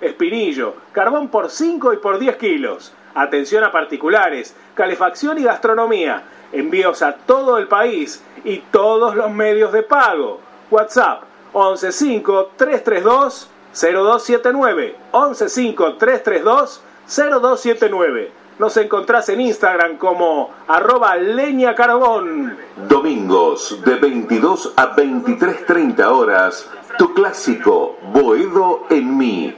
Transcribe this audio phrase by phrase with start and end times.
[0.00, 2.92] espinillo, carbón por 5 y por 10 kilos.
[3.14, 6.22] Atención a particulares, calefacción y gastronomía.
[6.52, 10.40] Envíos a todo el país y todos los medios de pago.
[10.70, 11.22] WhatsApp
[11.52, 22.56] 115 332 0279 115 332 0279 nos encontrás en Instagram como arroba leña carbón.
[22.88, 26.68] Domingos de 22 a 23.30 horas,
[26.98, 29.56] tu clásico Boedo en mí,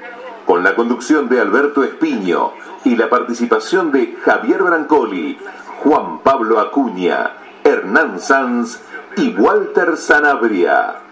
[0.51, 5.38] con la conducción de Alberto Espiño y la participación de Javier Brancoli,
[5.84, 8.80] Juan Pablo Acuña, Hernán Sanz
[9.16, 11.02] y Walter Sanabria.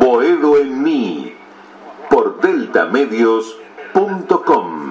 [0.00, 1.32] Boedo en mí,
[2.10, 4.90] por deltamedios.com.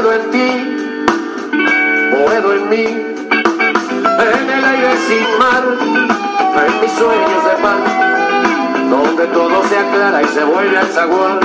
[0.00, 0.48] Boedo en ti,
[2.12, 5.64] boedo en mí, en el aire sin mar,
[6.66, 11.40] en mis sueños de paz, donde todo se aclara y se vuelve al zaguán.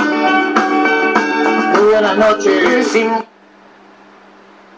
[1.72, 2.96] Muy buenas noches,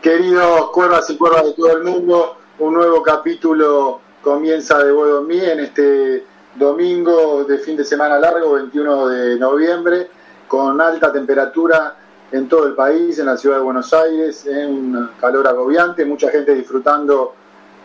[0.00, 2.38] queridos cuervas y cuervas de todo el mundo.
[2.58, 6.24] Un nuevo capítulo comienza de Boedo en mí en este
[6.54, 10.08] domingo de fin de semana largo, 21 de noviembre,
[10.48, 11.94] con alta temperatura
[12.32, 16.30] en todo el país, en la ciudad de Buenos Aires, en un calor agobiante, mucha
[16.30, 17.34] gente disfrutando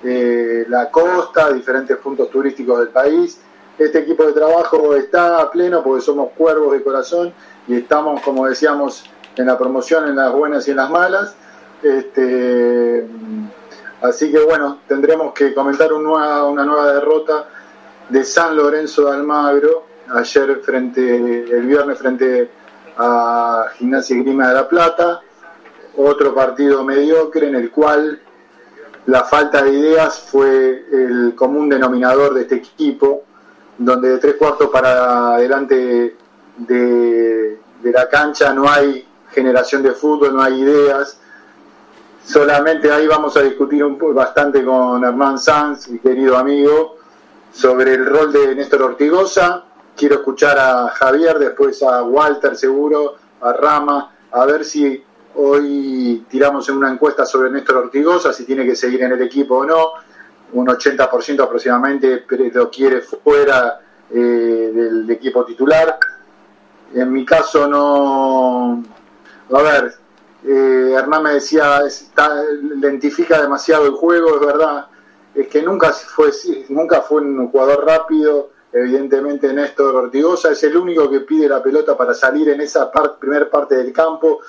[0.04, 3.40] eh, la costa, diferentes puntos turísticos del país.
[3.78, 7.34] Este equipo de trabajo está a pleno porque somos cuervos de corazón
[7.68, 11.36] y estamos, como decíamos, en la promoción, en las buenas y en las malas.
[11.82, 13.08] Este,
[14.02, 17.48] así que bueno, tendremos que comentar una nueva derrota
[18.10, 22.50] de San Lorenzo de Almagro, ayer frente, el viernes frente
[22.98, 25.22] a Gimnasia Grima de la Plata,
[25.98, 28.22] otro partido mediocre en el cual
[29.08, 33.24] la falta de ideas fue el común denominador de este equipo,
[33.78, 36.16] donde de tres cuartos para adelante
[36.58, 41.20] de, de la cancha no hay generación de fútbol, no hay ideas.
[42.24, 46.98] Solamente ahí vamos a discutir un, bastante con Hernán Sanz, mi querido amigo,
[47.52, 49.66] sobre el rol de Néstor Ortigosa.
[50.02, 55.04] Quiero escuchar a Javier, después a Walter seguro, a Rama, a ver si
[55.36, 59.58] hoy tiramos en una encuesta sobre Néstor Ortigosa, si tiene que seguir en el equipo
[59.58, 59.92] o no.
[60.54, 63.80] Un 80% aproximadamente lo quiere fuera
[64.10, 66.00] eh, del equipo titular.
[66.96, 68.84] En mi caso no...
[69.56, 69.94] A ver,
[70.48, 72.44] eh, Hernán me decía, está,
[72.76, 74.88] identifica demasiado el juego, es verdad,
[75.36, 76.32] es que nunca fue,
[76.70, 81.98] nunca fue un jugador rápido, evidentemente Néstor Ortigosa es el único que pide la pelota
[81.98, 84.40] para salir en esa primera primer parte del campo,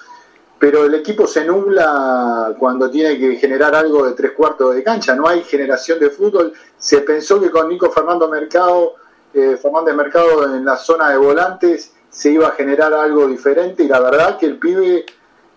[0.58, 5.14] pero el equipo se nubla cuando tiene que generar algo de tres cuartos de cancha,
[5.14, 8.94] no hay generación de fútbol, se pensó que con Nico Fernando Mercado,
[9.34, 13.88] eh, Fernández Mercado en la zona de volantes se iba a generar algo diferente y
[13.88, 15.06] la verdad que el pibe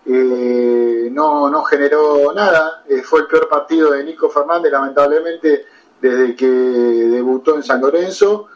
[0.06, 5.66] eh, no, no generó nada, eh, fue el peor partido de Nico Fernández lamentablemente
[6.00, 8.48] desde que debutó en San Lorenzo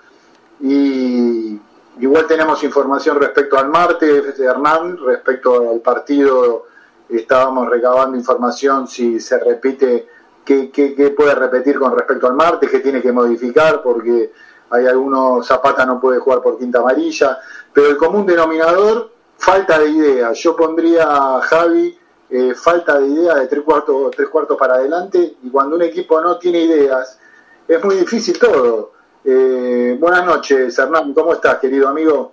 [0.61, 1.61] y
[2.01, 6.67] igual tenemos información respecto al martes Hernán, respecto al partido
[7.09, 10.07] estábamos recabando información si se repite,
[10.45, 14.33] qué, qué, puede repetir con respecto al martes, qué tiene que modificar porque
[14.71, 17.39] hay algunos, Zapata no puede jugar por quinta amarilla,
[17.73, 20.33] pero el común denominador falta de idea.
[20.33, 21.99] Yo pondría a Javi
[22.29, 26.21] eh, falta de idea de tres cuartos, tres cuartos para adelante y cuando un equipo
[26.21, 27.19] no tiene ideas
[27.67, 28.93] es muy difícil todo.
[29.23, 32.33] Eh, buenas noches, Hernán, ¿cómo estás, querido amigo?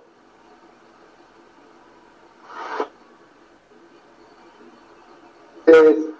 [5.66, 6.10] Eh,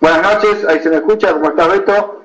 [0.00, 2.18] buenas noches, ahí se me escucha, ¿cómo está Beto?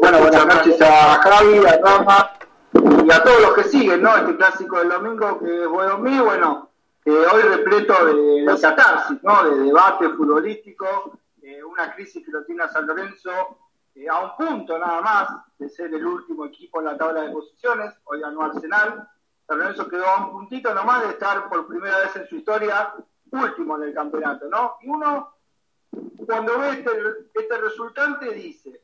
[0.00, 2.30] bueno, buenas noches a Javi, a Rama
[2.72, 4.16] y a todos los que siguen, ¿no?
[4.16, 6.70] Este clásico del domingo que es bueno mío, bueno,
[7.06, 9.44] hoy repleto de, de catarsis, ¿no?
[9.44, 11.18] de debate futbolístico,
[11.70, 13.30] una crisis que lo tiene a San Lorenzo
[13.94, 17.30] eh, a un punto nada más de ser el último equipo en la tabla de
[17.30, 19.08] posiciones, hoy ganó Arsenal,
[19.46, 22.94] San Lorenzo quedó a un puntito nomás de estar por primera vez en su historia
[23.30, 24.76] último en el campeonato, ¿no?
[24.80, 25.34] Y uno,
[26.26, 26.90] cuando ve este,
[27.34, 28.82] este resultante, dice,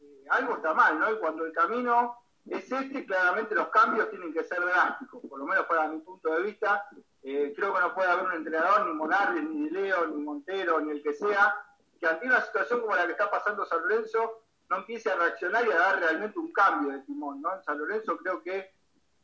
[0.00, 1.12] eh, algo está mal, ¿no?
[1.12, 2.16] Y cuando el camino
[2.46, 6.32] es este, claramente los cambios tienen que ser drásticos, por lo menos para mi punto
[6.34, 6.86] de vista,
[7.22, 10.90] eh, creo que no puede haber un entrenador, ni Monardes, ni Leo, ni Montero, ni
[10.90, 11.54] el que sea,
[11.98, 15.66] que ante una situación como la que está pasando San Lorenzo no empiece a reaccionar
[15.66, 17.54] y a dar realmente un cambio de timón, ¿no?
[17.54, 18.72] En San Lorenzo creo que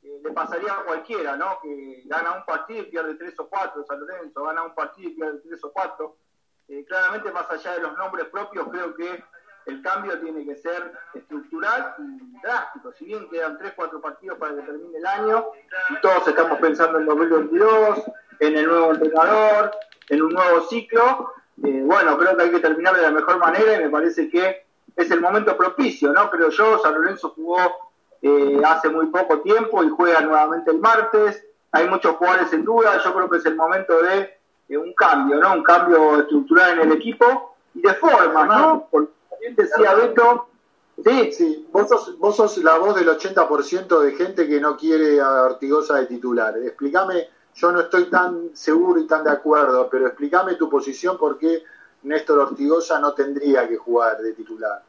[0.02, 1.60] eh, le pasaría a cualquiera, ¿no?
[1.62, 5.14] Que gana un partido y pierde tres o cuatro, San Lorenzo gana un partido y
[5.14, 6.16] pierde tres o cuatro.
[6.68, 9.22] eh, claramente más allá de los nombres propios, creo que
[9.66, 12.92] el cambio tiene que ser estructural y drástico.
[12.92, 15.46] Si bien quedan 3, 4 partidos para que termine el año
[15.90, 18.04] y todos estamos pensando en 2022,
[18.40, 19.72] en el nuevo entrenador,
[20.08, 21.32] en un nuevo ciclo,
[21.64, 24.65] eh, bueno, creo que hay que terminar de la mejor manera y me parece que
[24.96, 26.30] es el momento propicio, ¿no?
[26.30, 27.58] Creo yo, San Lorenzo jugó
[28.22, 33.00] eh, hace muy poco tiempo y juega nuevamente el martes, hay muchos jugadores en duda,
[33.04, 34.36] yo creo que es el momento de,
[34.76, 35.54] un cambio, ¿no?
[35.54, 38.88] Un cambio estructural en el equipo y de forma, ¿no?
[38.90, 40.48] Porque también decía Beto,
[41.04, 41.68] Sí, sí.
[41.70, 45.96] Vos sos, vos sos la voz del 80% de gente que no quiere a Ortigosa
[45.96, 46.56] de titular.
[46.56, 51.38] Explícame yo no estoy tan seguro y tan de acuerdo, pero explícame tu posición por
[51.38, 51.62] qué
[52.02, 54.82] Néstor Ortigosa no tendría que jugar de titular.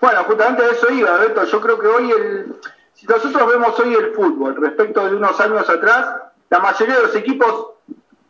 [0.00, 1.44] Bueno, justamente a eso iba, Beto.
[1.44, 2.56] Yo creo que hoy, el,
[2.94, 6.16] si nosotros vemos hoy el fútbol respecto de unos años atrás,
[6.48, 7.74] la mayoría de los equipos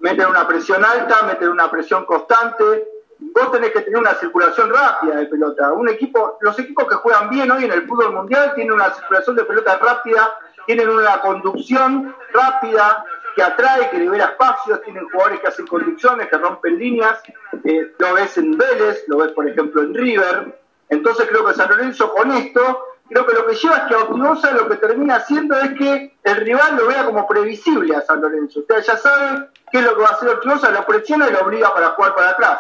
[0.00, 2.88] meten una presión alta, meten una presión constante.
[3.19, 5.72] Vos tenés que tener una circulación rápida de pelota.
[5.72, 9.37] Un equipo, los equipos que juegan bien hoy en el fútbol mundial tienen una circulación
[9.37, 10.32] de pelota rápida
[10.67, 16.38] tienen una conducción rápida que atrae, que libera espacios, tienen jugadores que hacen conducciones, que
[16.38, 17.20] rompen líneas,
[17.64, 20.59] eh, lo ves en Vélez, lo ves por ejemplo en River,
[20.90, 24.52] entonces creo que San Lorenzo con esto, creo que lo que lleva es que a
[24.52, 28.60] lo que termina haciendo es que el rival lo vea como previsible a San Lorenzo,
[28.60, 31.40] usted ya sabe qué es lo que va a hacer Ortigosa, lo presiona y lo
[31.40, 32.58] obliga para jugar para atrás.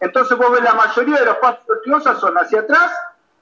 [0.00, 2.92] Entonces vos ves la mayoría de los pasos de Ortigosa son hacia atrás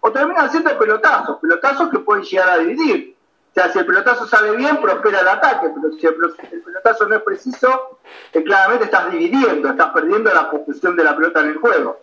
[0.00, 3.16] o terminan siendo pelotazos, pelotazos que pueden llegar a dividir.
[3.50, 7.16] O sea, si el pelotazo sale bien, prospera el ataque, pero si el pelotazo no
[7.16, 7.98] es preciso,
[8.32, 12.00] eh, claramente estás dividiendo, estás perdiendo la posesión de la pelota en el juego.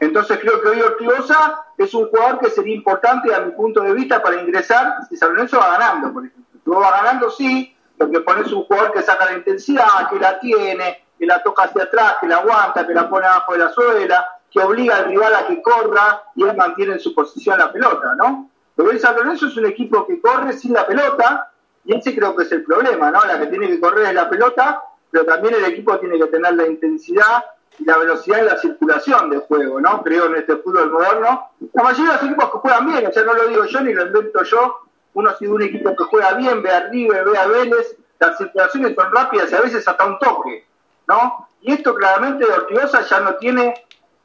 [0.00, 3.92] Entonces creo que hoy Ortigosa es un jugador que sería importante a mi punto de
[3.92, 6.44] vista para ingresar si San Lorenzo va ganando, por ejemplo.
[6.64, 11.04] Si va ganando, sí, porque pones un jugador que saca la intensidad, que la tiene,
[11.18, 14.26] que la toca hacia atrás, que la aguanta, que la pone abajo de la suela,
[14.50, 18.14] que obliga al rival a que corra y él mantiene en su posición la pelota,
[18.16, 18.50] ¿no?
[18.76, 21.50] Pero el San Lorenzo es un equipo que corre sin la pelota,
[21.84, 23.24] y ese creo que es el problema, ¿no?
[23.24, 26.54] La que tiene que correr es la pelota, pero también el equipo tiene que tener
[26.54, 27.44] la intensidad
[27.80, 30.02] la velocidad y la circulación del juego, ¿no?
[30.02, 31.50] Creo en este fútbol moderno.
[31.72, 34.06] La mayoría de los equipos que juegan bien, o no lo digo yo ni lo
[34.06, 34.80] invento yo,
[35.14, 38.94] uno si un equipo que juega bien, ve a River, ve a Vélez, las circulaciones
[38.94, 40.66] son rápidas y a veces hasta un toque,
[41.08, 41.48] ¿no?
[41.60, 43.74] Y esto claramente Ortigosa ya no tiene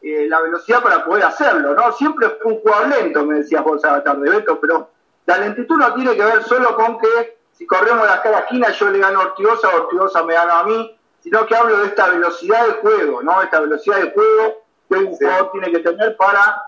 [0.01, 1.91] eh, la velocidad para poder hacerlo, ¿no?
[1.93, 4.89] Siempre fue un jugador lento, me decías vos a la Beto, pero
[5.25, 8.89] la lentitud no tiene que ver solo con que si corremos la cara esquina yo
[8.89, 12.67] le gano a Ortigosa, Ortigosa me gana a mí, sino que hablo de esta velocidad
[12.67, 13.41] de juego, ¿no?
[13.41, 16.61] Esta velocidad de juego que un jugador tiene que tener para,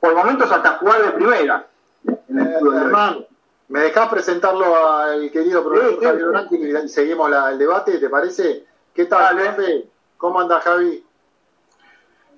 [0.00, 1.66] por momentos, hasta jugar de primera.
[2.08, 3.26] Eh,
[3.68, 7.98] ¿me dejás presentarlo al querido profesor Javier Blanqui y seguimos el debate?
[7.98, 8.64] ¿Te parece?
[8.94, 9.88] ¿Qué tal, Dale.
[10.16, 11.04] ¿Cómo anda, Javi?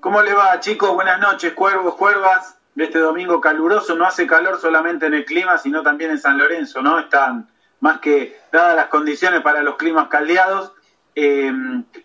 [0.01, 0.95] ¿Cómo le va, chicos?
[0.95, 2.57] Buenas noches, cuervos, cuervas.
[2.75, 6.39] De este domingo caluroso, no hace calor solamente en el clima, sino también en San
[6.39, 7.01] Lorenzo, ¿no?
[7.01, 7.49] Están
[7.81, 10.73] más que dadas las condiciones para los climas caldeados.
[11.21, 11.53] Eh,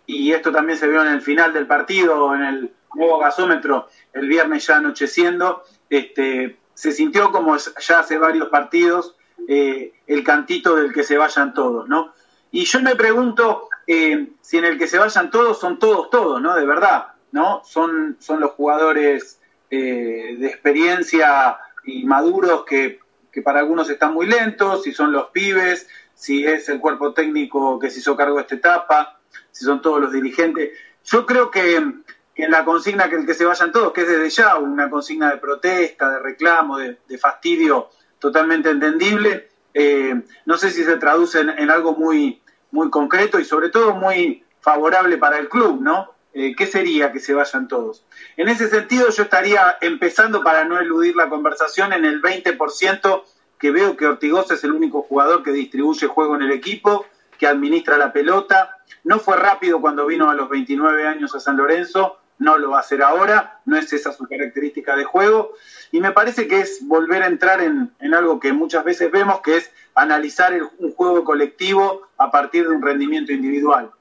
[0.07, 4.27] y esto también se vio en el final del partido, en el nuevo gasómetro, el
[4.27, 5.63] viernes ya anocheciendo.
[5.89, 9.15] Este, se sintió como ya hace varios partidos
[9.47, 12.13] eh, el cantito del que se vayan todos, ¿no?
[12.51, 16.41] Y yo me pregunto eh, si en el que se vayan todos son todos, todos,
[16.41, 16.55] ¿no?
[16.55, 17.63] De verdad ¿no?
[17.65, 19.41] Son, son los jugadores
[19.71, 22.99] eh, de experiencia y maduros que,
[23.43, 27.89] para algunos están muy lentos, si son los pibes, si es el cuerpo técnico que
[27.89, 29.19] se hizo cargo de esta etapa,
[29.51, 30.71] si son todos los dirigentes.
[31.05, 34.29] Yo creo que, en la consigna que el que se vayan todos, que es desde
[34.29, 37.89] ya una consigna de protesta, de reclamo, de, fastidio
[38.19, 42.41] totalmente entendible, eh, no sé si se traduce en, en, algo muy,
[42.71, 46.13] muy concreto y sobre todo muy favorable para el club, ¿no?
[46.35, 48.05] Eh, ¿qué sería que se vayan todos?
[48.37, 53.23] En ese sentido, yo estaría empezando, para no eludir la conversación, en el 20%
[53.63, 57.05] que veo que Ortigosa es el único jugador que distribuye juego en el equipo,
[57.39, 58.79] que administra la pelota.
[59.05, 62.79] No fue rápido cuando vino a los 29 años a San Lorenzo, no lo va
[62.79, 65.53] a hacer ahora, no es esa su característica de juego.
[65.93, 69.55] Y me parece que es volver a entrar en, algo que muchas veces vemos, que
[69.55, 73.91] es analizar un juego colectivo a partir de un rendimiento individual.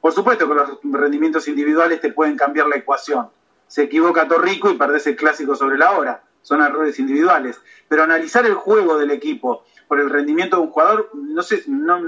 [0.00, 3.28] Por supuesto que los rendimientos individuales te pueden cambiar la ecuación.
[3.66, 6.22] Se equivoca Torrico y perdés el clásico sobre la hora.
[6.42, 7.60] Son errores individuales.
[7.88, 12.00] Pero analizar el juego del equipo por el rendimiento de un jugador, no sé, no,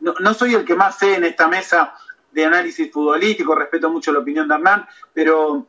[0.00, 1.94] no, soy el que más sé en esta mesa
[2.32, 5.66] de análisis futbolístico, respeto mucho la opinión de Hernán, pero,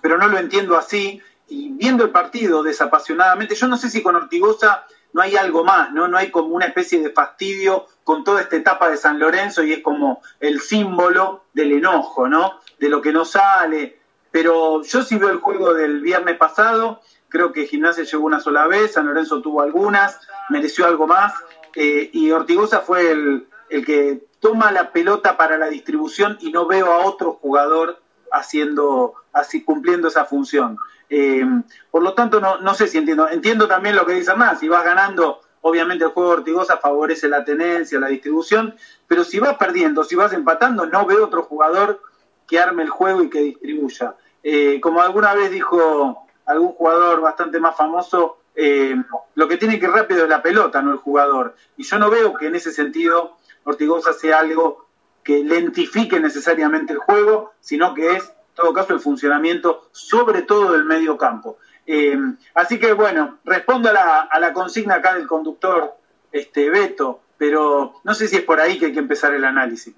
[0.00, 1.20] pero no lo entiendo así.
[1.48, 5.92] Y viendo el partido desapasionadamente, yo no sé si con Ortigosa no hay algo más,
[5.92, 6.08] ¿no?
[6.08, 9.72] No hay como una especie de fastidio con toda esta etapa de San Lorenzo y
[9.72, 12.60] es como el símbolo del enojo, ¿no?
[12.78, 13.98] De lo que no sale.
[14.30, 18.66] Pero yo sí veo el juego del viernes pasado, creo que Gimnasia llegó una sola
[18.66, 20.20] vez, San Lorenzo tuvo algunas,
[20.50, 21.32] mereció algo más,
[21.74, 26.66] eh, y Ortigosa fue el, el que toma la pelota para la distribución y no
[26.66, 30.76] veo a otro jugador haciendo, así cumpliendo esa función.
[31.08, 31.44] Eh,
[31.90, 33.28] por lo tanto, no, no sé si entiendo.
[33.28, 37.28] Entiendo también lo que dice Hernán, si vas ganando, obviamente el juego de Ortigosa favorece
[37.28, 38.74] la tenencia, la distribución,
[39.06, 42.02] pero si vas perdiendo, si vas empatando, no veo otro jugador
[42.46, 44.16] que arme el juego y que distribuya.
[44.42, 48.94] Eh, como alguna vez dijo algún jugador bastante más famoso, eh,
[49.34, 51.54] lo que tiene que ir rápido es la pelota, no el jugador.
[51.76, 54.86] Y yo no veo que en ese sentido Ortigosa sea algo
[55.22, 60.84] que lentifique necesariamente el juego, sino que es todo caso el funcionamiento sobre todo del
[60.84, 61.58] medio campo.
[61.86, 62.18] Eh,
[62.54, 65.94] así que bueno, respondo a la, a la, consigna acá del conductor
[66.30, 69.94] este, Beto, pero no sé si es por ahí que hay que empezar el análisis.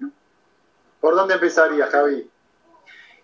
[0.99, 2.27] ¿Por dónde empezaría, Javi?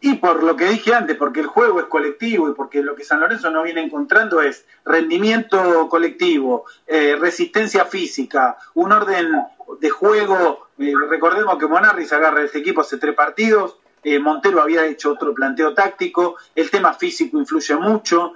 [0.04, 3.04] Y por lo que dije antes, porque el juego es colectivo y porque lo que
[3.04, 9.32] San Lorenzo no viene encontrando es rendimiento colectivo, eh, resistencia física, un orden
[9.80, 10.70] de juego.
[10.80, 15.36] Eh, recordemos que Monarri agarra este equipo hace tres partidos, eh, Montero había hecho otro
[15.36, 18.34] planteo táctico, el tema físico influye mucho,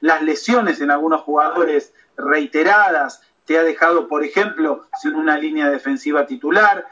[0.00, 6.26] las lesiones en algunos jugadores reiteradas te ha dejado, por ejemplo, sin una línea defensiva
[6.26, 6.84] titular.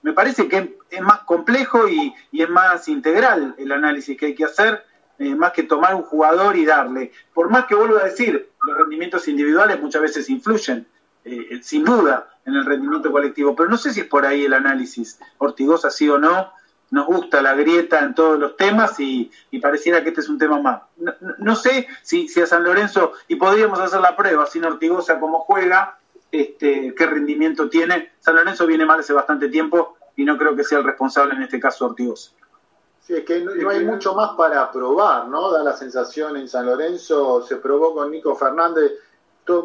[0.00, 4.26] Eh, me parece que es más complejo y, y, es más integral el análisis que
[4.26, 4.84] hay que hacer,
[5.18, 7.12] eh, más que tomar un jugador y darle.
[7.34, 10.86] Por más que vuelvo a decir, los rendimientos individuales muchas veces influyen,
[11.24, 14.54] eh, sin duda, en el rendimiento colectivo, pero no sé si es por ahí el
[14.54, 16.52] análisis, Ortigosa sí o no,
[16.90, 20.38] nos gusta la grieta en todos los temas y, y pareciera que este es un
[20.38, 20.82] tema más.
[21.38, 25.40] No, sé si, si, a San Lorenzo, y podríamos hacer la prueba, sin Ortigosa cómo
[25.40, 25.99] juega,
[26.30, 28.12] este, qué rendimiento tiene.
[28.20, 31.42] San Lorenzo viene mal hace bastante tiempo y no creo que sea el responsable en
[31.42, 32.32] este caso Ortigosa.
[33.00, 35.50] Sí, es que no, hay mucho más para probar, ¿no?
[35.50, 38.92] Da la sensación en San Lorenzo, se probó con Nico Fernández,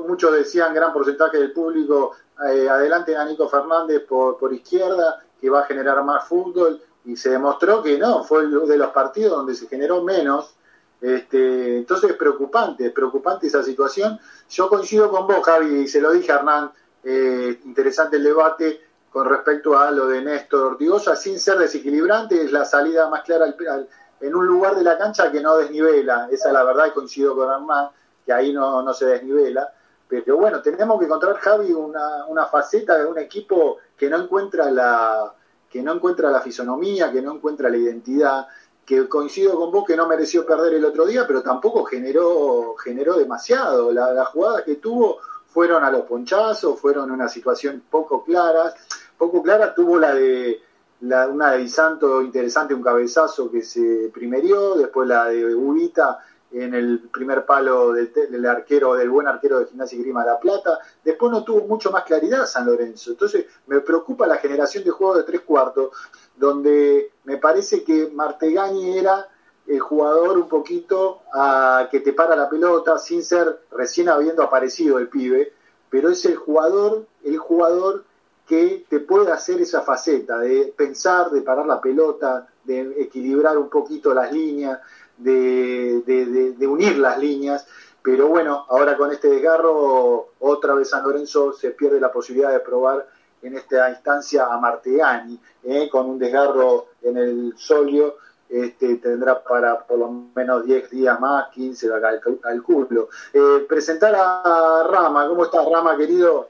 [0.07, 2.13] muchos decían, gran porcentaje del público,
[2.49, 7.15] eh, adelante a Nico Fernández por, por izquierda, que va a generar más fútbol, y
[7.15, 10.55] se demostró que no, fue de los partidos donde se generó menos.
[11.01, 14.19] Este, entonces es preocupante, es preocupante esa situación.
[14.49, 16.71] Yo coincido con vos, Javi, y se lo dije a Hernán,
[17.03, 22.51] eh, interesante el debate con respecto a lo de Néstor Ortigosa, sin ser desequilibrante, es
[22.51, 26.49] la salida más clara al, en un lugar de la cancha que no desnivela, esa
[26.49, 27.89] es la verdad, coincido con Hernán,
[28.25, 29.71] que ahí no, no se desnivela.
[30.07, 34.69] Pero bueno, tenemos que encontrar, Javi, una, una faceta de un equipo que no encuentra
[34.69, 35.33] la,
[35.69, 38.47] que no encuentra la fisonomía, que no encuentra la identidad,
[38.85, 43.17] que coincido con vos que no mereció perder el otro día, pero tampoco generó, generó
[43.17, 43.91] demasiado.
[43.91, 48.73] Las la jugadas que tuvo fueron a los ponchazos, fueron una situación poco clara.
[49.17, 50.61] Poco clara tuvo la de
[51.01, 56.19] la, una de Di Santo interesante, un cabezazo que se primerió, después la de Ubita
[56.51, 60.39] en el primer palo del, del, arquero, del buen arquero de Gimnasia y Grima La
[60.39, 60.79] Plata.
[61.03, 63.11] Después no tuvo mucho más claridad San Lorenzo.
[63.11, 65.89] Entonces me preocupa la generación de juego de tres cuartos,
[66.37, 69.27] donde me parece que Martegani era
[69.67, 74.99] el jugador un poquito a, que te para la pelota sin ser recién habiendo aparecido
[74.99, 75.53] el pibe,
[75.89, 78.03] pero es el jugador, el jugador
[78.47, 83.69] que te puede hacer esa faceta de pensar, de parar la pelota, de equilibrar un
[83.69, 84.79] poquito las líneas,
[85.17, 87.65] de, de, de, unir las líneas,
[88.03, 92.59] pero bueno, ahora con este desgarro, otra vez San Lorenzo se pierde la posibilidad de
[92.59, 93.07] probar
[93.41, 95.89] en esta instancia a Martegani, ¿eh?
[95.89, 98.17] con un desgarro en el solio,
[98.49, 103.09] este, tendrá para por lo menos 10 días más, 15 al, calculo.
[103.33, 106.49] Eh, presentar a Rama, ¿cómo estás Rama querido?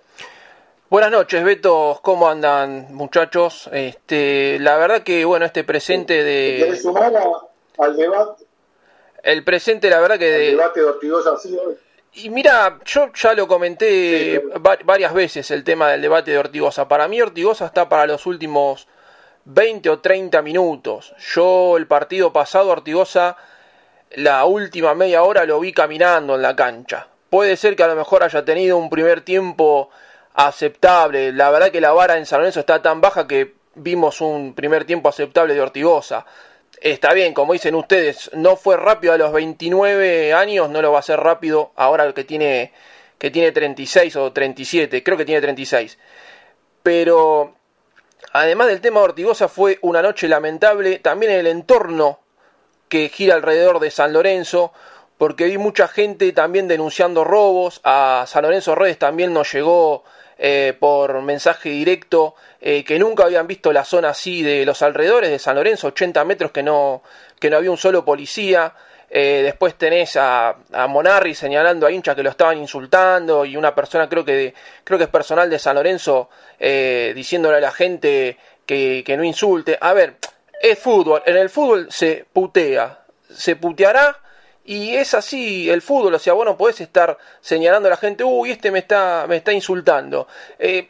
[0.87, 1.99] Buenas noches, Beto.
[2.03, 3.69] ¿Cómo andan, muchachos?
[3.71, 6.57] Este, la verdad que, bueno, este presente de...
[6.57, 8.45] ¿Quieres sumar a, al debate?
[9.23, 10.25] El presente, la verdad que...
[10.25, 10.49] De...
[10.51, 11.75] El debate de Ortigosa ha sido...
[12.17, 16.37] Y mira, yo ya lo comenté sí, va varias veces el tema del debate de
[16.37, 16.87] Ortigosa.
[16.87, 18.87] Para mí Ortigosa está para los últimos
[19.43, 21.13] 20 o 30 minutos.
[21.33, 23.35] Yo el partido pasado Ortigosa,
[24.11, 27.07] la última media hora lo vi caminando en la cancha.
[27.29, 29.89] Puede ser que a lo mejor haya tenido un primer tiempo
[30.35, 31.33] aceptable.
[31.33, 34.85] La verdad que la vara en San Lorenzo está tan baja que vimos un primer
[34.85, 36.25] tiempo aceptable de Ortigosa
[36.81, 40.97] está bien, como dicen ustedes, no fue rápido a los 29 años, no lo va
[40.97, 42.73] a hacer rápido ahora que tiene,
[43.17, 45.97] que tiene 36 o 37, creo que tiene 36.
[46.83, 47.55] Pero
[48.33, 52.19] además del tema de Ortigosa fue una noche lamentable, también el entorno
[52.89, 54.71] que gira alrededor de San Lorenzo,
[55.17, 60.03] porque vi mucha gente también denunciando robos, a San Lorenzo Redes también nos llegó
[60.37, 65.29] eh, por mensaje directo eh, que nunca habían visto la zona así de los alrededores
[65.29, 67.03] de San Lorenzo, 80 metros que no,
[67.39, 68.73] que no había un solo policía.
[69.09, 73.73] Eh, después tenés a, a, Monarri señalando a hinchas que lo estaban insultando y una
[73.73, 79.03] persona creo que creo que es personal de San Lorenzo diciéndole a la gente que,
[79.05, 79.77] que no insulte.
[79.79, 80.15] A ver,
[80.61, 84.19] es fútbol, en el fútbol se putea, se puteará
[84.65, 88.23] y es así el fútbol, o sea, vos no podés estar señalando a la gente,
[88.23, 90.27] uy, este me está, me está insultando.
[90.57, 90.89] Eh,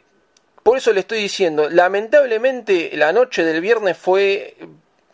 [0.62, 4.56] por eso le estoy diciendo, lamentablemente la noche del viernes fue,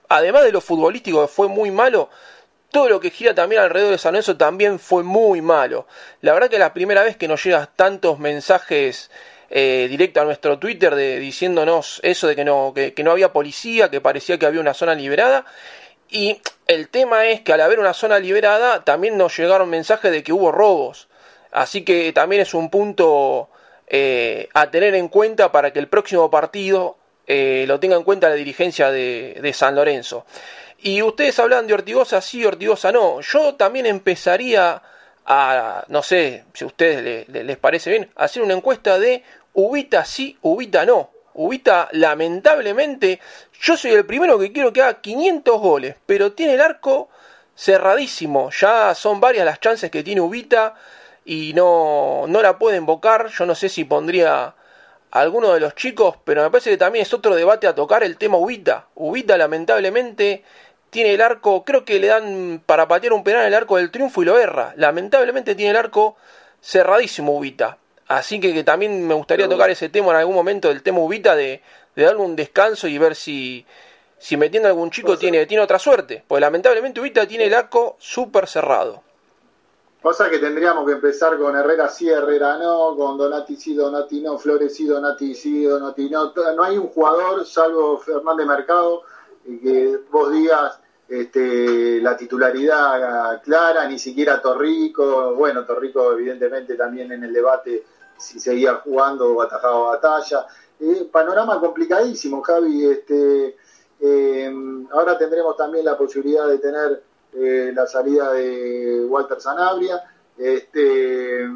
[0.08, 2.08] además de lo futbolístico fue muy malo,
[2.70, 5.86] todo lo que gira también alrededor de San Lorenzo también fue muy malo.
[6.20, 9.10] La verdad que la primera vez que nos llegan tantos mensajes
[9.50, 13.90] eh, directos a nuestro Twitter de, diciéndonos eso de que no, que no había policía,
[13.90, 15.44] que parecía que había una zona liberada.
[16.12, 20.22] Y el tema es que al haber una zona liberada también nos llegaron mensajes de
[20.22, 21.08] que hubo robos.
[21.50, 23.48] Así que también es un punto
[23.86, 28.28] eh, a tener en cuenta para que el próximo partido eh, lo tenga en cuenta
[28.28, 30.26] la dirigencia de, San Lorenzo.
[30.78, 33.22] Y ustedes hablan de Ortigosa sí, Ortigosa no.
[33.22, 34.82] Yo también empezaría
[35.24, 39.22] a, no sé si a ustedes les parece bien, hacer una encuesta de
[39.54, 41.10] Ubita sí, Ubita no.
[41.34, 43.20] Ubita, lamentablemente,
[43.60, 47.08] yo soy el primero que quiero que haga 500 goles, pero tiene el arco
[47.56, 48.50] cerradísimo.
[48.50, 50.74] Ya son varias las chances que tiene Ubita
[51.24, 53.28] y no, no la puede invocar.
[53.28, 54.54] Yo no sé si pondría a
[55.20, 58.16] alguno de los chicos, pero me parece que también es otro debate a tocar el
[58.16, 58.88] tema Ubita.
[58.94, 60.44] Ubita, lamentablemente,
[60.90, 64.22] tiene el arco, creo que le dan para patear un penal el arco del triunfo
[64.22, 64.74] y lo erra.
[64.76, 66.16] Lamentablemente tiene el arco
[66.60, 67.78] cerradísimo Ubita.
[68.12, 71.62] Así que, también me gustaría tocar ese tema en algún momento, del tema Ubita, de,
[71.96, 73.64] de darle un descanso y ver si,
[74.18, 76.22] si metiendo algún chico tiene, tiene otra suerte.
[76.28, 79.02] Porque lamentablemente Ubita tiene el arco súper cerrado.
[80.02, 84.36] Pasa que tendríamos que empezar con Herrera sí, Herrera no, con Donati sí, Donati no,
[84.36, 86.34] Flores sí, Donati sí, Donati no.
[86.54, 89.04] No hay un jugador, salvo Fernández Mercado,
[89.44, 90.78] que vos digas
[91.08, 95.34] este, la titularidad clara, ni siquiera Torrico.
[95.34, 97.84] Bueno, Torrico evidentemente también en el debate
[98.22, 100.46] si seguía jugando o atajaba batalla.
[100.80, 102.86] Eh, panorama complicadísimo, Javi.
[102.86, 103.56] Este,
[104.00, 104.54] eh,
[104.92, 107.02] ahora tendremos también la posibilidad de tener
[107.34, 110.02] eh, la salida de Walter Sanabria.
[110.36, 111.48] Este,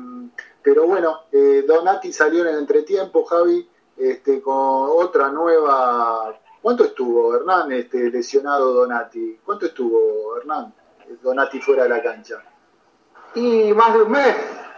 [0.62, 1.20] pero bueno,
[1.66, 4.54] Donati salió en el entretiempo, Javi, este, con
[4.90, 6.38] otra nueva.
[6.60, 9.38] ¿Cuánto estuvo, Hernán, este, lesionado Donati?
[9.44, 10.74] ¿Cuánto estuvo, Hernán,
[11.22, 12.42] Donati fuera de la cancha?
[13.36, 14.36] Y más de un mes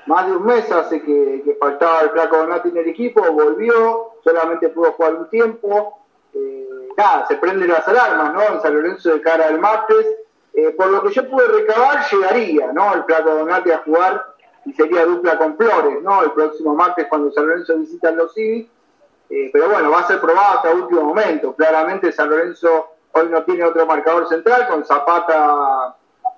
[0.08, 4.70] más de un mes hace que, faltaba el flaco Donati en el equipo, volvió, solamente
[4.70, 5.98] pudo jugar un tiempo.
[6.32, 8.42] Eh, nada, se prenden las alarmas, ¿no?
[8.54, 10.06] En San Lorenzo de cara al martes.
[10.54, 12.94] Eh, por lo que yo pude recabar, llegaría, ¿no?
[12.94, 16.22] El flaco Donati a jugar y sería dupla con Flores, ¿no?
[16.22, 18.66] El próximo martes cuando San Lorenzo visita los Civis.
[19.28, 21.54] Eh, pero bueno, va a ser probado hasta último momento.
[21.54, 25.96] Claramente San Lorenzo hoy no tiene otro marcador central, con Zapata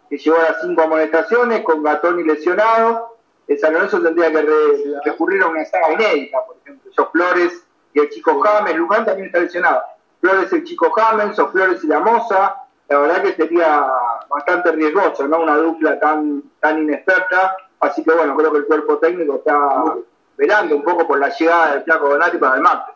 [0.08, 3.09] que llevó a las cinco amonestaciones, con Gatoni lesionado
[3.58, 8.08] San Lorenzo tendría que recurrir a una saga inédita, por ejemplo, esos Flores y el
[8.10, 9.82] chico James, Luján también está lesionado.
[10.20, 12.56] Flores el chico James, o Flores y la Moza,
[12.88, 13.86] la verdad que sería
[14.28, 15.40] bastante riesgoso, ¿no?
[15.40, 19.94] Una dupla tan, tan inexperta, así que bueno, creo que el cuerpo técnico está
[20.36, 22.94] velando un poco por la llegada del Flaco Donati para el martes.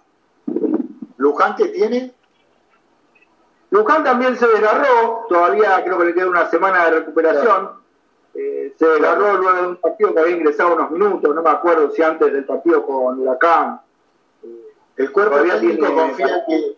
[1.17, 2.13] ¿Luján qué tiene?
[3.71, 7.84] Luján también se desgarró, todavía creo que le queda una semana de recuperación.
[8.35, 11.91] Eh, se agarró luego de un partido que había ingresado unos minutos, no me acuerdo
[11.93, 13.81] si antes del partido con Huracán.
[14.43, 16.77] Eh, el cuerpo técnico confía que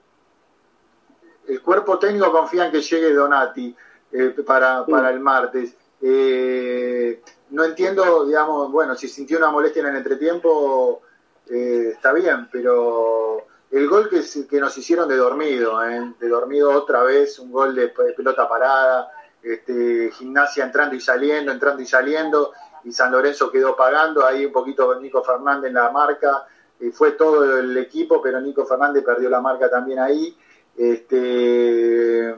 [1.48, 3.74] el cuerpo técnico confía en que llegue Donati
[4.12, 5.74] eh, para, para el martes.
[6.02, 11.00] no entiendo, digamos, bueno, si sintió una molestia en el entretiempo,
[11.46, 17.38] está bien, pero el gol que, que nos hicieron de dormido, de dormido otra vez,
[17.38, 19.08] un gol de pelota parada,
[19.46, 22.52] este, gimnasia entrando y saliendo, entrando y saliendo,
[22.84, 26.46] y San Lorenzo quedó pagando, ahí un poquito Nico Fernández en la marca,
[26.80, 30.36] y fue todo el equipo, pero Nico Fernández perdió la marca también ahí.
[30.76, 32.34] Este,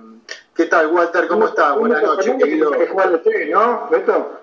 [0.55, 1.27] ¿Qué tal, Walter?
[1.27, 1.77] ¿Cómo estás?
[1.77, 2.71] Buenas noches, querido.
[3.51, 4.41] ¿no, Beto?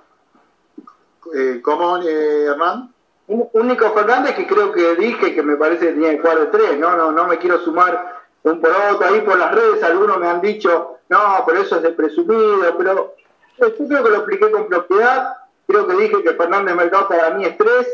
[1.34, 2.94] Eh, ¿Cómo, eh, Hernán?
[3.28, 6.46] Un Nico Fernández que creo que dije que me parece que tenía que jugar de
[6.48, 6.96] tres, ¿no?
[6.96, 10.40] No, no me quiero sumar un por otro ahí por las redes, algunos me han
[10.40, 13.16] dicho, no, pero eso es de presumido, pero
[13.58, 15.38] yo creo que lo expliqué con propiedad,
[15.68, 17.88] creo que dije que Fernández Mercado para mí es tres,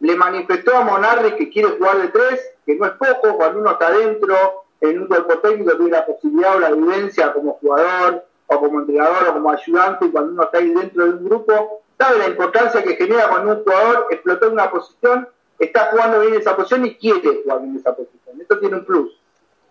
[0.00, 3.72] le manifestó a Monarri que quiere jugar de tres, que no es poco, cuando uno
[3.72, 8.58] está dentro en un cuerpo técnico tiene la posibilidad o la vivencia como jugador o
[8.58, 12.18] como entrenador o como ayudante, y cuando uno está ahí dentro de un grupo, sabe
[12.18, 16.86] la importancia que genera cuando un jugador explotó una posición, está jugando bien esa posición
[16.86, 18.40] y quiere jugar bien esa posición.
[18.40, 19.19] Esto tiene un plus.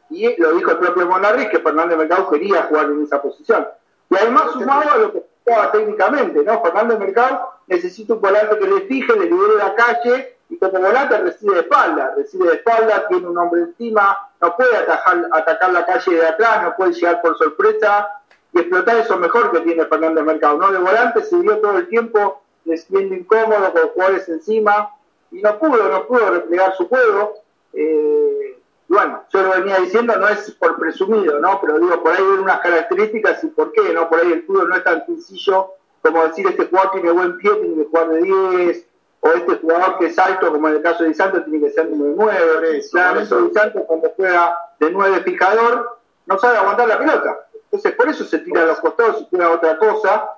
[0.10, 3.68] Y lo dijo el propio Monarri, que Fernández Mercado quería jugar en esa posición.
[4.10, 6.62] Y además sumado a lo que jugaba técnicamente, ¿no?
[6.64, 11.18] Fernández Mercado necesita un volante que le fije, le libere la calle y como volante
[11.20, 15.86] recibe de espalda, recibe de espalda, tiene un hombre encima, no puede atajar, atacar la
[15.86, 18.10] calle de atrás, no puede llegar por sorpresa
[18.52, 20.58] y explotar eso mejor que tiene Fernández Mercado.
[20.58, 22.42] No de volante se vio todo el tiempo
[22.78, 24.90] siendo incómodo con jugadores encima
[25.32, 27.36] y no pudo, no pudo replegar su juego.
[27.74, 28.29] Eh,
[28.90, 31.62] bueno, yo lo venía diciendo, no es por presumido, ¿no?
[31.62, 34.10] Pero digo, por ahí hay unas características y por qué, ¿no?
[34.10, 37.52] Por ahí el fútbol no es tan sencillo como decir este jugador tiene buen pie,
[37.56, 38.86] tiene que jugar de 10,
[39.22, 41.72] o este jugador que es alto, como en el caso de Di Santo, tiene que
[41.72, 42.82] ser número 9.
[42.92, 47.48] Claramente Di Santo cuando juega de 9 picador, no sabe aguantar la pelota.
[47.66, 50.30] Entonces por eso se tira a los costados y juega otra cosa,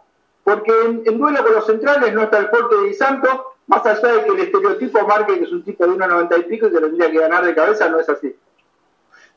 [0.44, 0.74] porque
[1.06, 4.24] en, duelo con los centrales no está el porte de Di Santo, más allá de
[4.26, 7.10] que el estereotipo marque que es un tipo de 1,90 y pico y que tendría
[7.10, 8.36] que ganar de cabeza, no es así.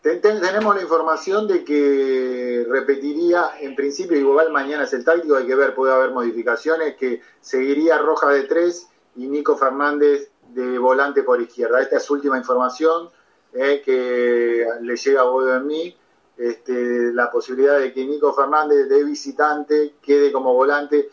[0.03, 5.55] Tenemos la información de que repetiría, en principio, igual mañana es el táctico, hay que
[5.55, 11.41] ver, puede haber modificaciones, que seguiría Roja de 3 y Nico Fernández de volante por
[11.41, 11.81] izquierda.
[11.81, 13.09] Esta es última información
[13.55, 15.97] eh, que le llega a Bodo en mí.
[16.37, 21.09] Este, la posibilidad de que Nico Fernández de visitante quede como volante.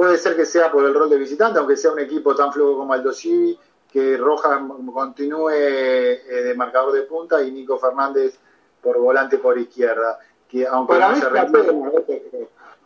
[0.00, 2.78] Puede ser que sea por el rol de visitante, aunque sea un equipo tan flojo
[2.78, 3.60] como Aldo Civi,
[3.92, 4.58] que Rojas
[4.94, 8.38] continúe eh, de marcador de punta y Nico Fernández
[8.82, 10.18] por volante por izquierda.
[10.48, 11.20] Que aunque para, mí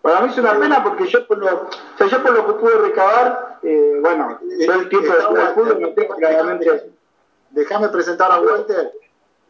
[0.03, 3.61] para mí es una pena porque yo por lo, yo por lo que pude recabar,
[3.62, 6.94] eh, bueno, yo el tiempo de fútbol no tengo claramente.
[7.50, 8.92] Déjame presentar a Walter.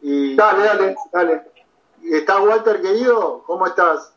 [0.03, 0.35] Y...
[0.35, 1.41] Dale, dale, dale.
[2.03, 3.41] ¿Está Walter, querido?
[3.47, 4.14] ¿Cómo estás?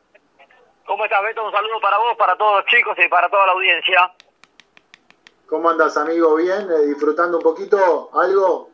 [0.88, 1.44] ¿Cómo estás, Beto?
[1.44, 4.10] Un saludo para vos, para todos los chicos y para toda la audiencia.
[5.46, 6.34] ¿Cómo andas, amigo?
[6.36, 6.66] ¿Bien?
[6.70, 8.70] Eh, ¿Disfrutando un poquito algo?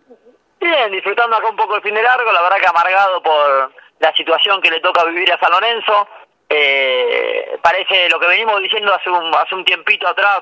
[0.61, 4.15] Bien, disfrutando acá un poco el fin de largo, la verdad que amargado por la
[4.15, 6.09] situación que le toca vivir a San Lorenzo.
[6.49, 10.41] Eh, parece lo que venimos diciendo hace un, hace un tiempito atrás,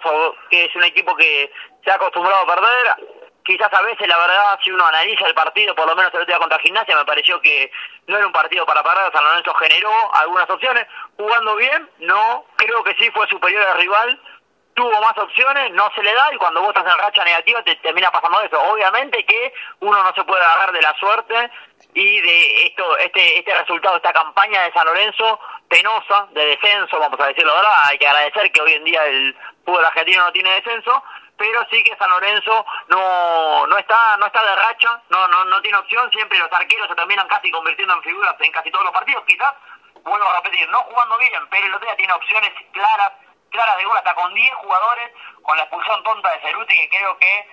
[0.51, 1.51] que es un equipo que
[1.83, 3.22] se ha acostumbrado a perder.
[3.45, 6.39] Quizás a veces, la verdad, si uno analiza el partido, por lo menos el día
[6.39, 7.71] contra Gimnasia, me pareció que
[8.07, 9.13] no era un partido para perder.
[9.13, 14.21] San Lorenzo generó algunas opciones, jugando bien, no, creo que sí fue superior al rival
[14.75, 17.77] tuvo más opciones, no se le da y cuando vos estás en racha negativa te
[17.77, 18.61] termina pasando eso.
[18.61, 21.51] Obviamente que uno no se puede agarrar de la suerte
[21.95, 27.21] y de esto este este resultado, esta campaña de San Lorenzo penosa de descenso, vamos
[27.21, 30.51] a decirlo ahora, hay que agradecer que hoy en día el fútbol argentino no tiene
[30.55, 31.03] descenso,
[31.37, 35.61] pero sí que San Lorenzo no no está no está de racha, no no no
[35.63, 38.95] tiene opción, siempre los arqueros se terminan casi convirtiendo en figuras en casi todos los
[38.95, 39.53] partidos, quizás
[40.05, 43.13] vuelvo a repetir, no jugando bien, pero el día tiene opciones claras
[43.53, 47.19] claras de gol hasta con 10 jugadores, con la expulsión tonta de Ceruti, que creo
[47.19, 47.49] que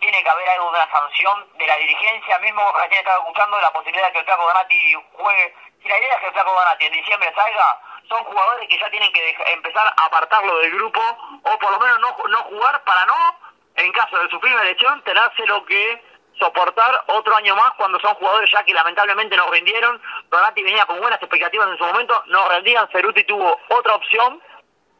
[0.00, 2.38] tiene que haber algo de una sanción de la dirigencia.
[2.40, 5.54] Mismo recién estaba escuchando la posibilidad de que el Flaco Donati juegue.
[5.80, 7.80] Si la idea es que el Flaco Donati en diciembre salga,
[8.12, 11.00] son jugadores que ya tienen que empezar a apartarlo del grupo,
[11.42, 13.38] o por lo menos no, no jugar para no,
[13.76, 16.02] en caso de sufrir una lesión, tenérselo que
[16.38, 20.00] soportar otro año más cuando son jugadores ya que lamentablemente no rindieron.
[20.30, 22.88] Donati venía con buenas expectativas en su momento, no rendían.
[22.90, 24.40] Ceruti tuvo otra opción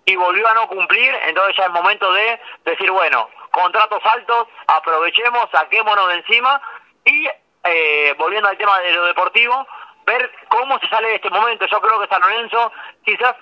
[0.04, 5.48] y volvió a no cumplir, entonces ya es momento de decir, bueno, contratos altos, aprovechemos,
[5.52, 6.60] saquémonos de encima
[7.04, 7.28] y
[7.64, 9.66] eh, volviendo al tema de lo deportivo,
[10.06, 11.66] ver cómo se sale de este momento.
[11.66, 12.72] Yo creo que San Lorenzo
[13.04, 13.34] quizás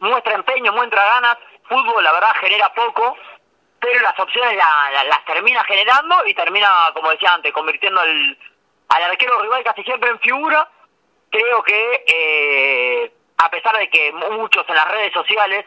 [0.00, 1.36] muestra empeño, muestra ganas,
[1.68, 3.16] fútbol la verdad genera poco,
[3.78, 8.38] pero las opciones las termina generando y termina, como decía antes, convirtiendo al,
[8.88, 10.68] al arquero rival casi siempre en figura.
[11.30, 15.64] Creo que eh, a pesar de que muchos en las redes sociales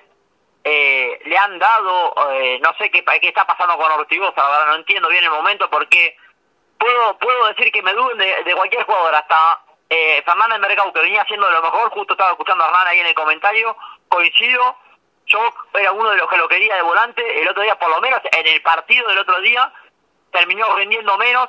[0.64, 4.68] eh, le han dado, eh, no sé qué, qué está pasando con Ortigosa, la verdad
[4.68, 6.16] no entiendo bien el momento porque
[6.78, 9.60] puedo puedo decir que me duden de, cualquier jugador, hasta
[9.96, 13.06] eh, Fernández Mercado que venía haciendo lo mejor, justo estaba escuchando a Hernán ahí en
[13.06, 13.78] el comentario,
[14.10, 14.76] coincido,
[15.28, 15.40] yo
[15.76, 18.20] era uno de los que lo quería de volante, el otro día por lo menos
[18.32, 19.72] en el partido del otro día
[20.32, 21.48] terminó rindiendo menos,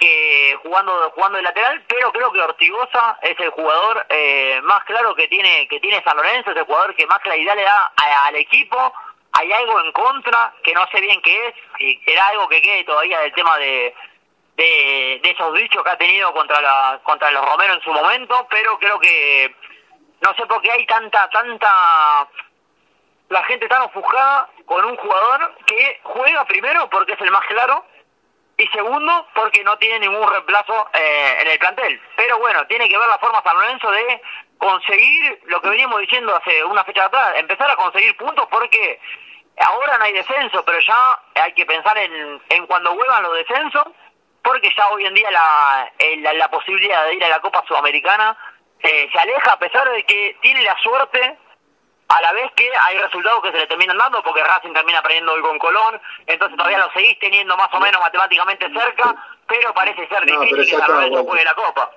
[0.00, 5.14] que jugando jugando de lateral, pero creo que Ortigosa es el jugador eh, más claro
[5.14, 7.92] que tiene que tiene San Lorenzo, es el jugador que más claridad le da
[8.24, 8.94] al equipo.
[9.32, 12.84] Hay algo en contra que no sé bien qué es, y será algo que quede
[12.84, 13.94] todavía del tema de,
[14.58, 18.78] de, esos dichos que ha tenido contra la contra los Romero en su momento, pero
[18.78, 19.54] creo que
[20.20, 22.28] no sé por qué hay tanta tanta
[23.28, 27.84] la gente tan ofuscada con un jugador que juega primero porque es el más claro
[28.56, 32.00] y segundo, porque no tiene ningún reemplazo eh, en el plantel.
[32.16, 34.20] Pero bueno, tiene que ver la forma San Lorenzo de
[34.58, 38.98] conseguir lo que veníamos diciendo hace una fecha atrás, empezar a conseguir puntos porque
[39.64, 43.84] ahora no hay descenso, pero ya hay que pensar en, en cuando vuelvan los descensos,
[44.42, 48.36] porque ya hoy en día la, la, la posibilidad de ir a la Copa Sudamericana
[48.80, 51.38] eh, se aleja a pesar de que tiene la suerte
[52.08, 55.32] a la vez que hay resultados que se le terminan dando porque Racing termina perdiendo
[55.32, 59.14] hoy con Colón, entonces todavía lo seguís teniendo más o menos matemáticamente cerca,
[59.46, 61.90] pero parece ser difícil que San Lorenzo juegue la Copa.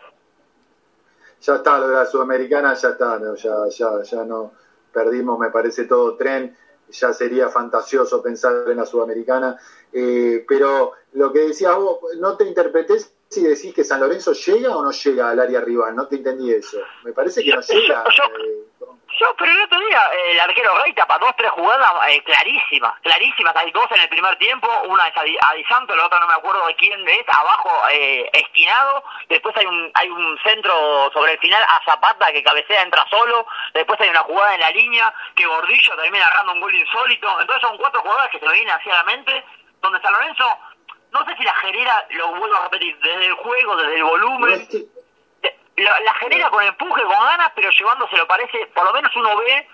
[1.40, 4.52] Ya está, lo de la Sudamericana ya está, ya, ya, ya no
[4.92, 6.58] perdimos, me parece todo tren,
[6.90, 9.58] ya sería fantasioso pensar en la Sudamericana,
[9.94, 14.76] eh, pero lo que decías vos, no te interpretes si decís que San Lorenzo llega
[14.76, 16.78] o no llega al área rival, no te entendí eso.
[17.04, 18.04] Me parece que no llega.
[18.04, 18.62] eh,
[19.20, 23.56] yo, pero el otro día el arquero Rey tapa dos, tres jugadas eh, clarísimas, clarísimas.
[23.56, 26.34] Hay dos en el primer tiempo, una es a Di Santo, la otra no me
[26.34, 29.04] acuerdo de quién es, abajo eh, esquinado.
[29.30, 33.46] Después hay un hay un centro sobre el final a Zapata que cabecea, entra solo.
[33.74, 37.28] Después hay una jugada en la línea que Gordillo termina agarrando un gol insólito.
[37.40, 39.44] Entonces son cuatro jugadas que se me vienen hacia la mente,
[39.82, 40.46] donde San Lorenzo
[41.12, 44.68] no sé si la genera, lo vuelvo a repetir, desde el juego, desde el volumen,
[45.78, 49.68] la, la, genera con empuje, con ganas, pero llevándoselo, parece, por lo menos uno ve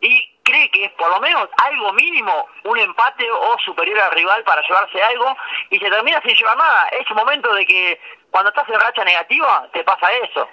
[0.00, 4.44] y cree que es por lo menos algo mínimo, un empate o superior al rival
[4.44, 5.36] para llevarse algo,
[5.70, 6.88] y se termina sin llevar nada.
[6.88, 10.48] Es un momento de que cuando estás en racha negativa, te pasa eso.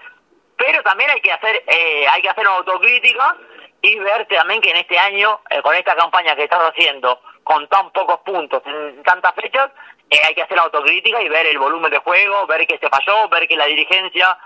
[0.57, 3.36] Pero también hay que hacer, eh, hay que hacer una autocrítica
[3.81, 7.67] y ver también que en este año, eh, con esta campaña que estás haciendo, con
[7.67, 9.69] tan pocos puntos en tantas fechas,
[10.13, 13.28] eh, hay que hacer autocrítica y ver el volumen de juego, ver que se falló,
[13.30, 14.38] ver que la dirigencia,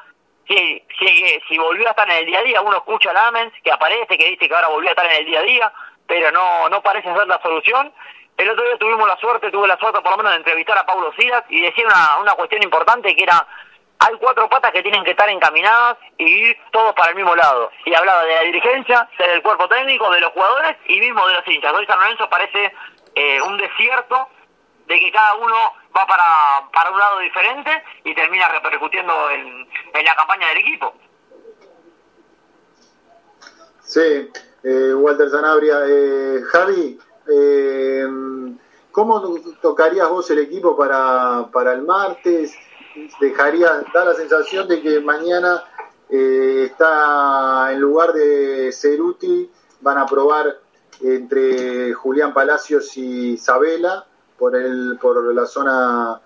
[0.47, 3.53] si, si, si volvió a estar en el día a día, uno escucha a Lamens
[3.61, 5.73] que aparece, que dice que ahora volvió a estar en el día a día,
[6.07, 7.91] pero no, no parece ser la solución.
[8.37, 10.85] El otro día tuvimos la suerte, tuve la suerte por lo menos de entrevistar a
[10.85, 13.45] Paulo Sidas y decir una, una cuestión importante que era
[13.99, 17.71] hay cuatro patas que tienen que estar encaminadas y ir todos para el mismo lado.
[17.83, 21.47] Y hablaba de la dirigencia, del cuerpo técnico, de los jugadores y mismo de los
[21.47, 21.73] hinchas.
[21.73, 22.73] Hoy San Lorenzo parece
[23.15, 24.29] eh, un desierto
[24.87, 25.55] de que cada uno
[25.95, 27.71] va para, para un lado diferente
[28.05, 30.93] y termina repercutiendo en, en la campaña del equipo.
[33.83, 34.31] Sí,
[34.63, 35.79] eh, Walter Zanabria.
[35.87, 38.07] Eh, Javi, eh,
[38.91, 42.57] ¿cómo tocarías vos el equipo para, para el martes?
[43.19, 45.63] Dejaría, da la sensación de que mañana
[46.09, 50.59] eh, está en lugar de Ceruti, van a probar
[51.01, 54.06] entre Julián Palacios y Sabela
[54.37, 56.21] por el por la zona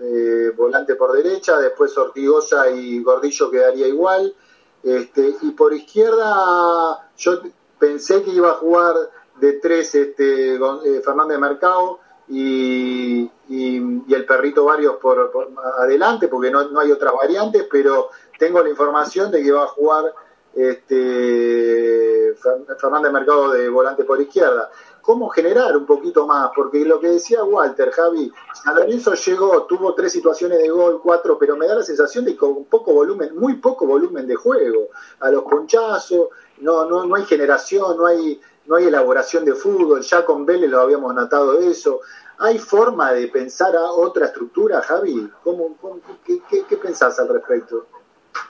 [0.00, 4.34] eh, volante por derecha, después Ortigosa y Gordillo quedaría igual,
[4.82, 7.40] este, y por izquierda yo
[7.78, 8.94] pensé que iba a jugar
[9.40, 15.48] de tres este, eh, Fernández Mercado y, y, el perrito Varios por, por
[15.78, 19.68] adelante, porque no, no, hay otras variantes, pero tengo la información de que va a
[19.68, 20.12] jugar
[20.54, 22.34] este,
[22.78, 24.70] Fernández Mercado de volante por izquierda
[25.06, 29.94] cómo generar un poquito más, porque lo que decía Walter, Javi, San Lorenzo llegó, tuvo
[29.94, 33.54] tres situaciones de gol, cuatro, pero me da la sensación de con poco volumen, muy
[33.54, 34.88] poco volumen de juego,
[35.20, 40.02] a los ponchazos, no, no, no hay generación, no hay, no hay elaboración de fútbol,
[40.02, 42.00] ya con Vélez lo habíamos notado eso.
[42.38, 45.30] ¿Hay forma de pensar a otra estructura, Javi?
[45.44, 47.86] ¿Cómo, cómo qué, qué, ¿Qué pensás al respecto?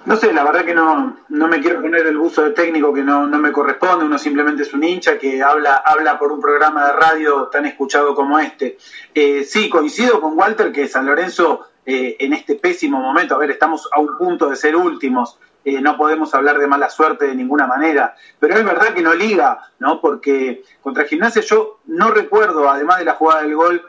[0.05, 3.03] No sé, la verdad que no, no me quiero poner el buzo de técnico que
[3.03, 6.87] no, no me corresponde, uno simplemente es un hincha que habla, habla por un programa
[6.87, 8.79] de radio tan escuchado como este.
[9.14, 13.51] Eh, sí, coincido con Walter que San Lorenzo eh, en este pésimo momento, a ver,
[13.51, 17.35] estamos a un punto de ser últimos, eh, no podemos hablar de mala suerte de
[17.35, 20.01] ninguna manera, pero es verdad que no liga, ¿no?
[20.01, 23.83] Porque contra Gimnasia yo no recuerdo, además de la jugada del gol,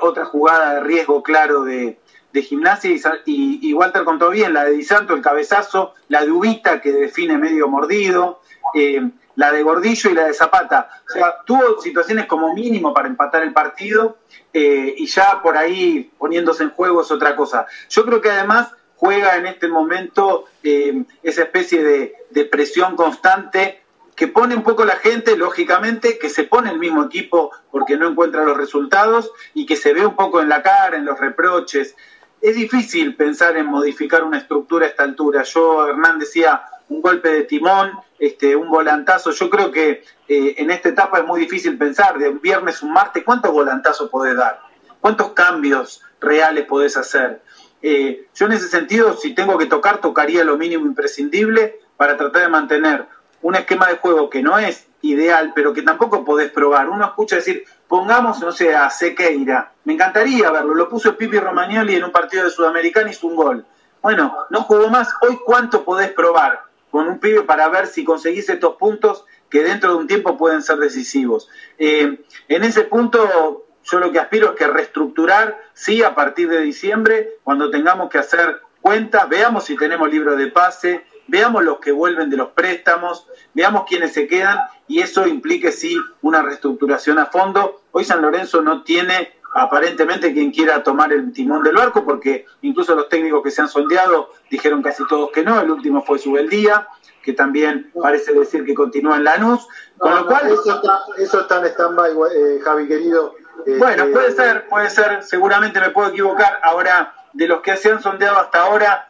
[0.00, 1.98] otra jugada de riesgo claro de,
[2.32, 6.24] de gimnasia y, y, y, Walter contó bien, la de Di Santo, el cabezazo, la
[6.24, 8.40] de Ubita que define medio mordido,
[8.74, 10.90] eh, la de Gordillo y la de Zapata.
[11.08, 14.18] O sea, tuvo situaciones como mínimo para empatar el partido
[14.52, 17.66] eh, y ya por ahí poniéndose en juego es otra cosa.
[17.88, 23.82] Yo creo que además juega en este momento eh, esa especie de, de presión constante
[24.14, 28.06] que pone un poco la gente, lógicamente, que se pone el mismo equipo porque no
[28.06, 31.96] encuentra los resultados y que se ve un poco en la cara, en los reproches
[32.40, 35.42] es difícil pensar en modificar una estructura a esta altura.
[35.42, 39.30] Yo, Hernán decía, un golpe de timón, este, un volantazo.
[39.30, 42.92] Yo creo que eh, en esta etapa es muy difícil pensar, de un viernes, un
[42.92, 44.60] martes, ¿cuántos volantazos podés dar?
[45.00, 47.42] ¿Cuántos cambios reales podés hacer?
[47.82, 52.42] Eh, yo en ese sentido, si tengo que tocar, tocaría lo mínimo imprescindible para tratar
[52.42, 53.06] de mantener
[53.42, 56.90] un esquema de juego que no es ideal, pero que tampoco podés probar.
[56.90, 59.72] Uno escucha decir, pongamos, no sé, a Sequeira.
[59.84, 60.74] Me encantaría verlo.
[60.74, 63.66] Lo puso Pipi Romagnoli en un partido de Sudamericana hizo un gol.
[64.00, 65.12] Bueno, no jugó más.
[65.20, 69.90] Hoy, ¿cuánto podés probar con un pibe para ver si conseguís estos puntos que dentro
[69.90, 71.48] de un tiempo pueden ser decisivos?
[71.78, 76.60] Eh, en ese punto, yo lo que aspiro es que reestructurar, sí, a partir de
[76.60, 81.92] diciembre, cuando tengamos que hacer cuentas, veamos si tenemos libro de pase, veamos los que
[81.92, 87.26] vuelven de los préstamos, veamos quiénes se quedan y eso implique sí una reestructuración a
[87.26, 87.82] fondo.
[87.92, 92.94] Hoy San Lorenzo no tiene aparentemente quien quiera tomar el timón del barco porque incluso
[92.94, 96.88] los técnicos que se han sondeado dijeron casi todos que no, el último fue Subeldía,
[97.22, 99.66] que también parece decir que continúa en Lanús,
[99.98, 100.48] con lo cual...
[100.48, 103.34] Eso está, eso está en stand-by, eh, Javi querido.
[103.78, 106.60] Bueno, este, puede ser, puede ser, seguramente me puedo equivocar.
[106.62, 109.09] Ahora, de los que se han sondeado hasta ahora,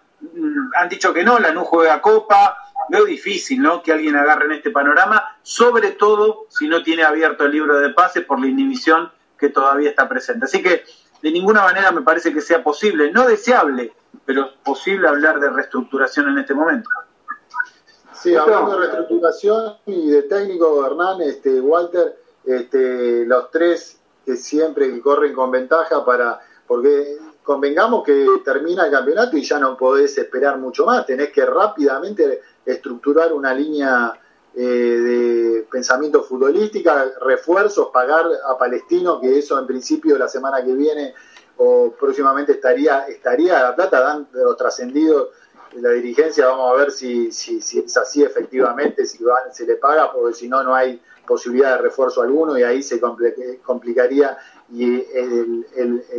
[0.77, 2.57] han dicho que no, la no juega Copa,
[2.89, 3.83] veo difícil, ¿no?
[3.83, 7.91] Que alguien agarre en este panorama, sobre todo si no tiene abierto el libro de
[7.91, 10.45] pase por la inhibición que todavía está presente.
[10.45, 10.85] Así que
[11.23, 13.93] de ninguna manera me parece que sea posible, no deseable,
[14.25, 16.89] pero posible hablar de reestructuración en este momento.
[18.13, 25.01] Sí, hablando de reestructuración y de técnico, Hernán, este, Walter, este, los tres que siempre
[25.01, 27.17] corren con ventaja para, porque
[27.51, 32.43] convengamos que termina el campeonato y ya no podés esperar mucho más, tenés que rápidamente
[32.65, 34.13] estructurar una línea
[34.55, 40.75] eh, de pensamiento futbolística, refuerzos, pagar a Palestino, que eso en principio la semana que
[40.75, 41.13] viene
[41.57, 45.31] o próximamente estaría, estaría la plata, dan de los trascendidos
[45.73, 49.19] la dirigencia, vamos a ver si, si, si es así efectivamente, si
[49.51, 53.01] se le paga, porque si no, no hay posibilidad de refuerzo alguno y ahí se
[53.63, 54.37] complicaría
[54.73, 55.01] y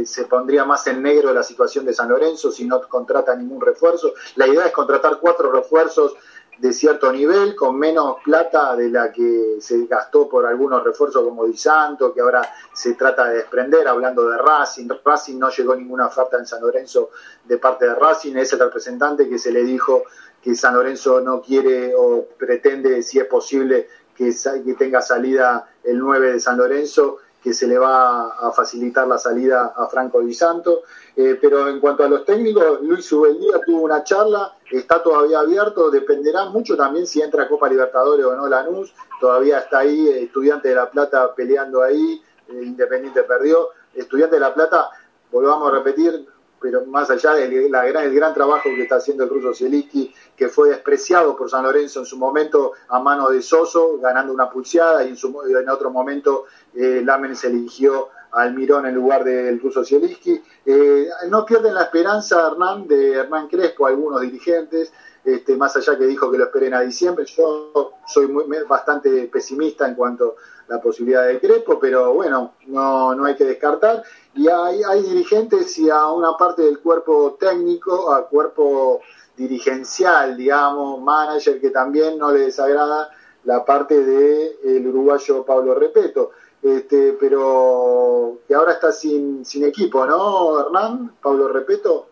[0.05, 4.13] se pondría más en negro la situación de San Lorenzo si no contrata ningún refuerzo.
[4.35, 6.15] La idea es contratar cuatro refuerzos
[6.57, 11.45] de cierto nivel, con menos plata de la que se gastó por algunos refuerzos como
[11.45, 12.41] Di Santo, que ahora
[12.73, 14.87] se trata de desprender, hablando de Racing.
[15.03, 17.09] Racing no llegó ninguna oferta en San Lorenzo
[17.43, 20.03] de parte de Racing, es el representante que se le dijo
[20.41, 24.33] que San Lorenzo no quiere o pretende, si es posible, que,
[24.77, 29.73] tenga salida el 9 de San Lorenzo que se le va a facilitar la salida
[29.75, 30.83] a Franco Di Santo.
[31.15, 35.89] Eh, pero en cuanto a los técnicos, Luis Ubeldía tuvo una charla, está todavía abierto,
[35.89, 40.75] dependerá mucho también si entra Copa Libertadores o no Lanús, todavía está ahí, Estudiante de
[40.75, 44.89] La Plata peleando ahí, eh, Independiente perdió, Estudiante de La Plata,
[45.31, 46.25] volvamos a repetir,
[46.61, 50.47] pero más allá del gran, el gran trabajo que está haciendo el ruso Zielinski, que
[50.47, 55.03] fue despreciado por San Lorenzo en su momento a mano de Soso, ganando una pulseada,
[55.03, 56.45] y en, su, en otro momento
[56.75, 60.41] eh, se eligió a Almirón en lugar del ruso Zielinski.
[60.65, 64.93] Eh, no pierden la esperanza, Hernán, de Hernán Crespo, algunos dirigentes,
[65.23, 67.25] este, más allá que dijo que lo esperen a diciembre.
[67.25, 70.35] Yo soy muy, bastante pesimista en cuanto
[70.69, 74.03] a la posibilidad de Crespo, pero bueno, no, no hay que descartar.
[74.33, 79.01] Y hay, hay dirigentes y a una parte del cuerpo técnico, a cuerpo
[79.35, 83.09] dirigencial, digamos, manager, que también no le desagrada
[83.43, 86.31] la parte del el uruguayo Pablo Repeto.
[86.61, 91.15] Este, pero que ahora está sin, sin equipo, ¿no, Hernán?
[91.21, 92.07] Pablo Repeto.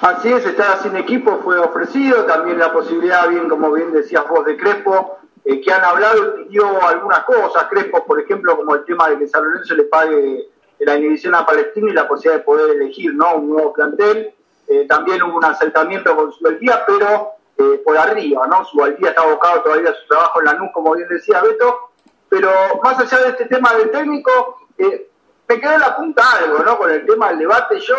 [0.00, 4.44] Así es, está sin equipo, fue ofrecido, también la posibilidad, bien como bien decías vos,
[4.44, 8.84] de Crespo, eh, que han hablado y dio algunas cosas, Crespo, por ejemplo, como el
[8.84, 10.48] tema de que San Lorenzo le pague
[10.84, 13.36] la inhibición a Palestina y la posibilidad de poder elegir ¿no?
[13.36, 14.34] un nuevo plantel.
[14.66, 18.64] Eh, también hubo un acercamiento con Subaltía, pero eh, por arriba, ¿no?
[18.64, 21.90] Subaltía está abocado todavía a su trabajo en la NUC, como bien decía Beto,
[22.28, 22.50] pero
[22.82, 25.08] más allá de este tema del técnico, eh,
[25.46, 26.78] me quedó en la punta algo, ¿no?
[26.78, 27.96] Con el tema del debate, yo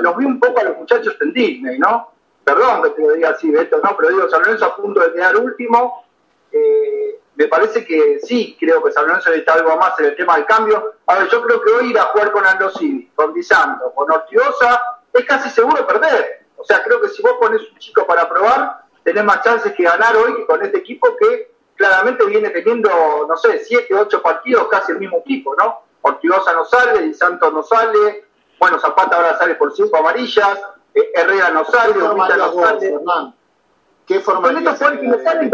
[0.00, 2.10] los vi un poco a los muchachos en Disney, ¿no?
[2.42, 3.96] Perdón que te lo diga así, Beto, ¿no?
[3.96, 6.04] Pero digo, San Lorenzo a punto de quedar último,
[7.34, 10.46] me parece que sí, creo que San Lorenzo necesita algo más en el tema del
[10.46, 10.94] cambio.
[11.06, 13.40] A ver, yo creo que hoy ir a jugar con Andosini, con Di
[13.94, 16.46] con Ortigosa, es casi seguro perder.
[16.56, 19.82] O sea, creo que si vos pones un chico para probar, tenés más chances que
[19.82, 22.88] ganar hoy que con este equipo que claramente viene teniendo,
[23.26, 25.82] no sé, siete, ocho partidos casi el mismo equipo, ¿no?
[26.02, 28.26] Ortigosa no sale, Di Santos no sale,
[28.58, 30.60] bueno, Zapata ahora sale por cinco amarillas,
[30.94, 32.94] eh, Herrera no sale, Urquita no sale.
[34.06, 35.50] ¿Qué forma con estos jugadores que no salen,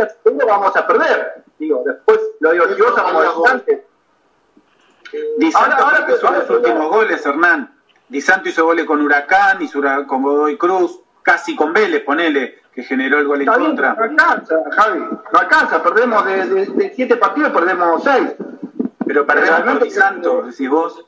[0.46, 1.44] vamos a perder.
[1.58, 3.80] Digo, después lo digo Ortigosa como antes.
[5.38, 7.74] Di Santos ahora, ahora, los últimos goles, Hernán.
[8.08, 12.82] Di Santo hizo goles con Huracán, hizo con Godoy Cruz, casi con Vélez, ponele, que
[12.82, 13.94] generó el gol en contra.
[13.94, 18.34] no alcanza, Javi, no alcanza, perdemos de, siete partidos, perdemos seis.
[19.06, 21.04] Pero perdemos por Di Santo, decís vos.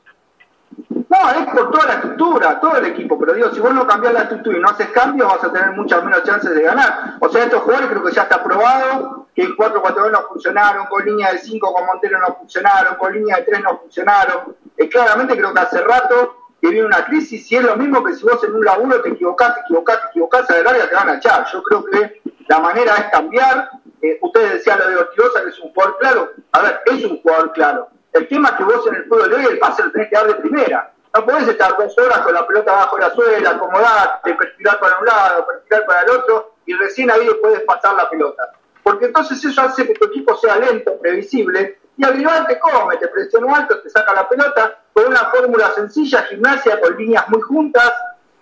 [0.89, 4.13] No, es por toda la estructura, todo el equipo, pero digo, si vos no cambias
[4.13, 7.17] la estructura y no haces cambios, vas a tener muchas menos chances de ganar.
[7.19, 11.05] O sea, estos jugadores creo que ya está probado, que el 4-4-2 no funcionaron, con
[11.05, 14.55] línea de 5 con Montero no funcionaron, con línea de 3 no funcionaron.
[14.77, 18.13] Eh, claramente creo que hace rato que viene una crisis y es lo mismo que
[18.13, 21.09] si vos en un laburo te equivocás, te equivocás, te equivocás, a la te van
[21.09, 21.45] a echar.
[21.51, 23.69] Yo creo que la manera es cambiar.
[24.01, 26.31] Eh, ustedes decían lo de Ortigosa, que es un jugador claro.
[26.51, 27.89] A ver, es un jugador claro.
[28.13, 30.15] El tema es que vos en el fútbol de hoy el pase lo tenés que
[30.15, 30.91] dar de primera.
[31.13, 34.99] No podés estar dos horas con la pelota abajo de la suela, acomodarte, perspirar para
[34.99, 38.51] un lado, perspirar para el otro, y recién ahí puedes pasar la pelota.
[38.91, 42.97] Porque entonces eso hace que tu equipo sea lento, previsible, y al rival te come,
[42.97, 47.39] te presiona alto, te saca la pelota, con una fórmula sencilla, gimnasia, con líneas muy
[47.39, 47.89] juntas,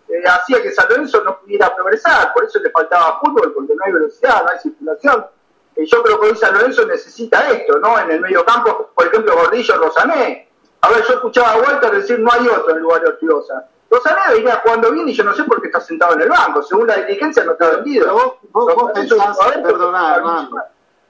[0.08, 3.86] eh, hacía que San Lorenzo no pudiera progresar, por eso le faltaba fútbol, porque no
[3.86, 5.28] hay velocidad, no hay circulación.
[5.76, 8.00] Eh, yo creo que hoy San Lorenzo necesita esto, ¿no?
[8.00, 10.50] En el medio campo, por ejemplo, Gordillo, Rosané.
[10.82, 13.70] A ver, yo escuchaba a Walter decir no hay otro en lugar de Ortigosa.
[13.90, 16.62] Rosané venía jugando bien y yo no sé por qué está sentado en el banco.
[16.62, 18.14] Según la diligencia no está vendido.
[18.14, 20.50] vos, vos, vos pensás, perdoná, hermano,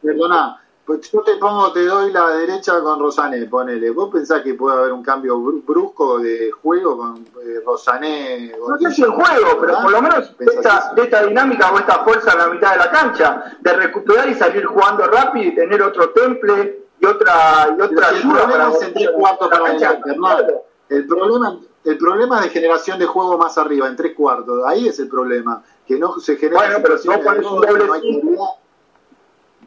[0.02, 3.92] perdoná, pues yo te pongo, te doy la derecha con Rosané, ponele.
[3.92, 8.56] ¿Vos pensás que puede haber un cambio brusco de juego con eh, Rosané?
[8.68, 12.04] No sé si el juego, pero por lo menos esta, de esta dinámica o esta
[12.04, 15.80] fuerza en la mitad de la cancha, de recuperar y salir jugando rápido y tener
[15.84, 19.72] otro temple y otra, y otra el ayuda problema para es en tres cuartos para
[20.06, 20.48] hermano.
[20.90, 25.00] El problema, el problema de generación de juego más arriba, en tres cuartos, ahí es
[25.00, 25.64] el problema.
[25.88, 28.46] Que no se genera Bueno, pero si vos pones un doble no hay cinco, claridad.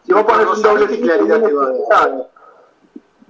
[0.05, 1.75] Si vos pones un doble claridad bien te va a dar.
[1.75, 2.31] expulsado.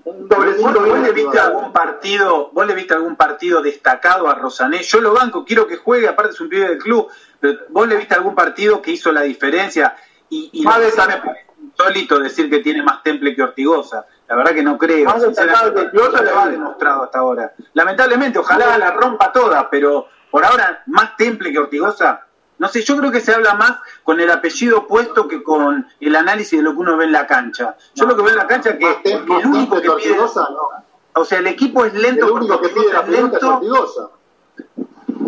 [0.05, 4.35] Un doble cinco ¿Vos, le viste algún partido, vos le viste algún partido destacado a
[4.35, 4.83] Rosané?
[4.83, 7.09] Yo lo banco, quiero que juegue, aparte es un pibe del club,
[7.41, 9.97] pero vos le viste algún partido que hizo la diferencia
[10.29, 14.07] y, y Más me parece insólito decir que tiene más temple que Ortigosa.
[14.33, 15.05] La verdad que no creo.
[15.05, 17.53] Más Sinceramente, que no lo ha demostrado hasta ahora.
[17.75, 22.25] Lamentablemente, ojalá la rompa toda, pero por ahora más temple que Ortigosa.
[22.57, 26.17] No sé, yo creo que se habla más con el apellido puesto que con el
[26.17, 27.77] análisis de lo que uno ve en la cancha.
[27.95, 31.21] Yo lo que veo en la cancha es que, el único que pide, Ortigosa, no.
[31.21, 34.13] o sea, el equipo es El lento porque único que pide la Ortigosa es lento.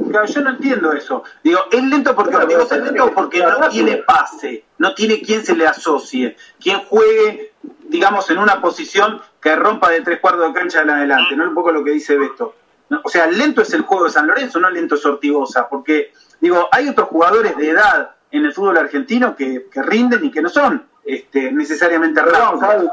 [0.09, 1.25] Claro, yo no entiendo eso.
[1.43, 4.65] Digo, ¿es lento porque Ortigosa es lento o porque no tiene pase?
[4.79, 7.54] No tiene quien se le asocie, quien juegue,
[7.95, 11.45] digamos, en una posición que rompa de tres cuartos de cancha en adelante, ¿no?
[11.49, 12.57] Un poco lo que dice Beto.
[13.05, 16.69] O sea, lento es el juego de San Lorenzo, no lento es Ortigosa, porque, digo,
[16.73, 20.49] hay otros jugadores de edad en el fútbol argentino que, que rinden y que no
[20.49, 22.93] son este, necesariamente Perdón, rápidos.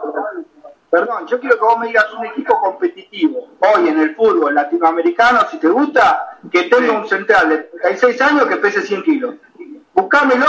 [0.92, 5.40] Perdón, yo quiero que vos me digas un equipo competitivo hoy en el fútbol latinoamericano,
[5.50, 6.96] si te gusta, que tenga Sí.
[6.96, 9.36] un central de 36 años que pese 100 kilos.
[9.94, 10.46] Buscámelo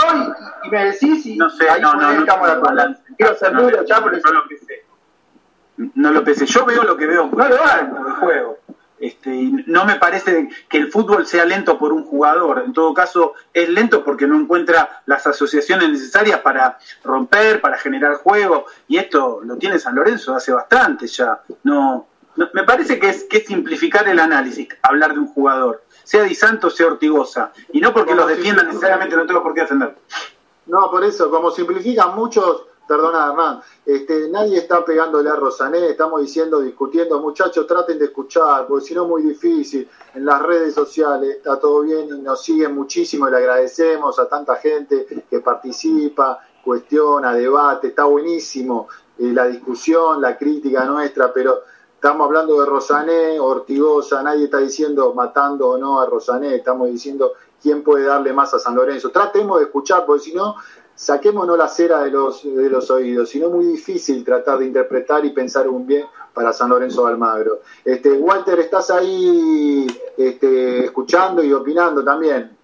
[0.63, 2.95] y, y me decís y No sé, ahí no, no, no, estamos de acuerdo.
[3.17, 4.85] Quiero ser duro ya, pero no lo pensé.
[5.95, 6.45] No lo pensé.
[6.45, 7.91] Yo veo lo que veo No lo hagas.
[7.93, 8.57] de juego.
[8.99, 12.63] Este, no me parece que el fútbol sea lento por un jugador.
[12.65, 18.13] En todo caso, es lento porque no encuentra las asociaciones necesarias para romper, para generar
[18.15, 18.65] juego.
[18.87, 21.41] Y esto lo tiene San Lorenzo hace bastante ya.
[21.63, 25.82] No, no- me parece que es, que es simplificar el análisis, hablar de un jugador.
[26.03, 27.51] Sea Di Santos, sea Ortigosa.
[27.71, 29.95] Y no porque los defiendan necesariamente, no tengo por qué defender.
[30.65, 36.21] No, por eso, como simplifican muchos, perdona Hernán, este, nadie está pegándole a Rosané, estamos
[36.21, 40.73] diciendo, discutiendo, muchachos, traten de escuchar, porque si no es muy difícil, en las redes
[40.73, 45.39] sociales está todo bien y nos siguen muchísimo y le agradecemos a tanta gente que
[45.39, 48.87] participa, cuestiona, debate, está buenísimo
[49.17, 51.63] eh, la discusión, la crítica nuestra, pero
[52.03, 57.31] estamos hablando de Rosané, Ortigosa, nadie está diciendo matando o no a Rosané, estamos diciendo
[57.61, 59.09] quién puede darle más a San Lorenzo.
[59.09, 60.57] Tratemos de escuchar, porque si no,
[60.93, 65.23] saquémonos la cera de los, de los oídos, si no muy difícil tratar de interpretar
[65.23, 67.61] y pensar un bien para San Lorenzo de Almagro.
[67.85, 69.87] Este, Walter, ¿estás ahí
[70.17, 72.57] este, escuchando y opinando también?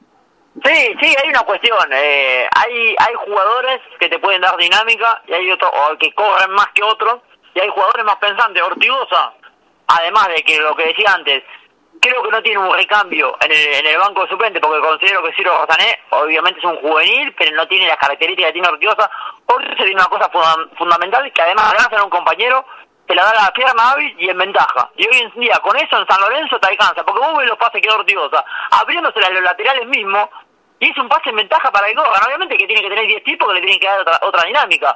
[0.65, 1.77] Sí, sí, hay una cuestión.
[1.93, 6.67] Eh, hay hay jugadores que te pueden dar dinámica y hay otros que corren más
[6.73, 7.21] que otros
[7.54, 8.62] y hay jugadores más pensantes.
[8.64, 9.34] Ortigosa,
[9.88, 11.43] además de que lo que decía antes,
[12.02, 15.34] creo que no tiene un recambio en el, en el banco suplente porque considero que
[15.34, 19.10] Ciro Rosané obviamente es un juvenil, pero no tiene las características que tiene Ortigosa.
[19.47, 22.66] Ortigosa tiene una cosa funda- fundamental que además de a un compañero
[23.06, 24.89] te la da la pierna hábil y en ventaja.
[24.95, 27.58] Y hoy en día, con eso en San Lorenzo te alcanza, porque vos ves los
[27.58, 30.30] pases que da Ortigosa, abriéndose a los laterales mismos,
[30.80, 32.22] y es un pase en ventaja para que corran.
[32.28, 34.95] Obviamente que tiene que tener 10 tipos que le tienen que dar otra, otra dinámica.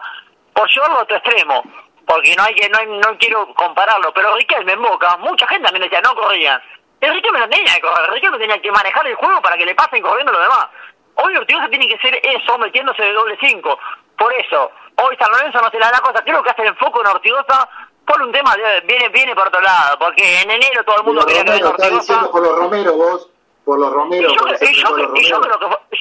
[0.54, 1.64] Por llevarlo a otro extremo,
[2.06, 5.66] porque no hay que no, hay- no quiero compararlo, pero Riquelme en Boca, mucha gente
[5.66, 6.62] también decía, no corrían.
[7.01, 9.66] El Riquelme no tenía que correr, el Riquelme tenía que manejar el juego para que
[9.66, 10.68] le pasen corriendo los demás.
[11.16, 13.80] Hoy Ortigosa tiene que ser eso, metiéndose de doble 5.
[14.18, 16.24] Por eso, hoy San Lorenzo no se le da la cosa.
[16.24, 17.70] Creo que hace el enfoque en Ortigosa
[18.06, 21.26] por un tema, de, viene viene por otro lado, porque en enero todo el mundo
[21.26, 22.30] quería que Romero, Ortigosa.
[22.32, 23.30] por los Romero vos.
[23.64, 24.32] por los Romeros.
[24.32, 25.22] Y yo, y y creo que fue,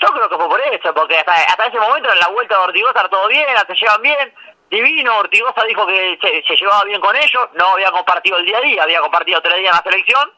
[0.01, 2.65] yo creo que fue por eso, porque hasta, hasta ese momento en la vuelta de
[2.65, 4.35] Ortigosa todo bien, se llevan bien,
[4.73, 8.63] divino, Ortigosa dijo que se, llevaba bien con ellos, no había compartido el día a
[8.63, 10.33] día, había compartido tres días en la selección,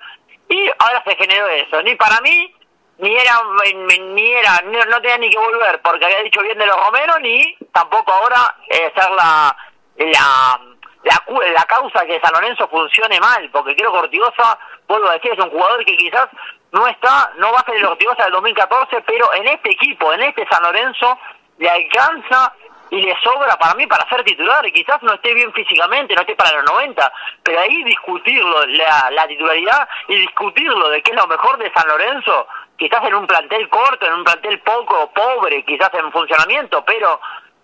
[0.48, 1.80] y ahora se generó eso.
[1.82, 2.52] Ni para mí,
[2.98, 3.40] ni era,
[3.84, 7.56] ni era, no tenía ni que volver, porque había dicho bien de los Romeros, ni
[7.72, 9.56] tampoco ahora eh, ser la,
[9.98, 10.60] la,
[11.04, 14.58] la, la causa que San Lorenzo funcione mal, porque creo que Ortigosa,
[14.88, 16.28] vuelvo a decir, es un jugador que quizás
[16.72, 20.22] no está, no va a ser el Ortigosa del 2014, pero en este equipo, en
[20.22, 21.16] este San Lorenzo,
[21.58, 22.52] le alcanza
[22.94, 26.20] y le sobra para mí para ser titular, y quizás no esté bien físicamente, no
[26.20, 31.16] esté para los 90, pero ahí discutirlo, la, la titularidad y discutirlo de qué es
[31.16, 35.64] lo mejor de San Lorenzo, quizás en un plantel corto, en un plantel poco pobre,
[35.64, 37.20] quizás en funcionamiento, pero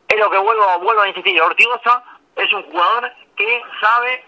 [0.09, 2.03] es lo que vuelvo, vuelvo a insistir, Ortigosa
[2.35, 4.25] es un jugador que sabe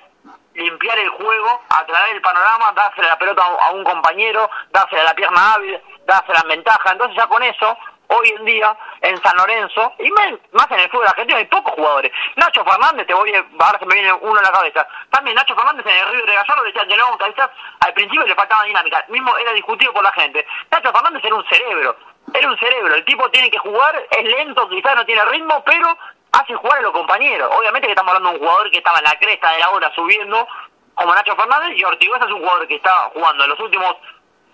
[0.54, 5.54] limpiar el juego, atraer el panorama, dársela la pelota a un compañero, dársela la pierna
[5.54, 6.92] hábil, dársela en ventaja.
[6.92, 7.76] Entonces ya con eso,
[8.12, 12.12] hoy en día, en San Lorenzo, y más en el fútbol argentino, hay pocos jugadores.
[12.36, 14.86] Nacho Fernández, te voy a, ahora se me viene uno en la cabeza.
[15.10, 17.50] También Nacho Fernández en el Río de Gallardo decían que no, quizás
[17.80, 19.04] al principio le faltaba dinámica.
[19.08, 20.46] Mismo era discutido por la gente.
[20.70, 21.96] Nacho Fernández era un cerebro.
[22.34, 25.98] Era un cerebro, el tipo tiene que jugar, es lento, quizás no tiene ritmo, pero
[26.32, 27.50] hace jugar a los compañeros.
[27.58, 29.92] Obviamente que estamos hablando de un jugador que estaba en la cresta de la hora
[29.94, 30.46] subiendo,
[30.94, 33.96] como Nacho Fernández, y Ortigosa es un jugador que está jugando en los últimos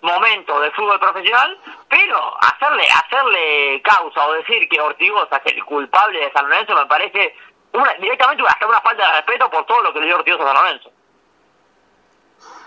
[0.02, 6.20] momentos del fútbol profesional, pero hacerle hacerle causa o decir que Ortigosa es el culpable
[6.20, 7.34] de San Lorenzo me parece
[7.72, 10.54] una, directamente hasta una falta de respeto por todo lo que le dio Ortigosa a
[10.54, 10.90] San Lorenzo.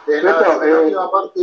[0.08, 1.40] En la, Beto, en la eh, última parte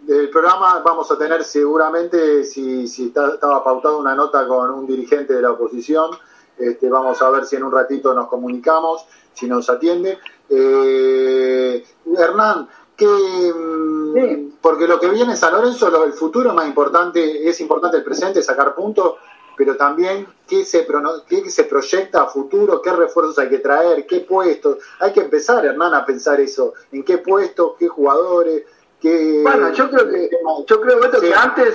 [0.00, 4.86] del programa vamos a tener seguramente, si, si está- estaba pautado una nota con un
[4.86, 6.10] dirigente de la oposición,
[6.58, 10.18] este, vamos a ver si en un ratito nos comunicamos, si nos atiende.
[10.50, 11.84] Eh,
[12.18, 12.68] Hernán,
[13.00, 14.54] que, mm, Sí.
[14.60, 17.96] porque lo que viene en San Lorenzo, lo, el futuro es más importante, es importante
[17.96, 19.14] el presente, sacar puntos,
[19.56, 20.86] pero también qué se,
[21.28, 24.78] qué se proyecta a futuro, qué refuerzos hay que traer, qué puestos.
[25.00, 28.64] Hay que empezar, Hernán, a pensar eso, en qué puestos, qué jugadores,
[29.00, 29.40] qué...
[29.42, 30.30] Bueno, yo creo que,
[30.66, 31.20] yo creo Sí.
[31.20, 31.74] que antes,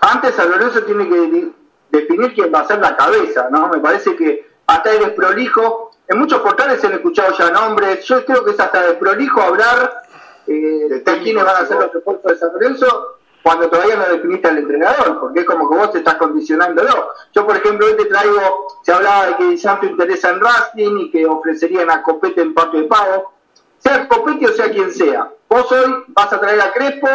[0.00, 1.50] antes San Lorenzo tiene que
[1.90, 3.68] definir quién va a ser la cabeza, ¿no?
[3.68, 5.90] Me parece que hasta es desprolijo.
[6.08, 8.04] En muchos portales se han escuchado ya nombres.
[8.04, 10.01] Yo creo que es hasta desprolijo hablar
[10.46, 11.80] eh, van a ¿no?
[11.80, 15.76] los refuerzos de San Lorenzo cuando todavía no definiste al entrenador, porque es como que
[15.76, 17.08] vos te estás condicionándolo.
[17.34, 21.10] Yo, por ejemplo, hoy te traigo, se hablaba de que Santo interesa en Racing y
[21.10, 23.32] que ofrecerían a Copete en parte de pago
[23.82, 25.30] sea Copetti o sea quien sea.
[25.48, 27.08] Vos hoy vas a traer a Crespo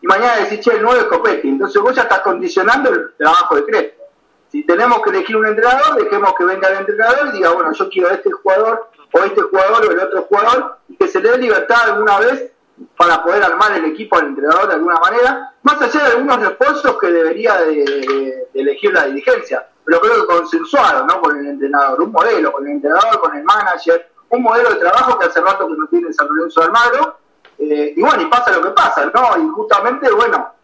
[0.00, 1.48] y mañana decís, che, el 9 es Copetti.
[1.48, 4.04] Entonces vos ya estás condicionando el trabajo de Crespo.
[4.50, 7.88] Si tenemos que elegir un entrenador, dejemos que venga el entrenador y diga, bueno, yo
[7.88, 11.30] quiero a este jugador o este jugador o el otro jugador y que se le
[11.30, 12.50] dé libertad alguna vez
[12.96, 16.98] para poder armar el equipo al entrenador de alguna manera, más allá de algunos refuerzos
[16.98, 21.20] que debería de, elegir la dirigencia, pero creo que consensuado, ¿no?
[21.20, 25.18] Con el entrenador, un modelo, con el entrenador, con el manager, un modelo de trabajo
[25.18, 27.16] que hace rato que no tiene San Lorenzo de Almagro,
[27.58, 29.44] eh, y bueno, y pasa lo que pasa, ¿no?
[29.44, 30.54] Y justamente, bueno,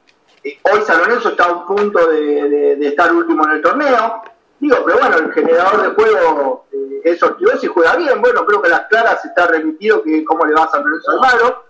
[0.42, 4.22] eh, hoy San Lorenzo está a un punto de, estar último en el torneo,
[4.58, 8.62] digo, pero bueno, el generador de juego eh, es Ortigosa y juega bien, bueno, creo
[8.62, 11.65] que las claras está remitido que cómo le va a San Lorenzo de Almagro,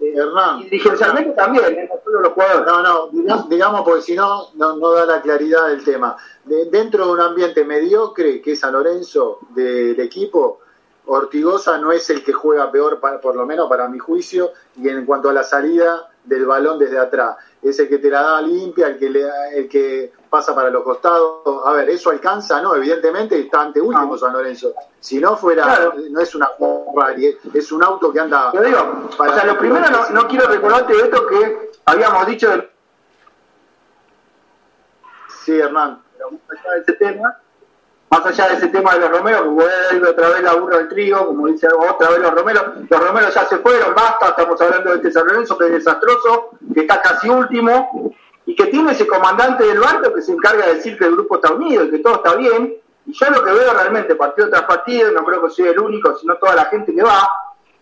[0.00, 1.88] Hernán, y dirigencialmente también, ¿eh?
[1.92, 2.66] no solo los jugadores.
[2.66, 6.16] No, no, diga- digamos, porque si no, no, da la claridad del tema.
[6.44, 10.60] De- dentro de un ambiente mediocre, que es San Lorenzo del equipo,
[11.06, 14.88] Ortigosa no es el que juega peor, para- por lo menos para mi juicio, y
[14.88, 17.36] en cuanto a la salida del balón desde atrás.
[17.62, 19.24] Es el que te la da limpia, el que, le,
[19.54, 21.40] el que pasa para los costados.
[21.66, 22.60] A ver, ¿eso alcanza?
[22.62, 24.16] No, evidentemente está ante último.
[24.16, 24.72] San Lorenzo.
[25.00, 25.94] Si no fuera, Claro.
[26.10, 28.50] no es una Ferrari, es un auto que anda...
[28.52, 32.70] Digo, para- o sea, lo primero no, no quiero recordarte, Beto, que habíamos dicho de
[35.44, 36.02] Sí, Hernán.
[36.16, 37.36] pero más allá de ese tema,
[38.10, 40.88] más allá de ese tema de los Romeros, que vuelve otra vez la burra del
[40.88, 44.90] trigo, como dice otra vez los Romeros, los Romeros ya se fueron, basta, estamos hablando
[44.90, 48.12] de este San Lorenzo que es desastroso, que está casi último,
[48.50, 51.36] y que tiene ese comandante del barco que se encarga de decir que el grupo
[51.36, 52.74] está unido y que todo está bien,
[53.06, 56.16] y yo lo que veo realmente partido tras partido, no creo que soy el único,
[56.18, 57.30] sino toda la gente que va,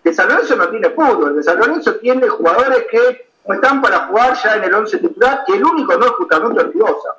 [0.04, 4.08] que San Lorenzo no tiene fútbol, que San Lorenzo tiene jugadores que no están para
[4.08, 7.16] jugar ya en el 11 titular, y el único no es justamente Ortigosa.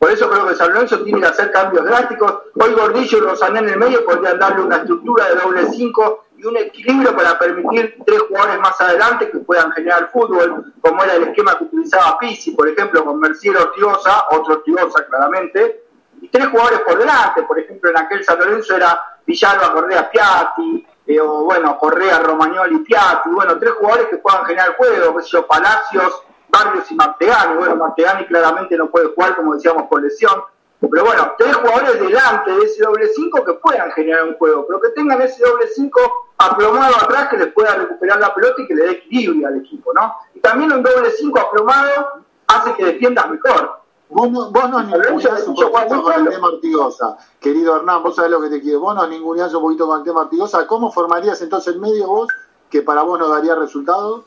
[0.00, 2.38] Por eso creo que San Lorenzo tiene que hacer cambios drásticos.
[2.54, 6.46] Hoy Gordillo y Rosané en el medio podrían darle una estructura de doble 5 y
[6.46, 11.24] un equilibrio para permitir tres jugadores más adelante que puedan generar fútbol, como era el
[11.24, 15.84] esquema que utilizaba Pizzi, por ejemplo, con Mercier Ortigosa, otro Ortigosa claramente,
[16.22, 20.86] y tres jugadores por delante, por ejemplo, en aquel San Lorenzo era Villalba, Correa, Piatti,
[21.06, 26.90] eh, o bueno, Correa, Romagnoli, Piatti, bueno, tres jugadores que puedan generar juego, Palacios, Barrios
[26.90, 27.56] y Martegani.
[27.56, 30.42] Bueno, Martegani claramente no puede jugar, como decíamos, con lesión.
[30.80, 34.80] Pero bueno, tres jugadores delante de ese doble 5 que puedan generar un juego, pero
[34.80, 36.00] que tengan ese doble 5
[36.38, 39.92] aplomado atrás que les pueda recuperar la pelota y que le dé equilibrio al equipo,
[39.92, 40.14] ¿no?
[40.34, 43.80] Y también un doble 5 aplomado hace que defiendas mejor.
[44.08, 47.16] Vos no, vos nos ninguneás un poquito con el tema Artigosa.
[47.38, 48.80] Querido Hernán, vos sabés lo que te quiero.
[48.80, 50.66] Vos nos ninguneás un poquito con el tema Artigosa.
[50.66, 52.28] ¿Cómo formarías entonces el medio vos
[52.68, 54.24] que para vos no daría resultado?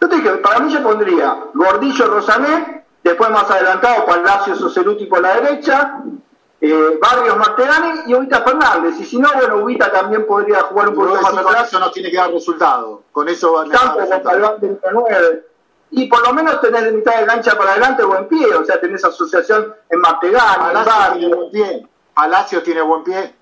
[0.00, 5.20] Yo te dije, para mí yo pondría Gordillo Rosané, después más adelantado Palacio Soceruti por
[5.20, 6.00] la derecha,
[6.60, 8.96] eh, Barrios Martegani y Ubita Fernández.
[9.00, 11.68] Y si no, bueno, Ubita también podría jugar un poquito más atrás.
[11.68, 13.02] Eso no tiene que dar resultado.
[13.12, 15.46] Con eso a dar de 9.
[15.92, 18.80] Y por lo menos tenés de mitad de cancha para adelante buen pie, o sea,
[18.80, 21.88] tenés asociación en Martegani, Palacio en tiene buen pie.
[22.12, 23.34] Palacio tiene buen pie.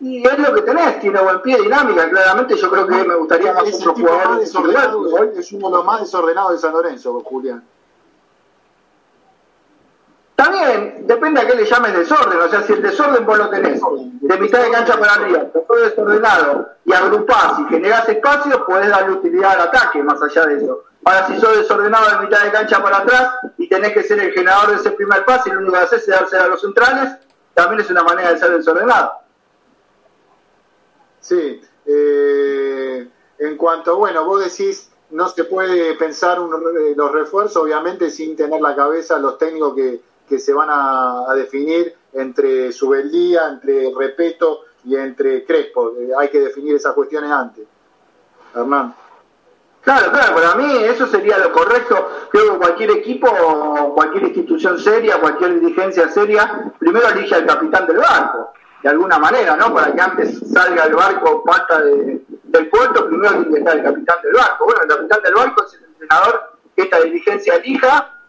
[0.00, 3.54] Y es lo que tenés, tiene buen pie, dinámica, claramente yo creo que me gustaría
[3.54, 5.06] más es otro jugador desordenado,
[5.38, 7.64] es uno de los más desordenados de San Lorenzo, Julián.
[10.36, 13.80] También depende a qué le llames desorden, o sea, si el desorden vos lo tenés
[14.20, 19.12] de mitad de cancha para arriba, todo desordenado, y agrupás y generás espacios, podés darle
[19.12, 20.84] utilidad al ataque más allá de eso.
[21.04, 24.32] Ahora, si sos desordenado de mitad de cancha para atrás y tenés que ser el
[24.32, 27.12] generador de ese primer pase y lo único que haces es darse a los centrales,
[27.52, 29.12] también es una manera de ser desordenado.
[31.20, 33.08] Sí, eh,
[33.38, 36.50] en cuanto, bueno, vos decís, no se puede pensar un,
[36.96, 41.94] los refuerzos, obviamente, sin tener la cabeza los técnicos que, que se van a, definir
[42.12, 45.92] entre Subeldía, entre Repeto y entre Crespo.
[45.98, 47.66] Eh, hay que definir esas cuestiones antes.
[48.54, 48.94] Hernán.
[49.82, 52.28] Claro, claro, para mí eso sería lo correcto.
[52.30, 53.28] Creo que cualquier equipo,
[53.94, 59.56] cualquier institución seria, cualquier dirigencia seria, primero elige al capitán del barco, de alguna manera,
[59.56, 59.74] ¿no?
[59.74, 63.82] Para que antes salga el barco pata de, del puerto, primero tiene que estar el
[63.82, 64.64] capitán del barco.
[64.64, 68.20] Bueno, el capitán del barco es el entrenador que esta dirigencia elija,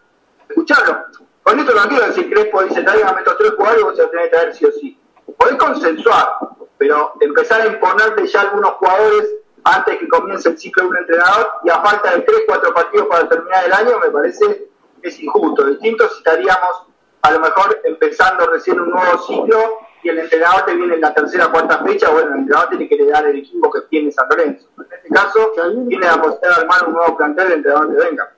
[0.48, 1.06] escucharlo.
[1.46, 4.24] Con esto no quiero decir Crespo dice, tráigame estos tres jugadores, vos se los tenés
[4.24, 5.00] que traer sí o sí.
[5.38, 6.38] Podés consensuar,
[6.76, 9.32] pero empezar a imponerte ya algunos jugadores
[9.62, 13.06] antes que comience el ciclo de un entrenador y a falta de 3, 4 partidos
[13.06, 14.70] para terminar el año me parece
[15.00, 15.66] que es injusto.
[15.66, 16.82] Distinto si estaríamos
[17.22, 21.14] a lo mejor empezando recién un nuevo ciclo y el entrenador te viene en la
[21.14, 24.66] tercera cuarta fecha, bueno, el entrenador tiene que heredar el equipo que tiene San Lorenzo.
[24.78, 25.52] En este caso,
[25.88, 28.32] tiene la posibilidad de armar un nuevo plantel, el entrenador que venga.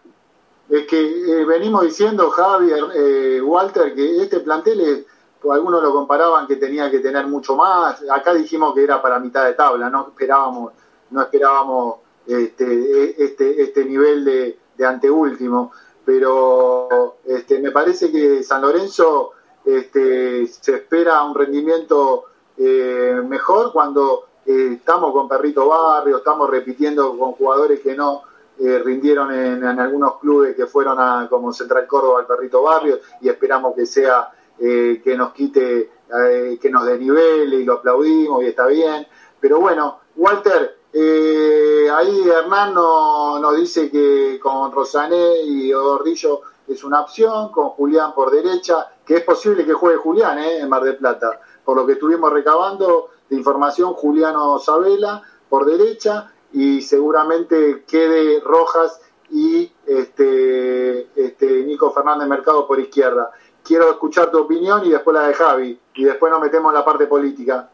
[0.69, 1.01] Es que
[1.41, 5.07] eh, venimos diciendo, Javier, eh, Walter, que este plantel, es,
[5.51, 8.03] algunos lo comparaban que tenía que tener mucho más.
[8.11, 10.73] Acá dijimos que era para mitad de tabla, no esperábamos
[11.11, 11.97] no esperábamos
[12.27, 15.73] este, este, este nivel de, de anteúltimo,
[16.05, 19.33] pero este, me parece que San Lorenzo
[19.65, 22.25] este, se espera un rendimiento
[22.57, 28.23] eh, mejor cuando eh, estamos con Perrito Barrio, estamos repitiendo con jugadores que no
[28.59, 33.75] rindieron en, algunos clubes que fueron a, como Central Córdoba al Perrito Barrio y esperamos
[33.75, 35.91] que sea eh, que nos quite,
[36.25, 39.07] eh, que nos desnivele y lo aplaudimos y está bien.
[39.41, 46.83] Pero bueno, Walter, eh, ahí Hernán nos no dice que con Rosané y Gordillo es
[46.83, 50.83] una opción, con Julián por derecha, que es posible que juegue Julián eh, en Mar
[50.83, 51.41] del Plata.
[51.65, 59.01] Por lo que estuvimos recabando de información, Juliano Sabela por derecha y seguramente quede Rojas
[59.31, 63.31] y este, este Nico Fernández Mercado por izquierda.
[63.65, 66.85] Quiero escuchar tu opinión y después la de Javi y después nos metemos en la
[66.85, 67.69] parte política.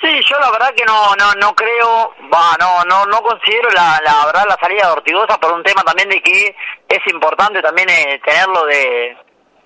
[0.00, 4.00] Sí, yo la verdad que no no no creo, va, no no no considero la,
[4.04, 6.54] la verdad la salida de Ortigosa por un tema también de que
[6.88, 9.16] es importante también eh, tenerlo de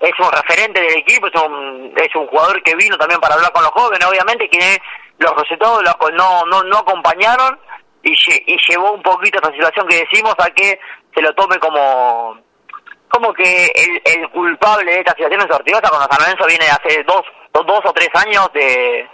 [0.01, 3.51] es un referente del equipo, es un es un jugador que vino también para hablar
[3.53, 4.78] con los jóvenes, obviamente que
[5.18, 5.82] los resultados
[6.12, 7.59] no no no acompañaron
[8.12, 10.78] y, llevó un poquito esta situación que decimos a que
[11.14, 12.38] se lo tome como
[13.09, 17.02] como que el, el culpable de esta situación es Ortigosa cuando San Lorenzo viene hace
[17.04, 19.09] dos, dos, dos o tres años de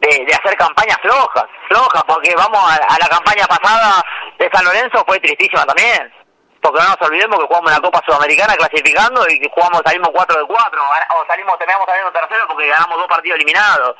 [0.00, 4.04] de, de, hacer campañas flojas, flojas, porque vamos a, a, la campaña pasada
[4.38, 6.12] de San Lorenzo fue tristísima también,
[6.60, 10.10] porque no nos olvidemos que jugamos en la Copa Sudamericana clasificando y que jugamos, salimos
[10.12, 13.96] 4 de 4, o salimos, terminamos saliendo tercero porque ganamos dos partidos eliminados,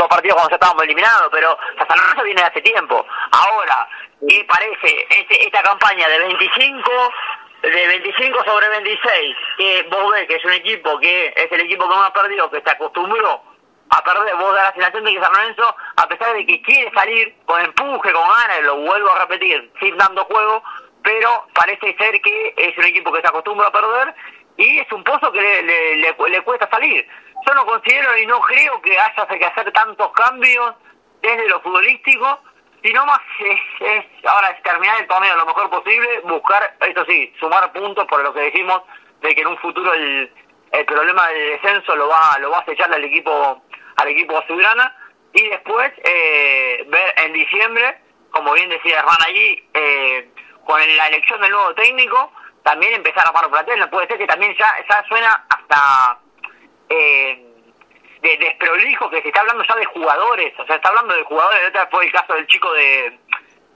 [0.00, 3.06] dos partidos cuando ya estábamos eliminados, pero San Lorenzo viene de hace tiempo.
[3.32, 3.88] Ahora,
[4.26, 6.90] ¿qué parece este, esta campaña de 25
[7.62, 11.86] de 25 sobre 26, que vos ves que es un equipo que es el equipo
[11.86, 13.42] que más perdido, que se acostumbró
[13.90, 16.90] a perder, vos da la sensación de que San Lorenzo, a pesar de que quiere
[16.92, 20.62] salir con empuje, con ganas, lo vuelvo a repetir, sin dando juego,
[21.02, 24.14] pero parece ser que es un equipo que se acostumbra a perder
[24.56, 27.06] y es un pozo que le, le, le cuesta salir.
[27.46, 30.74] Yo no considero y no creo que haya que hacer tantos cambios
[31.22, 32.40] desde lo futbolístico
[32.82, 33.20] y no más
[33.80, 38.22] es, ahora es terminar el torneo lo mejor posible, buscar, esto sí, sumar puntos por
[38.22, 38.82] lo que dijimos
[39.20, 40.32] de que en un futuro el,
[40.72, 43.62] el problema del descenso lo va lo va a acechar al equipo
[43.96, 44.96] al equipo azulgrana.
[45.32, 50.28] Y después eh, ver en diciembre, como bien decía Hernán allí, eh,
[50.64, 52.32] con la elección del nuevo técnico,
[52.64, 56.18] también empezar a armar plantel, no puede ser que también ya, ya suena hasta
[56.90, 57.46] eh,
[58.22, 61.68] de desprolijo que se está hablando ya de jugadores, o sea, está hablando de jugadores,
[61.68, 63.18] otra fue el caso del chico de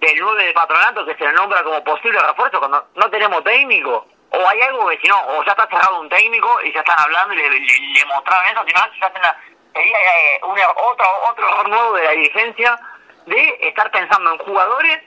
[0.00, 4.06] del 9 de patronato que se le nombra como posible refuerzo cuando no tenemos técnico,
[4.30, 6.98] o hay algo que si no, o ya está cerrado un técnico y ya están
[6.98, 9.36] hablando y le, le, mostraron eso, si no, ya sería
[9.74, 12.78] eh, un, er, otro, otro error nuevo de la dirigencia
[13.26, 14.98] de estar pensando en jugadores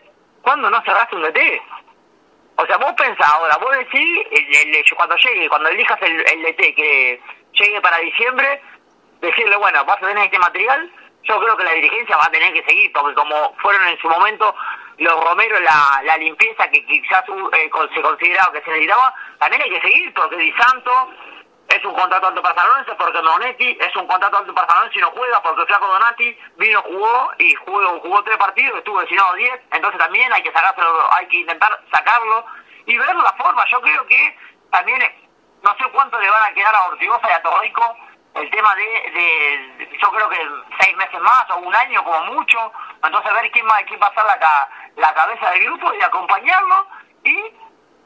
[0.41, 1.62] cuando no cerraste un DT.
[2.60, 4.26] O sea, vos pensás ahora, vos decís,
[4.95, 7.22] cuando llegue, cuando elijas el, el DT que
[7.60, 8.62] llegue para diciembre,
[9.22, 10.91] decirle, bueno, vas a tener este material,
[11.24, 14.08] yo creo que la dirigencia va a tener que seguir, porque como fueron en su
[14.08, 14.55] momento
[14.97, 19.70] los Romero la, la limpieza que quizás eh, se consideraba que se necesitaba, también hay
[19.70, 20.91] que seguir, porque Di Santo
[21.70, 24.99] es un contrato alto para San porque Donetti es un contrato alto para San y
[24.99, 29.60] no juega, porque Flaco Donati vino, jugó y jugó, jugó tres partidos, estuvo designado diez,
[29.72, 32.45] entonces también hay que sacárselo, hay que intentar sacarlo
[32.86, 34.38] y ver la forma, yo creo que
[34.72, 35.01] también,
[35.68, 37.97] no sé cuánto le van a quedar a Ortigosa y a Torrico
[38.36, 40.38] el tema de, de, yo creo que
[40.80, 42.72] seis meses más o un año como mucho,
[43.03, 46.88] entonces ver quién va, quién va a ser la, la cabeza del grupo y acompañarlo
[47.24, 47.36] y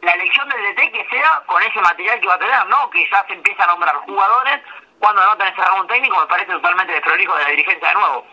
[0.01, 3.07] la elección del DT que sea con ese material que va a tener, no que
[3.11, 4.61] ya se empieza a nombrar jugadores.
[4.99, 8.25] Cuando no tenés cerrado un técnico, me parece totalmente desprolijo de la dirigencia de nuevo.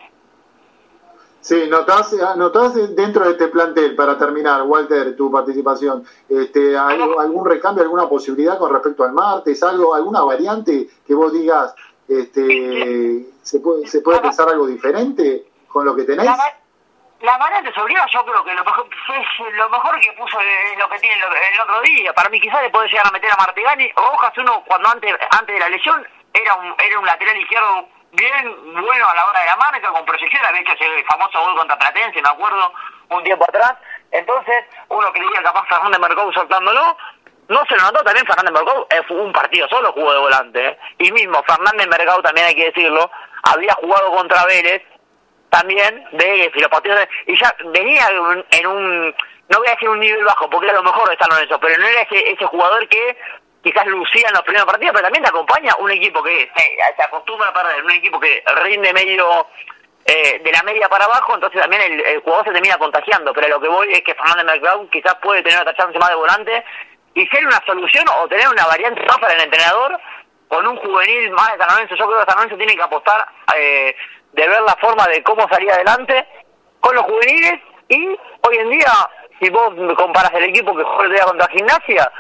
[1.41, 7.85] Sí, notás, notás dentro de este plantel, para terminar, Walter, tu participación, este, ¿algún recambio,
[7.85, 11.75] alguna posibilidad con respecto al martes, algo, alguna variante que vos digas,
[12.09, 16.27] este, se puede, se puede pensar algo diferente con lo que tenés?
[17.21, 18.87] La, variante sobre yo creo que lo mejor,
[19.21, 22.13] es lo mejor que puso es lo que tiene el, otro día.
[22.13, 23.91] Para mí quizás le puede llegar a meter a Martigani.
[23.97, 28.83] Rojas uno cuando antes antes de la lesión era un, era un lateral izquierdo bien
[28.83, 31.79] bueno a la hora de la marca, con proyección, había hecho ese famoso gol contra
[31.79, 32.73] Platense, me acuerdo,
[33.11, 33.75] un tiempo atrás.
[34.11, 36.97] Entonces, uno creía capaz Fernández Mercou soltándolo,
[37.49, 40.67] no se lo notó también Fernández Mercado, eh, un partido solo jugó de volante.
[40.69, 40.79] Eh.
[40.99, 43.11] Y mismo Fernández Mercado, también hay que decirlo,
[43.43, 44.83] había jugado contra Vélez,
[45.51, 48.07] también, de partidos y ya venía
[48.51, 49.15] en un,
[49.49, 51.79] no voy a decir un nivel bajo, porque era lo mejor de San Lorenzo, pero
[51.79, 53.17] no era ese, ese jugador que
[53.71, 57.49] quizás lucía en los primeros partidos, pero también te acompaña un equipo que se, acostumbra
[57.49, 59.47] a perder, un equipo que rinde medio
[60.07, 63.61] eh, de la media para abajo, entonces también el, jugador se termina contagiando, pero lo
[63.61, 66.65] que voy es que Fernández Mercado quizás puede tener otra chance más de volante
[67.13, 70.01] y ser una solución o tener una variante más para el entrenador
[70.49, 71.89] con un juvenil más de San.
[71.89, 73.95] Yo creo que San Lorenzo tiene que apostar eh,
[74.33, 76.27] de ver la forma de cómo salir adelante
[76.81, 77.61] con los juveniles
[77.91, 78.93] y hoy en día,
[79.41, 82.11] si vos comparas el equipo que juega contra Gimnasia,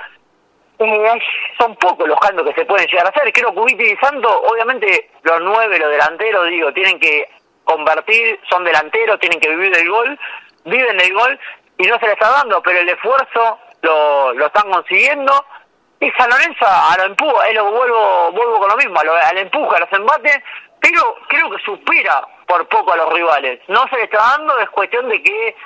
[0.78, 1.18] eh,
[1.58, 3.32] son pocos los cambios que se pueden llegar a hacer.
[3.32, 7.28] Creo que Ubiti y Santo, obviamente los nueve, los delanteros, digo, tienen que
[7.64, 10.18] convertir, son delanteros, tienen que vivir del gol,
[10.64, 11.38] viven del gol
[11.76, 15.32] y no se les está dando, pero el esfuerzo lo, lo están consiguiendo.
[16.00, 19.38] Y San Lorenzo a lo empuja, lo vuelvo, vuelvo con lo mismo, a lo, al
[19.38, 20.38] empuja, a los embates,
[20.80, 23.60] pero creo que supera por poco a los rivales.
[23.66, 25.56] No se le está dando, es cuestión de que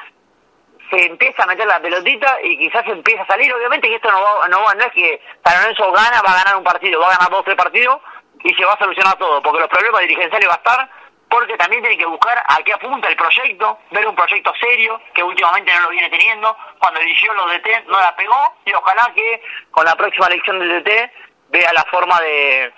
[0.92, 3.52] se empieza a meter la pelotita y quizás empieza a salir.
[3.52, 6.44] Obviamente que esto no va, no, va, no es que San Lorenzo gana, va a
[6.44, 8.00] ganar un partido, va a ganar dos tres partidos
[8.44, 10.90] y se va a solucionar todo, porque los problemas dirigenciales va a estar
[11.32, 15.22] porque también tiene que buscar a qué apunta el proyecto, ver un proyecto serio, que
[15.22, 19.42] últimamente no lo viene teniendo, cuando eligió los DT no la pegó, y ojalá que
[19.70, 21.10] con la próxima elección del DT
[21.48, 22.70] vea la forma de,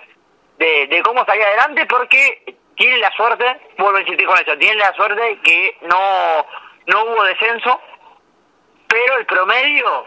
[0.57, 4.93] de, cómo salir adelante, porque tiene la suerte, vuelvo a insistir con eso, tiene la
[4.93, 6.45] suerte que no,
[6.85, 7.81] no hubo descenso,
[8.95, 10.05] pero el promedio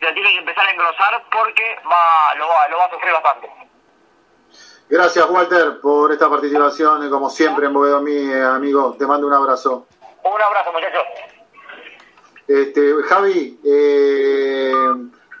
[0.00, 3.50] ya tiene que empezar a engrosar porque va, lo, va, lo va a sufrir bastante.
[4.88, 8.94] Gracias, Walter, por esta participación, como siempre en Bovedo eh, amigo.
[8.96, 9.88] Te mando un abrazo.
[10.22, 11.02] Un abrazo, muchachos.
[12.46, 14.72] Este, Javi, eh,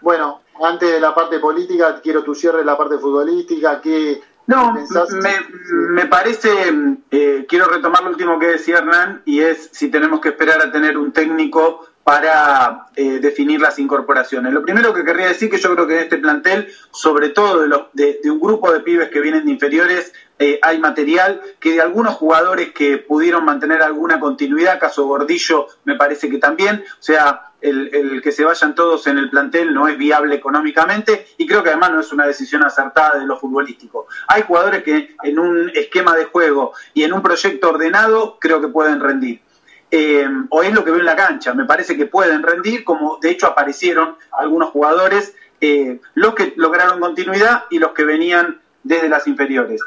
[0.00, 3.80] bueno, antes de la parte política, quiero tu cierre de la parte futbolística.
[3.80, 4.82] ¿Qué, no, me,
[5.90, 6.50] me, parece,
[7.10, 10.72] eh, quiero retomar lo último que decía Hernán, y es si tenemos que esperar a
[10.72, 14.50] tener un técnico para eh, definir las incorporaciones.
[14.54, 17.68] Lo primero que querría decir que yo creo que en este plantel, sobre todo de,
[17.68, 21.82] los, de, un grupo de pibes que vienen de inferiores, eh, hay material que de
[21.82, 27.42] algunos jugadores que pudieron mantener alguna continuidad, caso Gordillo me parece que también, o sea,
[27.60, 31.62] el, el, que se vayan todos en el plantel no es viable económicamente y creo
[31.62, 34.06] que además no es una decisión acertada de lo futbolístico.
[34.28, 38.68] Hay jugadores que en un esquema de juego y en un proyecto ordenado creo que
[38.68, 39.42] pueden rendir.
[39.90, 41.54] Eh, o es lo que veo en la cancha.
[41.54, 47.00] Me parece que pueden rendir, como de hecho aparecieron algunos jugadores, eh, los que lograron
[47.00, 49.80] continuidad y los que venían desde las inferiores.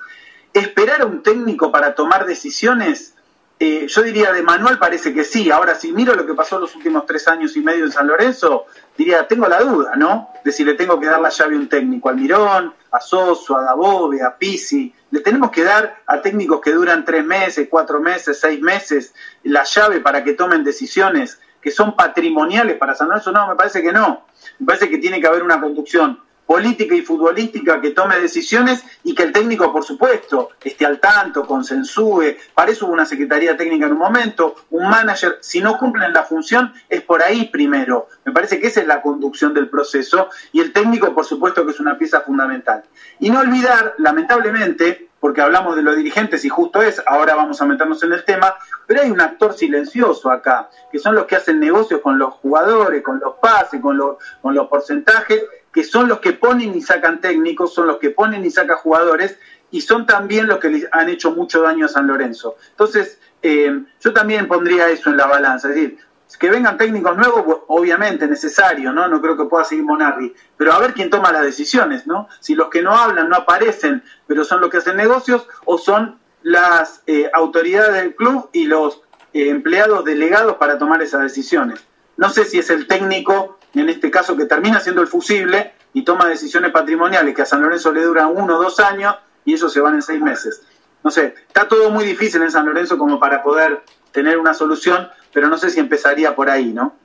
[0.54, 3.16] Esperar a un técnico para tomar decisiones,
[3.64, 5.52] eh, yo diría de manual parece que sí.
[5.52, 8.66] Ahora, si miro lo que pasó los últimos tres años y medio en San Lorenzo,
[8.98, 10.30] diría, tengo la duda, ¿no?
[10.44, 13.56] De si le tengo que dar la llave a un técnico, al Mirón, a Soso,
[13.56, 14.92] a Dabove, a Pisi.
[15.12, 19.64] Le tenemos que dar a técnicos que duran tres meses, cuatro meses, seis meses, la
[19.64, 23.32] llave para que tomen decisiones que son patrimoniales para San Lorenzo.
[23.32, 24.26] No, me parece que no.
[24.58, 26.20] Me parece que tiene que haber una conducción
[26.52, 31.48] política y futbolística que tome decisiones y que el técnico, por supuesto, esté al tanto,
[31.48, 32.36] consensúe.
[32.54, 35.38] Para eso hubo una secretaría técnica en un momento, un manager.
[35.40, 38.10] Si no cumplen la función, es por ahí primero.
[38.26, 41.72] Me parece que esa es la conducción del proceso y el técnico, por supuesto, que
[41.72, 42.84] es una pieza fundamental.
[43.22, 47.66] Y no olvidar, lamentablemente, porque hablamos de los dirigentes y justo es, ahora vamos a
[47.66, 51.62] meternos en el tema, pero hay un actor silencioso acá, que son los que hacen
[51.62, 55.44] negocios con los jugadores, con los pases, con los, con los porcentajes,
[55.74, 59.38] que son los que ponen y sacan técnicos, son los que ponen y sacan jugadores,
[59.72, 62.56] y son también los que le han hecho mucho daño a San Lorenzo.
[62.72, 65.98] Entonces, eh, yo también pondría eso en la balanza, es decir,
[66.38, 69.08] que vengan técnicos nuevos, obviamente necesario, ¿no?
[69.08, 72.28] No creo que pueda seguir Monarri, pero a ver quién toma las decisiones, ¿no?
[72.40, 76.20] Si los que no hablan no aparecen, pero son los que hacen negocios, o son
[76.42, 79.02] las eh, autoridades del club y los
[79.34, 81.80] eh, empleados delegados para tomar esas decisiones.
[82.18, 86.04] No sé si es el técnico en este caso que termina siendo el fusible y
[86.04, 89.16] toma decisiones patrimoniales que a San Lorenzo le duran uno o dos años
[89.46, 90.62] y eso se van en seis meses.
[91.04, 95.10] No sé, está todo muy difícil en San Lorenzo como para poder tener una solución,
[95.34, 96.96] pero no sé si empezaría por ahí, ¿no?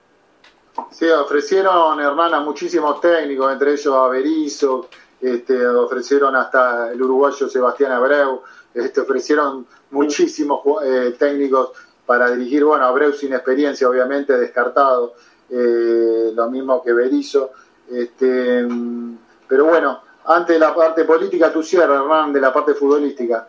[0.90, 4.88] Sí, ofrecieron, Hernán, muchísimos técnicos, entre ellos a Berizzo,
[5.20, 8.42] este, ofrecieron hasta el uruguayo Sebastián Abreu,
[8.74, 11.70] este, ofrecieron muchísimos eh, técnicos
[12.04, 15.14] para dirigir, bueno, Abreu sin experiencia, obviamente, descartado,
[15.50, 17.50] eh, lo mismo que Berizzo.
[17.90, 18.66] Este,
[19.48, 23.48] pero bueno, antes de la parte política, tú cierras, Hernán, de la parte futbolística.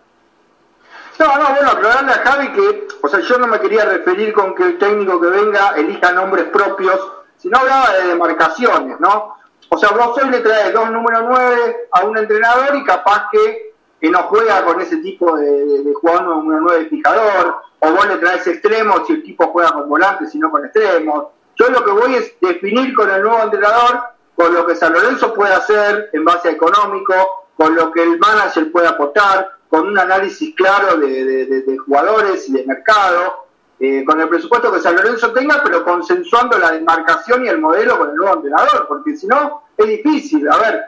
[1.20, 4.54] No, no, bueno, aclararle a Javi que, o sea, yo no me quería referir con
[4.54, 7.00] que el técnico que venga elija nombres propios,
[7.38, 9.36] sino hablaba de demarcaciones, ¿no?
[9.70, 13.74] O sea, vos hoy le traes dos números nueve a un entrenador y capaz que,
[14.00, 18.18] que no juega con ese tipo de, de, jugador número nueve fijador, o vos le
[18.18, 21.28] traes extremos si el tipo juega con volantes y no con extremos.
[21.60, 24.00] Yo lo que voy es definir con el nuevo entrenador,
[24.36, 28.20] con lo que San Lorenzo puede hacer en base a económico, con lo que el
[28.20, 33.48] manager puede aportar, con un análisis claro de, de, jugadores y de mercado,
[33.80, 37.98] eh, con el presupuesto que San Lorenzo tenga, pero consensuando la demarcación y el modelo
[37.98, 40.48] con el nuevo entrenador, porque si no, es difícil.
[40.50, 40.82] A ver,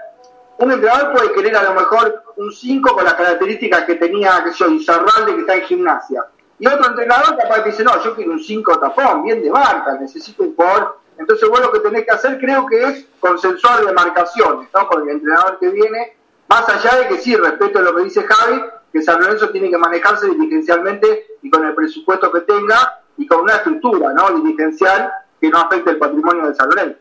[0.59, 4.53] un entrenador puede querer a lo mejor un 5 con las características que tenía, que
[4.53, 6.24] soy, Zarralde que está en gimnasia.
[6.60, 9.93] Y otro entrenador capaz que dice, no, yo quiero un 5 tapón, bien de marca,
[9.93, 10.99] necesito un jugador.
[11.18, 14.88] Entonces, vos lo que tenés que hacer creo que es consensuar demarcaciones, ¿no?
[14.88, 18.62] Con el entrenador que viene, más allá de que sí, respeto lo que dice Javi,
[18.91, 23.41] que San Lorenzo tiene que manejarse dirigencialmente y con el presupuesto que tenga y con
[23.41, 24.32] una estructura ¿no?
[24.41, 26.99] dirigencial que no afecte el patrimonio de San Lorenzo.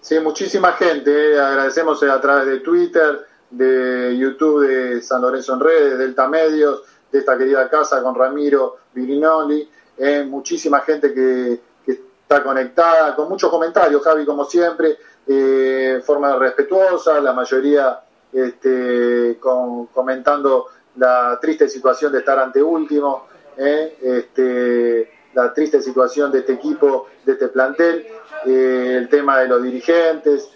[0.00, 1.40] Sí, muchísima gente, eh.
[1.40, 7.18] agradecemos a través de Twitter, de YouTube de San Lorenzo en Redes, Delta Medios, de
[7.18, 14.04] esta querida casa con Ramiro Virinoli, eh, muchísima gente que, está conectada, con muchos comentarios,
[14.04, 14.96] Javi, como siempre,
[15.26, 17.98] eh, forma respetuosa, la mayoría
[18.32, 26.30] este, con, comentando la triste situación de estar ante último, eh, este, la triste situación
[26.30, 28.06] de este equipo, de este plantel,
[28.46, 30.50] el tema de los dirigentes,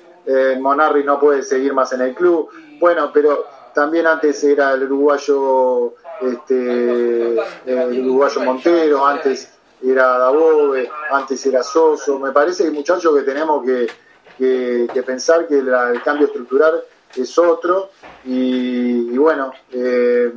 [0.61, 5.94] Monarri no puede seguir más en el club, bueno, pero también antes era el uruguayo,
[6.21, 7.37] este,
[7.67, 9.51] el uruguayo Montero, antes
[9.83, 13.87] era Dabove, antes era Soso, me parece, muchachos, que tenemos que,
[14.39, 16.83] que, pensar que la, el cambio estructural
[17.15, 17.91] es otro
[18.25, 20.33] y, bueno, eh,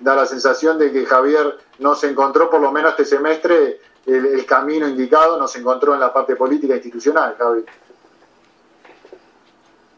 [0.00, 4.26] da la sensación de que Javier no se encontró, por lo menos este semestre, el,
[4.26, 7.64] el camino indicado, no se encontró en la parte política institucional, Javier.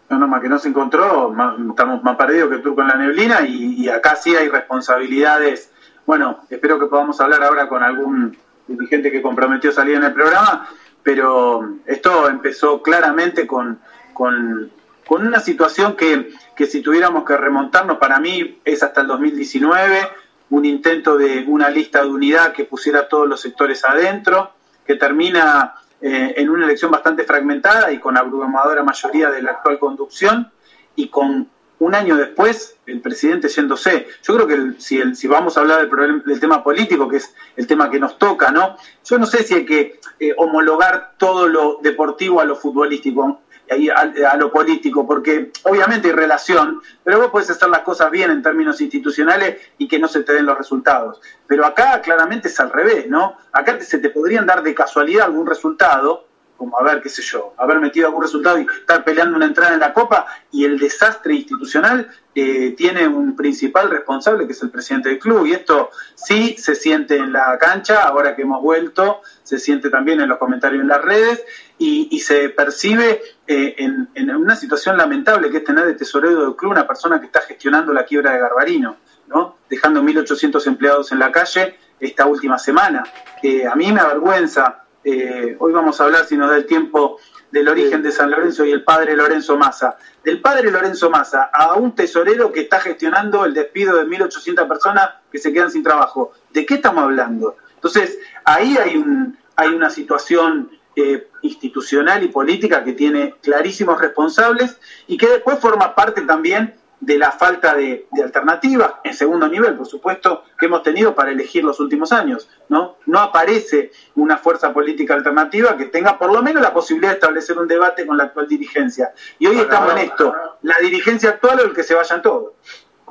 [0.09, 1.35] No, no, no se encontró,
[1.69, 5.73] estamos más perdidos que tú con la neblina y, y, acá sí hay responsabilidades.
[6.07, 8.37] Bueno, espero que podamos hablar ahora con algún
[8.69, 10.69] dirigente que comprometió salir en el programa,
[11.03, 13.81] pero esto empezó claramente con,
[14.13, 14.71] con
[15.07, 20.09] con una situación que, que si tuviéramos que remontarnos, para mí es hasta el 2019,
[20.51, 24.53] un intento de una lista de unidad que pusiera todos los sectores adentro,
[24.85, 25.75] que termina
[26.09, 30.53] eh, en una elección bastante fragmentada y con abrumadora mayoría de la actual conducción
[30.95, 31.49] y con
[31.81, 34.07] un año después el presidente yéndose.
[34.23, 37.67] Yo creo que si, si vamos a hablar del, del, tema político, que es el
[37.67, 38.77] tema que nos toca, ¿no?
[39.05, 43.41] Yo no sé si hay que eh, homologar todo lo deportivo a lo futbolístico.
[43.69, 48.31] A, a, lo político, porque obviamente hay relación, pero vos puedes hacer las cosas bien
[48.31, 51.21] en términos institucionales y que no se te den los resultados.
[51.47, 53.37] Pero acá claramente es al revés, ¿no?
[53.53, 57.81] Acá se te podrían dar de casualidad algún resultado, como haber, qué sé yo, haber
[57.81, 62.09] metido algún resultado y estar peleando una entrada en la Copa, y el desastre institucional
[62.35, 66.75] eh, tiene un principal responsable que es el presidente del club, y esto sí se
[66.75, 70.89] siente en la cancha, ahora que hemos vuelto, se siente también en los comentarios en
[70.89, 71.45] las redes,
[71.79, 76.45] y, y se percibe eh, en, en, una situación lamentable que es tener de tesorero
[76.45, 78.97] del club una persona que está gestionando la quiebra de Garbarino,
[79.29, 79.57] ¿no?
[79.69, 83.05] dejando 1.800 empleados en la calle esta última semana.
[83.43, 87.21] Eh, a mí me avergüenza eh, hoy vamos a hablar, si nos da el tiempo,
[87.53, 89.97] del origen de San Lorenzo y el padre Lorenzo Massa.
[90.25, 95.11] Del padre Lorenzo Massa a un tesorero que está gestionando el despido de 1.800 personas
[95.31, 96.33] que se quedan sin trabajo.
[96.53, 97.57] ¿De qué estamos hablando?
[97.77, 104.79] Entonces, ahí hay, un, hay una situación eh, institucional y política que tiene clarísimos responsables
[105.07, 109.75] y que después forma parte también de la falta de, de, alternativas, en segundo nivel,
[109.75, 112.49] por supuesto, que hemos tenido para elegir los últimos años.
[112.69, 112.97] ¿no?
[113.07, 117.59] no aparece una fuerza política alternativa que tenga por lo menos la posibilidad de establecer
[117.59, 119.13] un debate con la actual dirigencia.
[119.39, 122.53] Y hoy estamos en esto, la dirigencia actual o el que se vayan todos.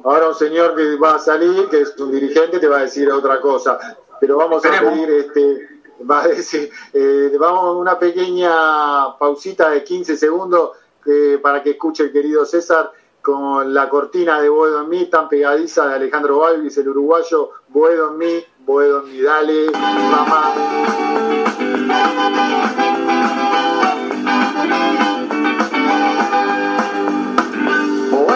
[0.03, 3.09] Ahora un señor que va a salir, que es un dirigente, te va a decir
[3.09, 3.79] otra cosa.
[4.19, 4.91] Pero vamos Esperemos.
[4.91, 5.74] a pedir este,
[6.09, 6.69] va a decir,
[7.39, 10.71] vamos a una pequeña pausita de 15 segundos
[11.05, 12.91] eh, para que escuche el querido César
[13.21, 18.11] con la cortina de Boedo en mí, tan pegadiza de Alejandro Balvis, el uruguayo, Boedo
[18.11, 20.53] en mí, Boedo en mí, dale, mamá.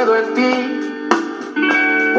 [0.10, 0.51] En ti,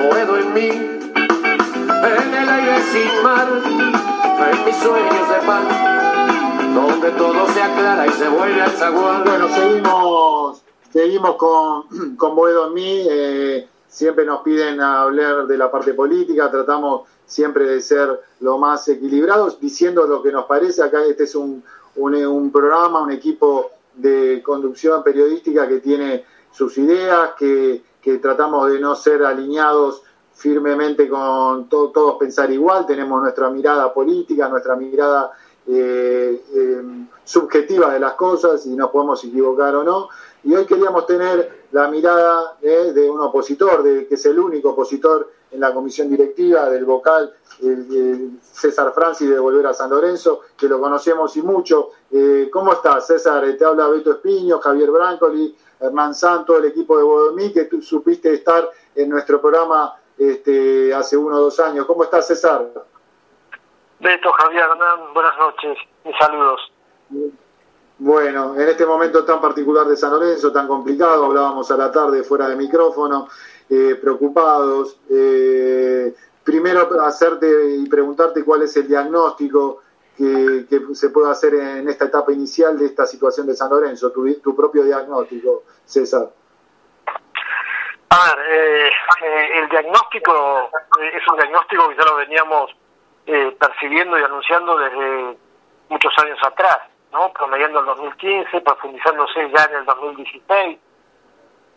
[0.01, 3.49] Boedo en mí, en el aire sin mar,
[4.49, 9.25] en mis sueños de pan, donde todo se aclara y se vuelve al zaguán.
[9.25, 10.63] Bueno, seguimos
[10.93, 13.07] Seguimos con, con Boedo en mí,
[13.89, 19.61] siempre nos piden hablar de la parte política, tratamos siempre de ser lo más equilibrados,
[19.61, 20.83] diciendo lo que nos parece.
[20.83, 21.63] Acá este es un,
[21.97, 28.71] un, un programa, un equipo de conducción periodística que tiene sus ideas, que, que tratamos
[28.71, 30.03] de no ser alineados
[30.41, 35.33] firmemente con to, todos pensar igual, tenemos nuestra mirada política, nuestra mirada
[35.67, 36.83] eh, eh,
[37.23, 40.09] subjetiva de las cosas y nos podemos equivocar o no
[40.43, 44.71] y hoy queríamos tener la mirada eh, de un opositor, de, que es el único
[44.71, 47.35] opositor en la comisión directiva del vocal,
[48.41, 51.91] César Francis de Volver a San Lorenzo, que lo conocemos y mucho.
[52.11, 53.45] Eh, ¿Cómo estás, César?
[53.59, 58.33] Te habla Beto Espiño, Javier Brancoli, Hernán Santo, el equipo de Bodomí, que tú supiste
[58.33, 61.87] estar en nuestro programa este, hace uno o dos años.
[61.87, 62.69] ¿Cómo estás, César?
[64.01, 66.61] Beto, Javier, Hernán, buenas noches, mis saludos.
[67.99, 72.23] Bueno, en este momento tan particular de San Lorenzo, tan complicado, hablábamos a la tarde
[72.23, 73.29] fuera de micrófono,
[73.69, 74.99] eh, preocupados.
[75.09, 76.15] Eh,
[76.45, 79.83] primero hacerte y preguntarte cuál es el diagnóstico
[80.17, 84.11] que, que, se puede hacer en esta etapa inicial de esta situación de San Lorenzo,
[84.13, 86.31] tu, tu propio diagnóstico, César.
[88.49, 90.71] Ver, eh, el diagnóstico
[91.01, 92.73] es un diagnóstico que ya lo veníamos
[93.59, 95.37] percibiendo y anunciando desde
[95.89, 96.81] muchos años atrás
[97.13, 97.33] ¿no?
[97.33, 100.79] promediando el 2015, profundizándose ya en el 2016.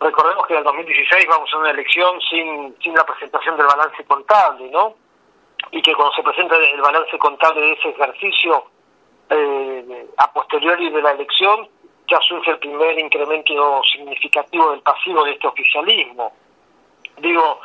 [0.00, 4.04] Recordemos que en el 2016 vamos a una elección sin, sin la presentación del balance
[4.04, 4.94] contable, ¿no?
[5.70, 8.66] Y que cuando se presenta el balance contable de ese ejercicio,
[9.30, 11.68] eh, a posteriori de la elección,
[12.06, 16.32] ya surge el primer incremento significativo del pasivo de este oficialismo.
[17.18, 17.60] Digo,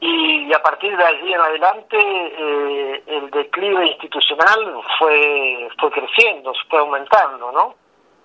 [0.00, 6.78] y a partir de allí en adelante eh, el declive institucional fue fue creciendo, fue
[6.78, 7.74] aumentando, ¿no?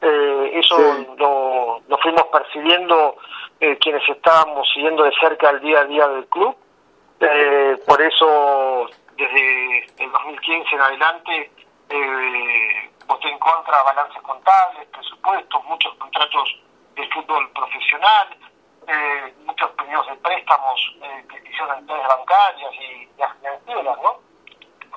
[0.02, 1.08] Eh, eso sí.
[1.18, 3.16] lo, lo, fuimos percibiendo
[3.60, 6.56] eh, quienes estábamos siguiendo de cerca el día a día del club.
[7.22, 11.52] Eh, por eso, desde el 2015 en adelante,
[11.90, 16.60] eh, voté en contra de balances contables, presupuestos, muchos contratos
[16.96, 18.28] del fútbol profesional,
[18.88, 24.20] eh, muchos pedidos de préstamos eh, que hicieron entidades bancarias y, y financieras, ¿no?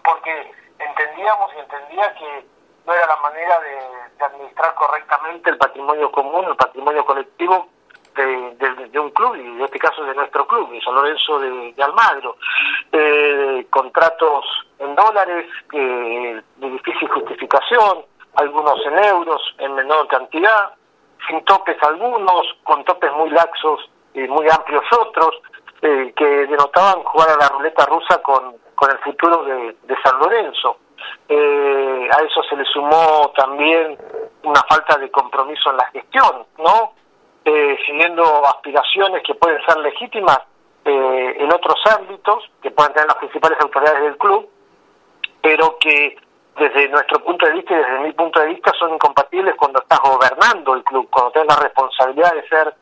[0.05, 2.47] Porque entendíamos y entendía que
[2.87, 7.69] no era la manera de, administrar correctamente el patrimonio común, el patrimonio colectivo
[8.15, 12.37] de, un club, y en este caso de nuestro club, de San Lorenzo de, Almagro.
[12.91, 14.47] Eh, contratos
[14.79, 18.07] en dólares eh, de difícil justificación,
[18.37, 20.73] algunos en euros en menor cantidad,
[21.29, 25.41] sin topes algunos, con topes muy laxos y muy amplios otros,
[25.81, 30.79] que denotaban jugar a la ruleta rusa con, con el futuro de, San Lorenzo.
[31.29, 33.97] a eso se le sumó también
[34.43, 36.93] una falta de compromiso en la gestión, ¿no?
[37.87, 40.41] siguiendo aspiraciones que pueden ser legítimas
[40.85, 44.49] en otros ámbitos, que pueden tener las principales autoridades del club,
[45.43, 46.17] pero que
[46.59, 50.01] desde nuestro punto de vista y desde mi punto de vista son incompatibles cuando estás
[50.01, 52.75] gobernando el club, cuando tienes la responsabilidad de ser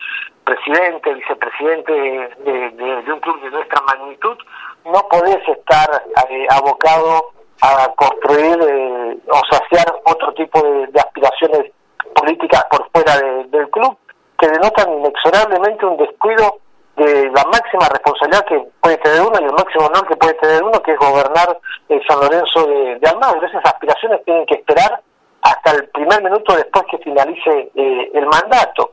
[0.45, 4.37] presidente, vicepresidente de, un club de nuestra magnitud,
[4.85, 11.72] no podés estar eh, abocado a construir eh, o saciar otro tipo de, aspiraciones
[12.14, 13.97] políticas por fuera del club
[14.39, 16.59] que denotan inexorablemente un descuido
[16.97, 20.62] de la máxima responsabilidad que puede tener uno y el máximo honor que puede tener
[20.62, 23.47] uno, que es gobernar el San Lorenzo de, de Almagro.
[23.47, 25.01] Esas aspiraciones tienen que esperar
[25.45, 28.92] hasta el primer minuto después que finalice eh, el mandato.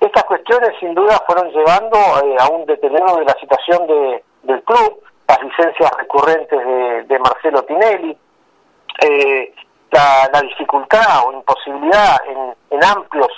[0.00, 4.62] Estas cuestiones sin duda fueron llevando eh, a un deterioro de la situación de, del
[4.62, 6.58] club, las licencias recurrentes
[7.06, 8.16] de, Marcelo Tinelli,
[9.02, 9.52] eh,
[9.90, 13.28] la, dificultad o imposibilidad en, en amplios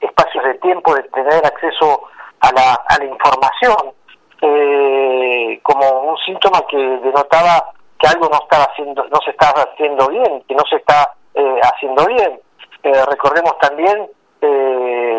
[0.00, 2.02] espacios de tiempo de tener acceso
[2.44, 3.94] a la, a la información
[4.42, 10.08] eh, como un síntoma que denotaba que algo no estaba haciendo no se estaba haciendo
[10.08, 12.40] bien que no se está eh, haciendo bien.
[12.82, 14.08] Eh, recordemos también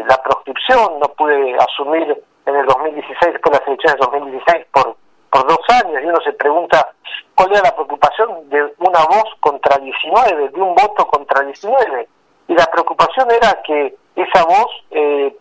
[0.07, 4.95] la proscripción no pude asumir en el 2016 después de las elecciones de 2016 por
[5.31, 6.87] por dos años y uno se pregunta
[7.33, 12.07] cuál era la preocupación de una voz contra 19 de un voto contra 19
[12.49, 14.69] y la preocupación era que esa voz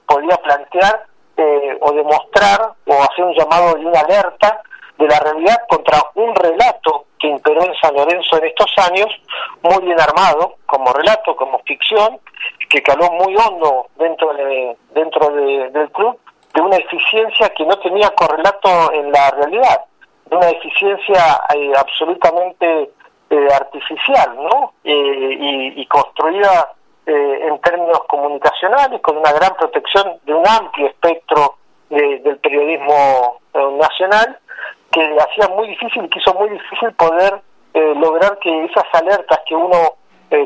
[0.06, 1.04] podía plantear
[1.36, 4.62] eh, o demostrar o hacer un llamado y una alerta
[4.98, 9.08] de la realidad contra un relato que imperó en San Lorenzo en estos años,
[9.62, 12.20] muy bien armado, como relato, como ficción,
[12.68, 16.18] que caló muy hondo dentro de, dentro del club,
[16.54, 19.80] de una eficiencia que no tenía correlato en la realidad,
[20.26, 22.90] de una eficiencia eh, absolutamente
[23.30, 24.74] eh, artificial, ¿no?
[24.84, 26.74] y, y construida
[27.06, 31.56] eh, en términos comunicacionales, con una gran protección de un amplio espectro
[31.90, 34.38] del periodismo eh, nacional,
[34.90, 37.42] que hacía muy difícil, que hizo muy difícil poder
[37.74, 39.94] eh, lograr que esas alertas que uno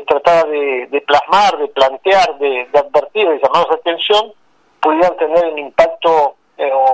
[0.05, 4.33] trataba de, plasmar, de plantear, de, advertir, de llamar la atención,
[4.81, 6.35] pudieran tener un impacto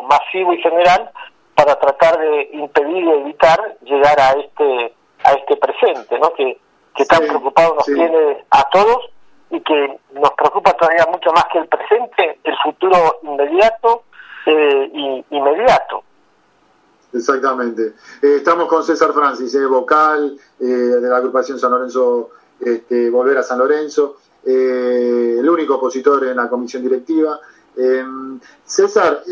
[0.08, 1.12] masivo y general
[1.56, 4.94] para tratar de impedir y evitar llegar a este
[5.26, 6.32] a este presente, ¿no?
[6.34, 6.58] Que,
[6.96, 9.10] que tan preocupado nos tiene a todos
[9.50, 14.04] y que nos preocupa todavía mucho más que el presente, el futuro inmediato
[14.46, 16.04] eh, y inmediato.
[17.14, 17.94] Exactamente.
[18.22, 23.44] Eh, estamos con César Francis, eh, vocal de la agrupación San Lorenzo, este, Volver a
[23.44, 27.40] San Lorenzo, el único opositor en la comisión directiva.
[28.64, 29.24] César,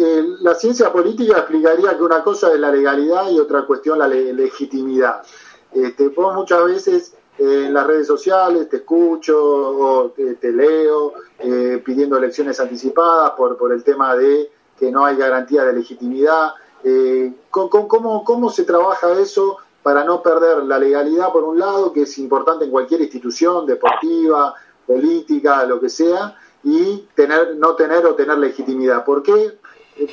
[0.41, 5.23] la ciencia política explicaría que una cosa es la legalidad y otra cuestión la legitimidad.
[5.71, 12.59] Este, muchas veces en las redes sociales, te escucho o te, leo eh, pidiendo elecciones
[12.59, 16.53] anticipadas por, por el tema de que no hay garantía de legitimidad.
[16.83, 22.03] Eh, ¿cómo, ¿Cómo se trabaja eso para no perder la legalidad por un lado, que
[22.03, 24.53] es importante en cualquier institución deportiva,
[24.85, 29.03] política, lo que sea, y tener, no tener o tener legitimidad?
[29.03, 29.57] ¿Por qué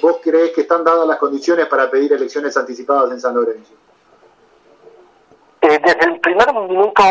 [0.00, 3.72] vos crees que están dadas las condiciones para pedir elecciones anticipadas en San Lorenzo?
[5.62, 7.02] Eh, desde el primer minuto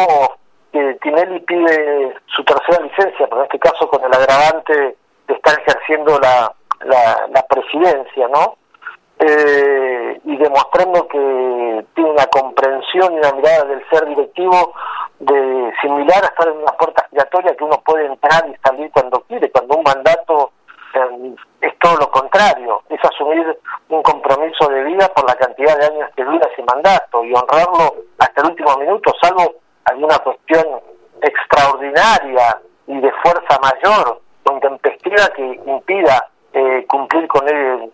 [0.72, 4.98] que Tinelli pide su tercera licencia, pero en este caso con el agravante
[5.28, 6.52] de estar ejerciendo la,
[6.86, 8.58] la, presidencia, ¿no?
[9.20, 14.74] Eh, y demostrando que tiene una comprensión y una mirada del ser directivo
[15.20, 19.20] de similar a estar en una puerta giratoria que uno puede entrar y salir cuando
[19.28, 20.52] quiere, cuando un mandato
[20.94, 23.58] eh, es todo lo contrario, es asumir
[23.90, 27.96] un compromiso de vida por la cantidad de años que dura ese mandato y honrarlo
[28.18, 29.56] hasta el último minuto, salvo
[29.86, 30.66] alguna cuestión
[31.22, 37.46] extraordinaria y de fuerza mayor o intempestiva que impida eh, cumplir con,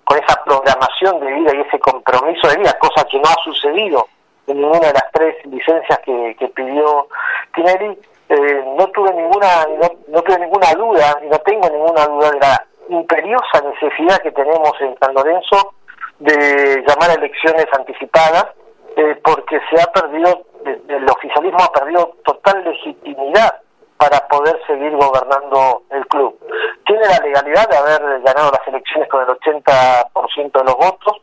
[0.03, 4.07] con esa programación de vida y ese compromiso de vida, cosa que no ha sucedido
[4.47, 7.07] en ninguna de las tres licencias que, que pidió
[7.53, 7.97] Tinelli,
[8.29, 12.39] eh, no tuve ninguna no, no tuve ninguna duda y no tengo ninguna duda de
[12.39, 15.73] la imperiosa necesidad que tenemos en San Lorenzo
[16.19, 18.47] de llamar a elecciones anticipadas
[18.95, 23.61] eh, porque se ha perdido, el oficialismo ha perdido total legitimidad
[23.97, 26.37] para poder seguir gobernando el club.
[26.85, 31.17] Tiene la legalidad de haber ganado las elecciones con el 80% de los votos,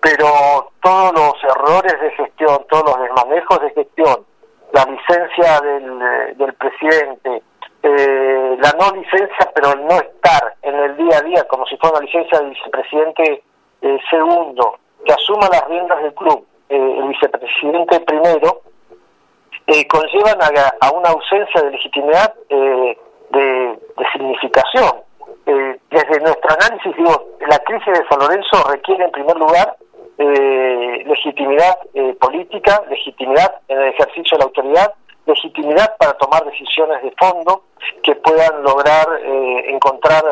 [0.00, 4.26] pero todos los errores de gestión, todos los desmanejos de gestión,
[4.72, 7.42] la licencia del, del presidente,
[7.86, 11.76] eh, la no licencia, pero el no estar en el día a día como si
[11.76, 13.42] fuera una licencia del vicepresidente
[14.08, 18.62] segundo, que asuma las riendas del club, el vicepresidente primero,
[19.90, 20.38] conllevan
[20.80, 22.98] a, una ausencia de legitimidad de,
[23.30, 23.78] de,
[24.12, 25.02] significación.
[25.44, 29.76] desde nuestro análisis, digo, la crisis de San Lorenzo requiere en primer lugar
[30.16, 31.76] legitimidad
[32.18, 34.94] política, legitimidad en el ejercicio de la autoridad,
[35.26, 37.64] legitimidad para tomar decisiones de fondo
[38.04, 40.22] que puedan lograr eh, encontrar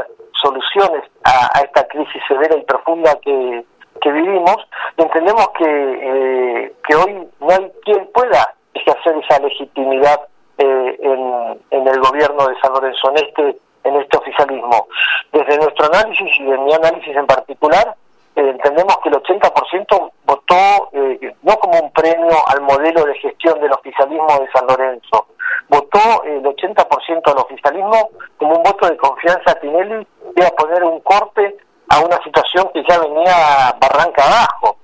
[0.40, 3.64] soluciones a, esta crisis severa y profunda que,
[4.04, 4.56] vivimos,
[4.96, 10.20] entendemos que, eh, que hoy no hay quien pueda ejercer esa legitimidad
[10.58, 14.88] eh, en, en, el gobierno de San Lorenzo, en este, en este oficialismo.
[15.32, 17.94] Desde nuestro análisis y de mi análisis en particular,
[18.34, 23.72] entendemos que el 80% votó eh, no como un premio al modelo de gestión del
[23.72, 25.26] oficialismo de San Lorenzo,
[25.72, 30.84] votó el 80% al oficialismo como un voto de confianza a Tinelli y a poner
[30.84, 31.56] un corte
[31.88, 34.76] a una situación que ya venía barranca abajo.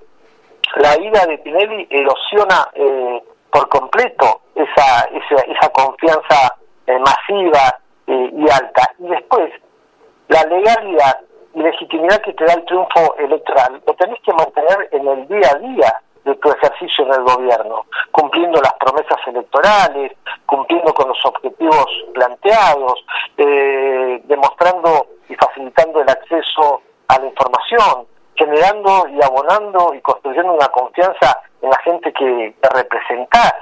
[0.77, 6.55] La ida de Tinelli erosiona eh, por completo esa, esa, esa confianza
[6.87, 8.89] eh, masiva y alta.
[8.97, 9.51] Y después,
[10.29, 11.19] la legalidad
[11.53, 15.51] y legitimidad que te da el triunfo electoral lo tenés que mantener en el día
[15.51, 20.13] a día de tu ejercicio en el gobierno, cumpliendo las promesas electorales,
[20.45, 23.03] cumpliendo con los objetivos planteados,
[23.37, 30.67] eh, demostrando y facilitando el acceso a la información, generando y abonando y construyendo una
[30.67, 33.53] confianza en la gente que te representás.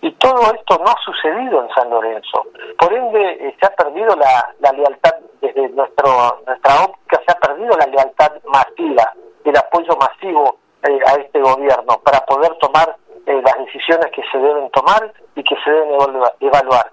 [0.00, 2.46] Y todo esto no ha sucedido en San Lorenzo.
[2.78, 7.34] Por ende, eh, se ha perdido la, la lealtad desde nuestro, nuestra óptica, se ha
[7.34, 9.12] perdido la lealtad masiva,
[9.44, 12.96] el apoyo masivo eh, a este gobierno para poder tomar
[13.26, 15.98] eh, las decisiones que se deben tomar y que se deben
[16.40, 16.90] evaluar,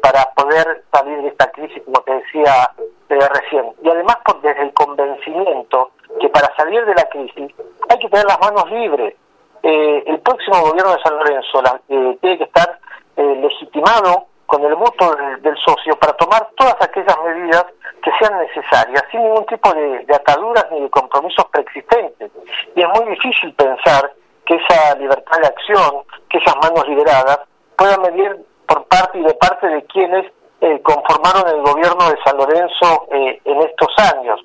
[0.00, 2.70] para poder salir de esta crisis, como te decía
[3.08, 3.72] recién.
[3.82, 5.90] Y además por, desde el convencimiento
[6.20, 7.52] que para salir de la crisis
[7.88, 9.14] hay que tener las manos libres
[9.62, 12.78] eh, el próximo gobierno de San Lorenzo eh, tiene que estar
[13.16, 17.66] eh, legitimado con el voto del, socio para tomar todas aquellas medidas
[18.02, 22.30] que sean necesarias, sin ningún tipo de, ataduras ni de compromisos preexistentes.
[22.74, 24.10] Y es muy difícil pensar
[24.46, 27.40] que esa libertad de acción, que esas manos liberadas,
[27.76, 30.32] puedan venir por parte y de parte de quienes
[30.82, 34.40] conformaron el gobierno de San Lorenzo en estos años.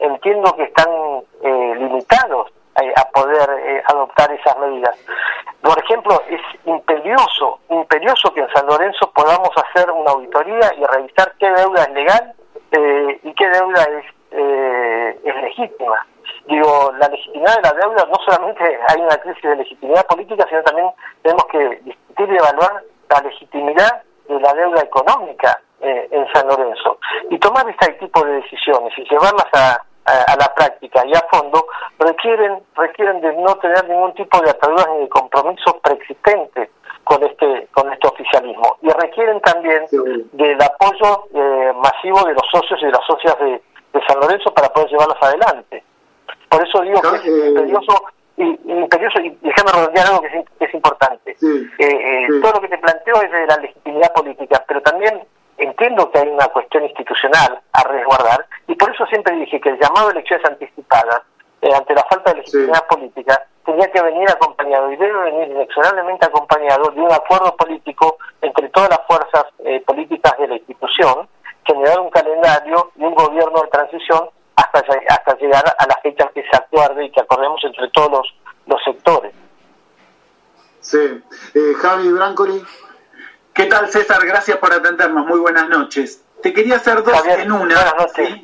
[0.00, 2.50] entiendo que están limitados
[2.82, 4.94] eh, a poder eh, adoptar esas medidas.
[5.62, 11.32] Por ejemplo, es imperioso, imperioso que en San Lorenzo podamos hacer una auditoría y revisar
[11.38, 12.34] qué deuda es legal
[12.72, 14.04] eh, y qué deuda es,
[15.24, 16.06] es legítima.
[16.46, 20.62] Digo, la legitimidad de la deuda, no solamente hay una crisis de legitimidad política, sino
[20.62, 20.90] también
[21.22, 26.98] tenemos que discutir y evaluar la legitimidad de la deuda económica en San Lorenzo
[27.30, 31.66] y tomar este tipo de decisiones y llevarlas a, a, la práctica y a fondo
[31.98, 36.70] requieren requieren de no tener ningún tipo de ataduras ni de compromisos preexistentes
[37.04, 38.76] con este con este oficialismo.
[38.82, 39.84] Y requieren también
[40.32, 43.60] del apoyo eh, masivo de los socios y de las socias de,
[44.06, 45.82] San Lorenzo para poder llevarlas adelante.
[46.50, 48.02] Por eso digo que es eh, imperioso
[48.36, 51.34] y, imperioso y déjame redondear algo que es, importante.
[51.78, 55.22] Eh, todo lo que te planteo es de la legitimidad política pero también
[55.58, 59.78] entiendo que hay una cuestión institucional a resguardar y por eso siempre dije que el
[59.78, 61.22] llamado a elecciones anticipadas
[61.62, 66.26] eh, ante la falta de legitimidad política tenía que venir acompañado y debe venir inexorablemente
[66.26, 71.28] acompañado de un acuerdo político entre todas las fuerzas eh, políticas de la institución,
[71.64, 76.42] generar un calendario y un gobierno de transición hasta, hasta llegar a la fecha que
[76.42, 78.34] se acuerde y que acordemos entre todos los,
[78.66, 79.32] los sectores.
[80.80, 81.22] Sí.
[81.54, 82.62] Eh, Javi Brancoli.
[83.56, 84.26] ¿Qué tal, César?
[84.26, 85.26] Gracias por atendernos.
[85.26, 86.20] Muy buenas noches.
[86.42, 87.94] Te quería hacer dos en una,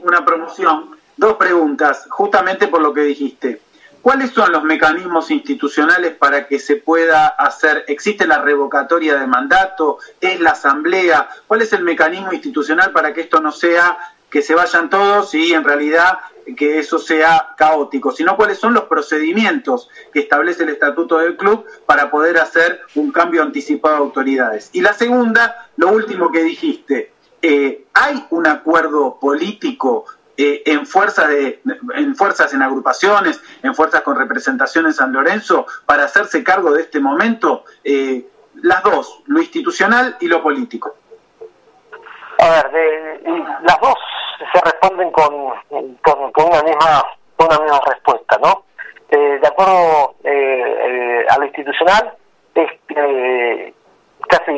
[0.02, 3.60] una promoción, dos preguntas, justamente por lo que dijiste.
[4.01, 7.84] ¿Cuáles son los mecanismos institucionales para que se pueda hacer?
[7.89, 9.98] ¿Existe la revocatoria de mandato?
[10.18, 11.28] ¿Es la asamblea?
[11.47, 13.98] ¿Cuál es el mecanismo institucional para que esto no sea
[14.30, 16.20] que se vayan todos y en realidad
[16.56, 21.66] que eso sea caótico, sino cuáles son los procedimientos que establece el estatuto del club
[21.86, 24.70] para poder hacer un cambio anticipado de autoridades.
[24.73, 30.06] Y la segunda, lo último que dijiste, eh, ¿hay un acuerdo político
[30.36, 31.60] eh, en, fuerza de,
[31.94, 36.82] en fuerzas, en agrupaciones, en fuerzas con representación en San Lorenzo para hacerse cargo de
[36.82, 37.64] este momento?
[37.85, 38.28] Eh,
[38.62, 40.97] las dos, lo institucional y lo político.
[42.39, 43.23] A ver,
[43.62, 43.94] las dos
[44.52, 45.52] se responden con,
[46.02, 47.05] con, una misma
[47.39, 48.64] una misma respuesta, ¿no?
[49.10, 52.14] Eh, de acuerdo eh, eh, a lo institucional,
[52.55, 52.70] es
[54.28, 54.52] casi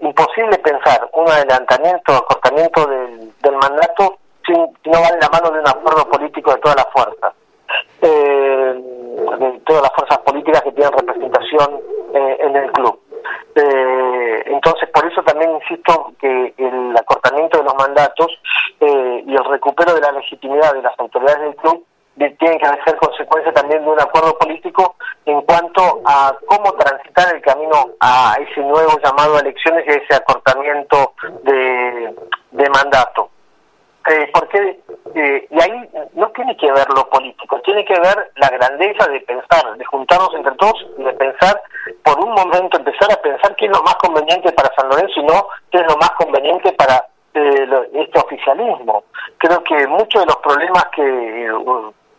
[0.00, 5.60] imposible pensar un adelantamiento, acortamiento del, del mandato si, no va en la mano de
[5.60, 7.34] un acuerdo político de todas las fuerzas.
[8.02, 8.74] Eh,
[9.38, 11.80] de todas las fuerzas políticas que tienen representación
[12.14, 12.98] eh, en el club.
[13.54, 13.99] Eh,
[14.46, 18.28] entonces, por eso también insisto que el acortamiento de los mandatos
[18.80, 21.84] eh, y el recupero de la legitimidad de las autoridades del club
[22.38, 27.40] tienen que ser consecuencia también de un acuerdo político en cuanto a cómo transitar el
[27.40, 33.30] camino a ese nuevo llamado a elecciones y a ese acortamiento de mandato.
[34.06, 34.80] Eh, porque
[35.14, 39.20] eh, y ahí no tiene que ver lo político, tiene que ver la grandeza de
[39.20, 41.60] pensar, de juntarnos entre todos y de pensar,
[42.02, 45.24] por un momento empezar a pensar qué es lo más conveniente para San Lorenzo y
[45.24, 47.04] no qué es lo más conveniente para
[47.34, 49.04] eh, este oficialismo.
[49.36, 51.52] Creo que muchos de los problemas que,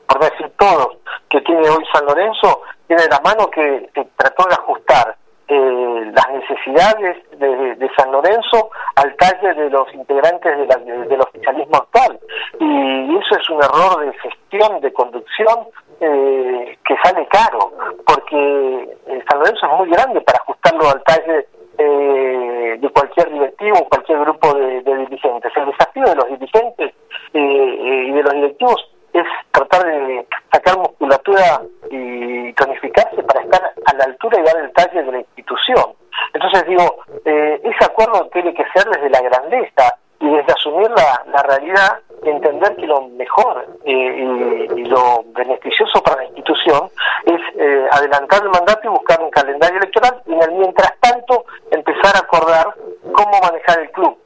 [0.07, 0.97] por decir todos,
[1.29, 5.15] que tiene hoy San Lorenzo, tiene la mano que trató de ajustar
[5.53, 12.17] eh, las necesidades de, San Lorenzo al talle de los integrantes del oficialismo actual.
[12.57, 15.67] Y eso es un error de gestión, de conducción,
[15.99, 17.73] eh, que sale caro,
[18.07, 21.45] porque eh, San Lorenzo es muy grande para ajustarlo al talle
[21.77, 25.51] de cualquier directivo, cualquier grupo de, de dirigentes.
[25.55, 26.93] El desafío de los dirigentes
[27.33, 34.03] y de los directivos es tratar de sacar musculatura y tonificarse para estar a la
[34.05, 35.85] altura y dar el talle de la institución.
[36.33, 41.23] Entonces digo, eh, ese acuerdo tiene que ser desde la grandeza y desde asumir la,
[41.33, 46.89] la realidad y entender que lo mejor eh, y, lo beneficioso para la institución
[47.25, 51.45] es eh, adelantar el mandato y buscar un calendario electoral y en el mientras tanto
[51.71, 52.75] empezar a acordar
[53.11, 54.17] cómo manejar el club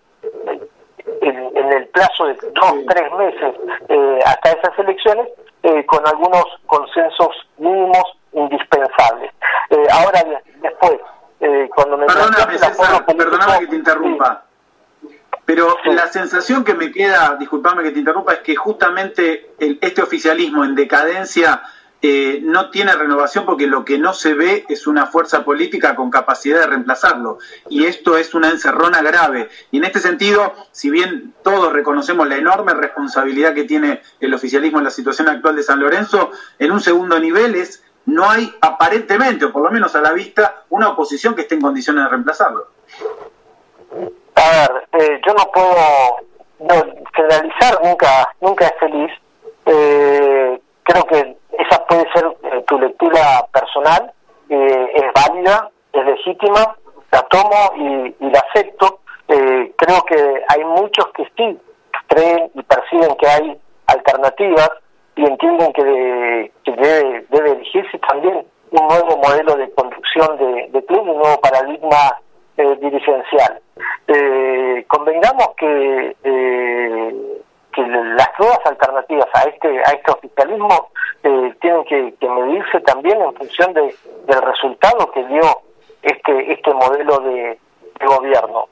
[1.22, 3.56] en, el plazo de dos, tres meses
[3.90, 5.28] eh, hasta esas elecciones,
[5.64, 9.32] eh, con algunos consensos mínimos indispensables.
[9.70, 10.24] Eh, ahora,
[10.62, 11.00] después,
[11.76, 12.06] cuando me...
[12.06, 14.46] Perdóname, que te interrumpa.
[15.46, 20.02] Pero la sensación que me queda, disculpame que te interrumpa, es que justamente el, este
[20.02, 21.62] oficialismo en decadencia
[22.08, 26.12] eh, no tiene renovación porque lo que no se ve es una fuerza política con
[26.12, 27.40] capacidad de reemplazarlo.
[27.68, 29.50] Y esto es una encerrona grave.
[29.72, 34.78] Y en este sentido, si bien todos reconocemos la enorme responsabilidad que tiene el oficialismo
[34.78, 36.30] en la situación actual de San Lorenzo,
[36.60, 40.64] en un segundo nivel es no hay aparentemente, o por lo menos a la vista,
[40.70, 42.68] una oposición que esté en condiciones de reemplazarlo.
[44.36, 49.12] A ver, eh, yo no puedo generalizar, nunca, nunca es feliz.
[49.66, 51.35] Eh, creo que
[51.66, 54.12] esa puede ser eh, tu lectura personal,
[54.50, 56.76] eh, es válida, es legítima,
[57.12, 59.00] la tomo y, la acepto.
[59.28, 61.60] Eh, creo que hay muchos que sí
[62.08, 64.70] creen y perciben que hay alternativas
[65.16, 71.02] y entienden que, debe, debe, elegirse también un nuevo modelo de conducción de, de club,
[71.02, 72.20] un nuevo paradigma
[72.58, 73.62] dirigencial.
[74.88, 76.16] convengamos que
[77.76, 80.90] que las nuevas alternativas a este a este oficialismo
[81.24, 83.94] eh, tienen que, medirse también en función de,
[84.26, 85.42] del resultado que dio
[86.02, 87.60] este este modelo de,
[88.06, 88.68] gobierno.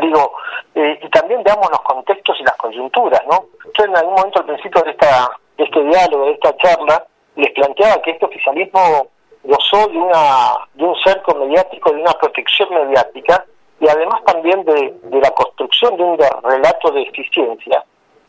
[0.00, 0.32] Digo
[0.74, 3.46] eh, y también veamos los contextos y las coyunturas no
[3.76, 7.50] yo en algún momento al principio de esta de este diálogo de esta charla les
[7.52, 9.08] planteaba que este oficialismo
[9.44, 13.44] gozó de una de un cerco mediático de una protección mediática
[13.80, 17.84] y además también de, de la construcción de un relato de eficiencia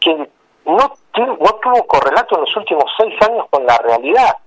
[0.07, 0.29] que
[0.65, 4.37] no, no tuvo correlato en los últimos seis años con la realidad.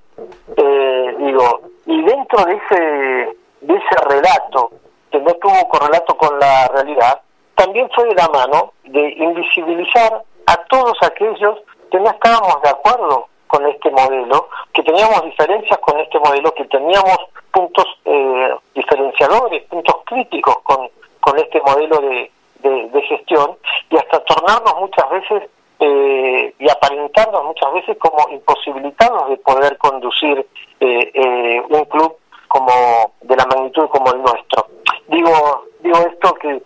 [0.57, 4.71] Eh, digo, y dentro de ese, de ese relato
[5.11, 7.21] que no tuvo correlato con la realidad,
[7.55, 11.59] también fue de la mano de invisibilizar a todos aquellos
[11.91, 16.65] que no estábamos de acuerdo con este modelo, que teníamos diferencias con este modelo, que
[16.67, 17.19] teníamos
[17.53, 20.89] puntos eh, diferenciadores, puntos críticos con,
[21.21, 22.31] con este modelo de,
[22.63, 23.57] de, gestión
[23.91, 25.51] y hasta tornarnos muchas veces
[25.81, 30.47] eh, y aparentarnos muchas veces como imposibilitados de poder conducir
[30.81, 32.17] eh, eh, un club
[32.49, 34.67] como de la magnitud como el nuestro.
[35.09, 36.63] Digo, digo esto que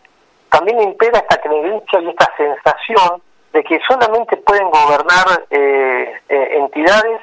[0.50, 3.22] también impera esta creencia y esta sensación
[3.52, 5.46] de que solamente pueden gobernar
[6.28, 7.20] entidades,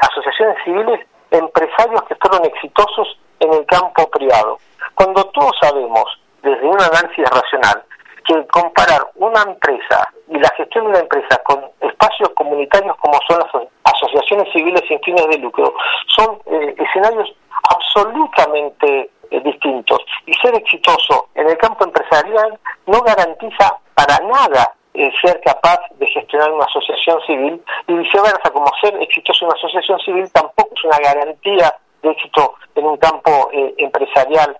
[0.00, 1.00] asociaciones civiles,
[1.30, 4.58] empresarios que fueron exitosos en el campo privado.
[4.94, 6.04] Cuando todos sabemos
[6.42, 7.82] desde un análisis racional
[8.28, 13.38] que comparar una empresa y la gestión de una empresa con espacios comunitarios como son
[13.38, 15.74] las asociaciones civiles sin fines de lucro
[16.14, 17.32] son eh, escenarios
[17.70, 19.98] absolutamente eh, distintos.
[20.26, 26.06] Y ser exitoso en el campo empresarial no garantiza para nada eh, ser capaz de
[26.06, 28.50] gestionar una asociación civil y viceversa.
[28.52, 32.96] Como ser exitoso en una asociación civil tampoco es una garantía de éxito en un
[32.98, 34.56] campo empresarial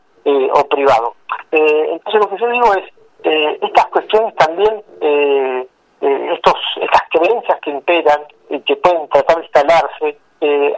[0.53, 1.15] o privado.
[1.51, 2.85] entonces lo que yo digo es,
[3.63, 4.83] estas cuestiones también,
[6.01, 10.19] estos, estas creencias que imperan y que pueden tratar de instalarse,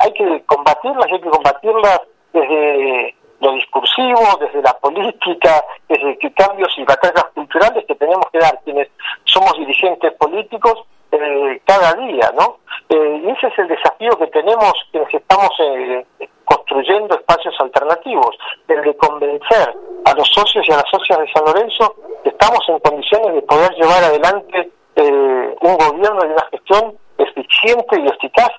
[0.01, 2.01] hay que combatirlas, hay que combatirlas
[2.33, 8.39] desde lo discursivo, desde la política, desde que cambios y batallas culturales que tenemos que
[8.39, 8.89] dar quienes
[9.25, 12.59] somos dirigentes políticos eh, cada día, ¿no?
[12.89, 16.07] Eh, y ese es el desafío que tenemos quienes estamos eh,
[16.51, 18.37] construyendo espacios alternativos,
[18.69, 19.75] el de convencer
[20.05, 21.95] a los socios y a las socias de San Lorenzo
[22.25, 28.07] que estamos en condiciones de poder llevar adelante un gobierno y una gestión eficiente y
[28.09, 28.51] eficaz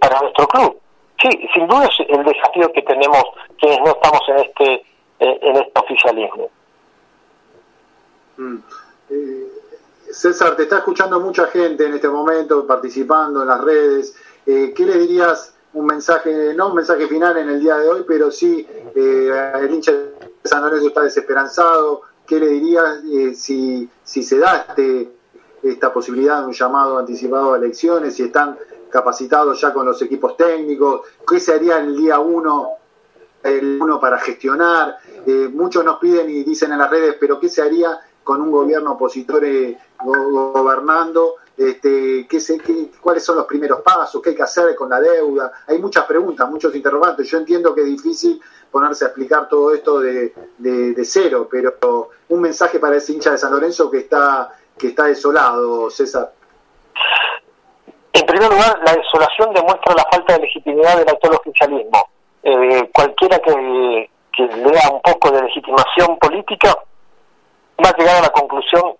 [0.00, 0.80] para nuestro club.
[1.20, 3.22] Sí, sin duda es el desafío que tenemos
[3.58, 4.84] quienes no estamos en este
[5.18, 6.50] en este oficialismo.
[8.36, 8.58] Mm.
[10.10, 14.16] César, te está escuchando mucha gente en este momento, participando en las redes.
[14.46, 15.55] Eh, ¿Qué le dirías?
[15.76, 19.74] Un mensaje, no un mensaje final en el día de hoy, pero sí, eh, el
[19.74, 22.00] hincha de San Lorenzo está desesperanzado.
[22.26, 25.12] ¿Qué le dirías eh, si, si se da este,
[25.62, 28.56] esta posibilidad de un llamado anticipado a elecciones, si están
[28.88, 31.02] capacitados ya con los equipos técnicos?
[31.28, 32.70] ¿Qué se haría el día uno
[33.42, 34.96] el uno para gestionar.
[35.52, 38.92] muchos nos piden y dicen en las redes, pero ¿qué se haría con un gobierno
[38.92, 44.74] opositor eh, gobernando, este, ¿qué qué, cuáles son los primeros pasos, qué hay que hacer
[44.74, 45.52] con la deuda.
[45.66, 47.28] Hay muchas preguntas, muchos interrogantes.
[47.28, 52.40] Yo entiendo que es difícil ponerse a explicar todo esto de, de, cero, pero un
[52.40, 56.32] mensaje para ese hincha de San Lorenzo que está, que está desolado, César.
[58.12, 62.08] En primer lugar, la desolación demuestra la falta de legitimidad del actual oficialismo.
[62.42, 66.76] Eh, cualquiera que, que lea un poco de legitimación política
[67.84, 68.94] va a llegar a la conclusión,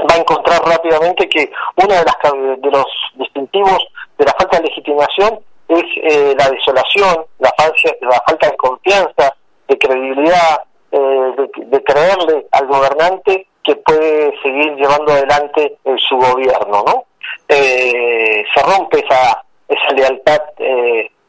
[0.00, 3.78] va a encontrar rápidamente que uno de, las, de los distintivos
[4.16, 9.34] de la falta de legitimación es eh, la desolación, la falta, la falta de confianza,
[9.68, 10.62] de credibilidad,
[10.92, 17.04] eh, de, creerle al gobernante que puede seguir llevando adelante eh, su gobierno, ¿no?
[17.48, 20.40] se rompe esa, esa lealtad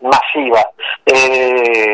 [0.01, 0.69] masiva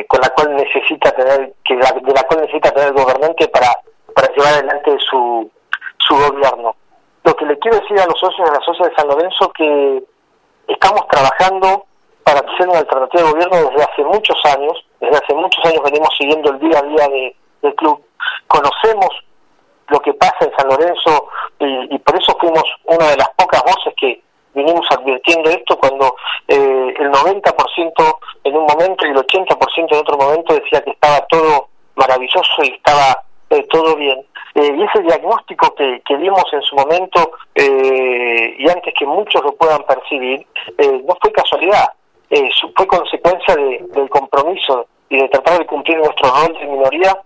[0.07, 3.67] con la cual necesita tener que de la cual necesita tener el gobernante para
[4.15, 5.51] para llevar adelante su,
[6.07, 6.75] su gobierno.
[7.23, 10.03] Lo que le quiero decir a los socios y a las de San Lorenzo que
[10.67, 11.85] estamos trabajando
[12.23, 16.09] para ser una alternativa de gobierno desde hace muchos años, desde hace muchos años venimos
[16.17, 17.07] siguiendo el día a día
[17.61, 18.03] del club,
[18.47, 19.09] conocemos
[19.89, 21.29] lo que pasa en San Lorenzo
[21.59, 24.21] y, por eso fuimos una de las pocas voces que
[24.53, 26.15] vinimos advirtiendo esto cuando
[26.47, 31.19] eh, el 90% en un momento y el 80% en otro momento decía que estaba
[31.27, 34.25] todo maravilloso y estaba eh, todo bien.
[34.55, 39.43] Eh, y ese diagnóstico que, que, dimos en su momento, eh, y antes que muchos
[39.43, 41.91] lo puedan percibir, no fue casualidad,
[42.75, 47.21] fue consecuencia del compromiso y de tratar de cumplir nuestro rol de minoría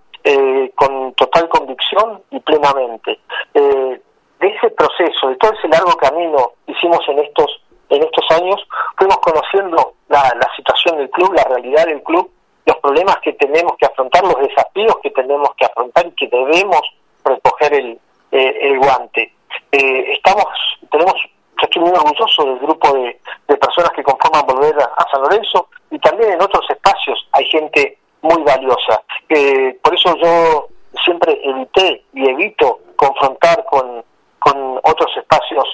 [0.76, 3.20] con total convicción y plenamente.
[3.54, 8.56] de ese proceso, de todo ese largo camino que hicimos en estos en estos años,
[8.98, 12.30] fuimos conociendo la, la situación del club, la realidad del club,
[12.66, 16.82] los problemas que tenemos que afrontar, los desafíos que tenemos que afrontar y que debemos
[17.24, 18.00] recoger el,
[18.32, 19.34] eh, el guante.
[19.72, 20.46] Eh, estamos,
[20.92, 23.20] tenemos, yo estoy muy orgulloso del grupo de,
[23.58, 28.42] personas que conforman Volver a, San Lorenzo y también en otros espacios hay gente muy
[28.44, 29.02] valiosa.
[29.30, 30.68] Eh, por eso yo
[31.04, 34.04] siempre evité y evito confrontar con,
[34.40, 35.66] con otros espacios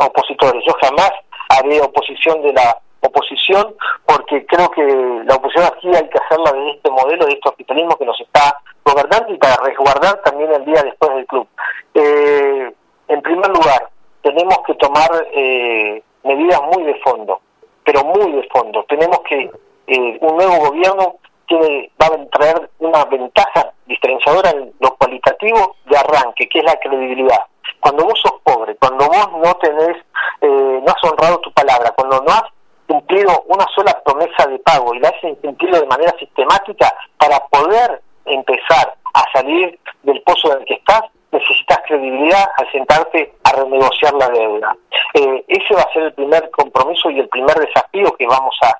[0.00, 0.62] opositores.
[0.66, 1.12] Yo jamás
[1.48, 3.74] haré oposición de la oposición,
[4.06, 4.82] porque creo que
[5.26, 8.56] la oposición aquí hay que hacerla de este modelo, de este hospitalismo que nos está
[8.84, 11.46] gobernando y para resguardar también el día después del club.
[11.94, 12.72] Eh,
[13.08, 13.88] en primer lugar,
[14.22, 17.40] tenemos que tomar eh, medidas muy de fondo,
[17.84, 18.84] pero muy de fondo.
[18.88, 19.50] Tenemos que,
[19.88, 21.16] eh, un nuevo gobierno
[21.48, 26.76] tiene, va a traer una ventaja diferenciadora en lo cualitativo de arranque, que es la
[26.76, 27.40] credibilidad.
[27.80, 29.96] Cuando vos sos pobre, cuando vos no tenés,
[30.40, 32.44] no has honrado tu palabra, cuando no has
[32.92, 38.02] cumplido una sola promesa de pago y la has incumplido de manera sistemática para poder
[38.26, 44.12] empezar a salir del pozo en el que estás, necesitas credibilidad al sentarte a renegociar
[44.12, 44.76] la deuda.
[45.14, 48.78] Eh, ese va a ser el primer compromiso y el primer desafío que vamos a,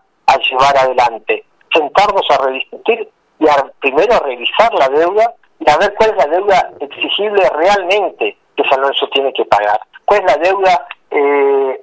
[0.51, 1.45] llevar adelante.
[1.73, 3.09] Sentarnos a rediscutir
[3.39, 3.47] y
[3.81, 8.65] primero a revisar la deuda y a ver cuál es la deuda exigible realmente que
[8.69, 9.79] San Lorenzo tiene que pagar.
[10.07, 11.83] ¿Cuál es la deuda eh,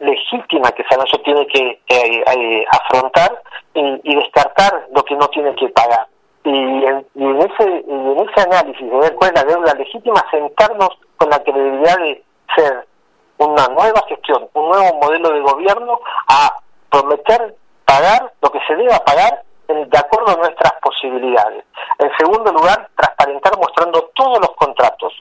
[0.00, 3.42] legítima que San tiene que eh, afrontar
[3.74, 6.06] y, descartar lo que no tiene que pagar.
[6.44, 11.30] Y en, ese, en ese análisis de ver cuál es la deuda legítima, sentarnos con
[11.30, 12.22] la credibilidad de
[12.54, 12.86] ser
[13.38, 16.58] una nueva gestión, un nuevo modelo de gobierno a
[16.90, 17.54] prometer
[17.84, 21.64] pagar lo que se deba pagar de acuerdo a nuestras posibilidades.
[21.98, 25.12] En segundo lugar, transparentar mostrando todos los contratos.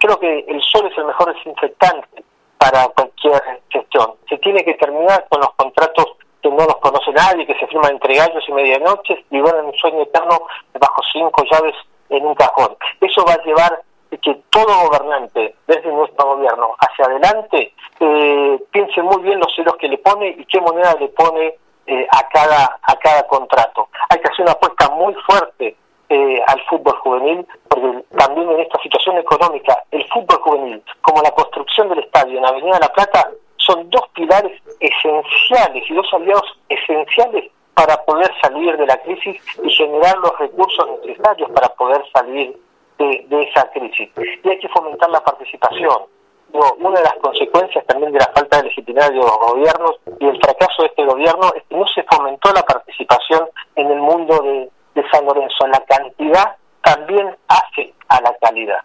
[0.00, 2.23] Creo que el sol es el mejor desinfectante
[2.64, 4.14] para cualquier gestión.
[4.26, 7.92] Se tiene que terminar con los contratos que no los conoce nadie, que se firman
[7.92, 10.40] entre gallos y medianoches y van en un sueño eterno
[10.80, 11.74] bajo cinco llaves
[12.08, 12.74] en un cajón.
[13.02, 13.82] Eso va a llevar
[14.22, 19.88] que todo gobernante, desde nuestro gobierno hacia adelante, eh, piense muy bien los ceros que
[19.88, 23.88] le pone y qué moneda le pone eh, a cada a cada contrato.
[24.08, 25.76] Hay que hacer una apuesta muy fuerte
[26.14, 31.32] eh, al fútbol juvenil, porque también en esta situación económica, el fútbol juvenil, como la
[31.32, 37.50] construcción del estadio en Avenida La Plata, son dos pilares esenciales y dos aliados esenciales
[37.74, 42.56] para poder salir de la crisis y generar los recursos necesarios para poder salir
[42.98, 44.08] de, esa crisis.
[44.44, 46.04] Y hay que fomentar la participación.
[46.52, 50.40] una de las consecuencias también de la falta de legitimidad de los gobiernos y el
[50.40, 54.70] fracaso de este gobierno es que no se fomentó la participación en el mundo de,
[55.10, 55.66] San Lorenzo.
[55.66, 58.80] La cantidad también hace a la calidad.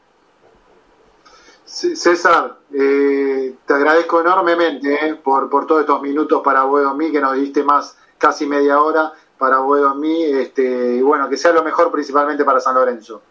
[1.66, 7.36] César, eh, te agradezco enormemente eh, por, por todos estos minutos para Mí, que nos
[7.36, 9.60] diste más casi media hora para
[9.96, 13.22] Mí, este, y bueno, que sea lo mejor principalmente para San Lorenzo.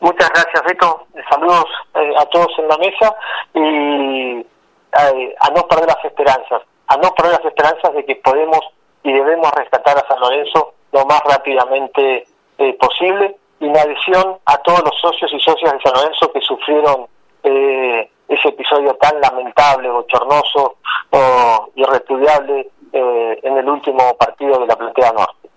[0.00, 1.06] Muchas gracias, Beto.
[1.30, 1.64] Saludos
[1.94, 3.16] eh, a todos en la mesa
[3.54, 8.60] y eh, a no perder las esperanzas, a no perder las esperanzas de que podemos
[9.02, 12.26] y debemos rescatar a San Lorenzo lo más rápidamente
[12.58, 16.40] eh, posible y una adhesión a todos los socios y socias de San Lorenzo que
[16.40, 17.06] sufrieron
[17.42, 20.78] ese episodio tan lamentable, bochornoso
[21.10, 25.48] o irrepudiable en el último partido de la Platea Norte.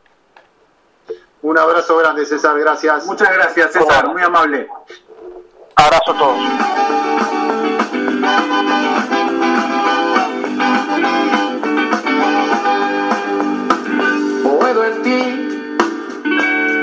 [1.42, 3.06] Un abrazo grande, César, gracias.
[3.06, 4.68] Muchas gracias, César, muy amable.
[5.76, 6.38] Abrazo a todos.
[14.80, 15.78] Boedo en ti,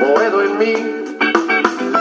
[0.01, 0.75] Boedo en mí.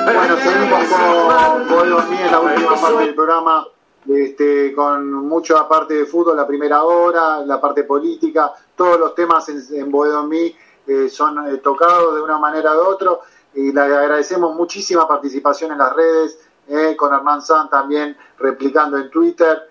[0.03, 3.65] Bueno, seguimos con Boedo en mí en la última parte del programa.
[4.05, 9.47] Este, con mucho aparte de fútbol, la primera hora, la parte política, todos los temas
[9.47, 10.55] en, en Boedo en mí
[10.85, 13.11] eh, son eh, tocados de una manera u otra
[13.53, 19.09] y le agradecemos muchísima participación en las redes, eh, con Hernán San también replicando en
[19.09, 19.61] Twitter.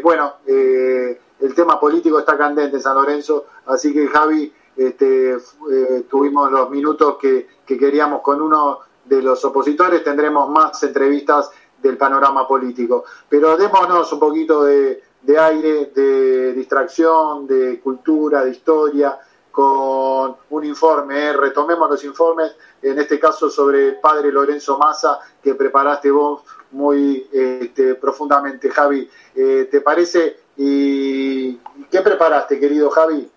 [0.00, 5.36] bueno, el tema político está candente en San Lorenzo, así que Javi, este,
[6.08, 11.50] tuvimos los minutos que, queríamos con uno de los opositores, tendremos más entrevistas
[11.82, 13.04] del panorama político.
[13.28, 15.02] Pero démonos un poquito de
[15.38, 19.18] aire, de distracción, de cultura, de historia,
[19.54, 21.32] con un informe, ¿eh?
[21.32, 26.42] retomemos los informes, en este caso sobre el padre Lorenzo Massa, que preparaste vos
[26.72, 29.08] muy este, profundamente, Javi.
[29.32, 30.38] Eh, ¿Te parece?
[30.56, 31.54] ¿Y
[31.88, 33.30] qué preparaste, querido Javi?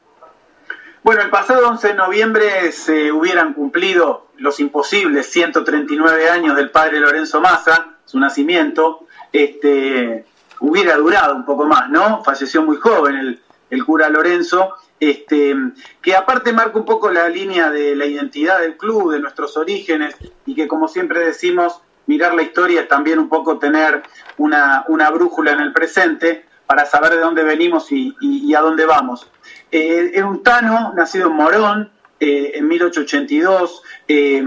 [1.07, 6.99] Bueno, el pasado 11 de noviembre se hubieran cumplido los imposibles 139 años del padre
[6.99, 9.07] Lorenzo Massa, su nacimiento.
[9.31, 10.25] Este,
[10.59, 12.25] hubiera durado un poco más, ¿no?
[12.25, 13.39] Falleció muy joven el,
[13.69, 15.55] el cura Lorenzo este,
[16.01, 20.17] que aparte marca un poco la línea de la identidad del club, de nuestros orígenes,
[20.45, 24.03] y que como siempre decimos, mirar la historia es también un poco tener
[24.35, 29.31] una, brújula en el presente para saber de dónde venimos y, a dónde vamos.
[29.71, 34.43] Eh, era un Tano, nacido en Morón, eh, en 1882, eh,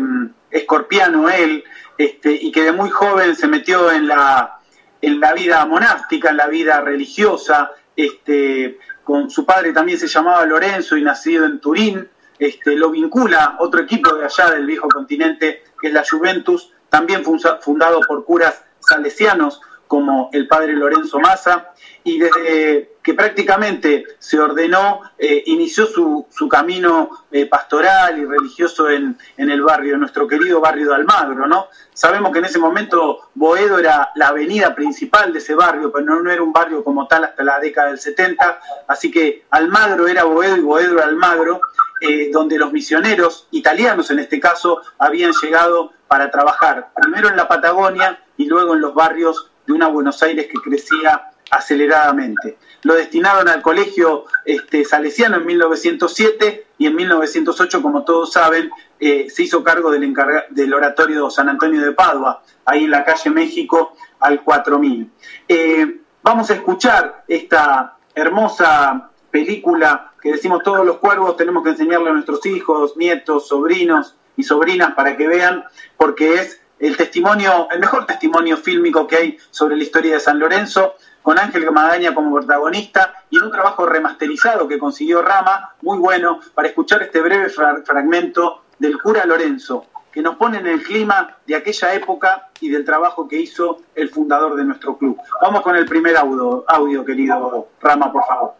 [0.51, 1.64] escorpiano él,
[1.97, 4.59] este, y que de muy joven se metió en la,
[5.01, 10.44] en la vida monástica, en la vida religiosa, este, con su padre también se llamaba
[10.47, 15.62] Lorenzo y nacido en Turín, este, lo vincula otro equipo de allá del viejo continente,
[15.80, 21.72] que es la Juventus, también fundado por curas salesianos como el padre Lorenzo Massa,
[22.02, 28.90] y desde que prácticamente se ordenó, eh, inició su, su camino eh, pastoral y religioso
[28.90, 31.68] en, en, el barrio, nuestro querido barrio de Almagro, ¿no?
[31.94, 36.20] Sabemos que en ese momento Boedo era la avenida principal de ese barrio, pero no,
[36.20, 40.24] no era un barrio como tal hasta la década del 70, así que Almagro era
[40.24, 41.60] Boedo y Boedo era Almagro,
[42.02, 47.47] eh, donde los misioneros italianos en este caso habían llegado para trabajar, primero en la
[47.47, 52.59] Patagonia y luego en los barrios de una Buenos Aires que crecía aceleradamente.
[52.82, 59.28] Lo destinaron al colegio este, salesiano en 1907 y en 1908, como todos saben, eh,
[59.28, 60.14] se hizo cargo del,
[60.51, 65.10] del oratorio San Antonio de Padua, ahí en la calle México al 4000.
[65.48, 72.10] Eh, vamos a escuchar esta hermosa película que decimos todos los cuervos, tenemos que enseñarle
[72.10, 75.64] a nuestros hijos, nietos, sobrinos y sobrinas para que vean,
[75.97, 80.39] porque es el testimonio, el mejor testimonio fílmico que hay sobre la historia de San
[80.39, 85.98] Lorenzo, con Ángel Magaña como protagonista y en un trabajo remasterizado que consiguió Rama, muy
[85.98, 91.36] bueno, para escuchar este breve fragmento del cura Lorenzo, que nos pone en el clima
[91.47, 95.18] de aquella época y del trabajo que hizo el fundador de nuestro club.
[95.40, 98.55] Vamos con el primer audio, audio querido Rama, por favor.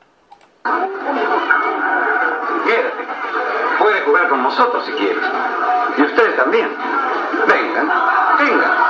[2.65, 3.09] Quédate.
[3.79, 5.25] Puede jugar con nosotros si quieres.
[5.97, 6.69] Y ustedes también.
[7.49, 7.91] Vengan,
[8.39, 8.90] vengan.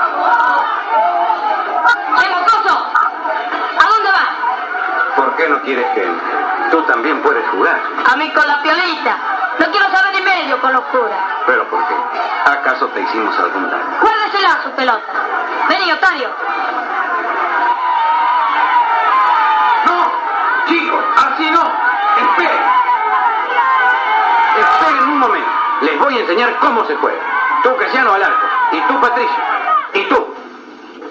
[5.41, 6.07] Qué no quieres que
[6.71, 7.81] tú también puedes jugar?
[8.13, 9.17] A mí con la piolita.
[9.59, 11.19] No quiero saber ni medio con los curas.
[11.47, 11.95] ¿Pero por qué?
[12.45, 13.85] ¿Acaso te hicimos algún daño?
[14.01, 15.13] Guárdesela su pelota.
[15.69, 16.29] Vení, Otario.
[19.87, 20.13] ¡No!
[20.67, 21.63] Chicos, así no.
[22.21, 22.63] Esperen.
[24.59, 25.49] Esperen un momento.
[25.83, 27.21] Les voy a enseñar cómo se juega.
[27.63, 28.47] Tú, Cristiano, al arco.
[28.73, 29.43] Y tú, Patricio.
[29.95, 30.35] Y tú.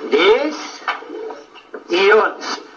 [0.09, 0.83] Diez
[1.89, 2.68] y once.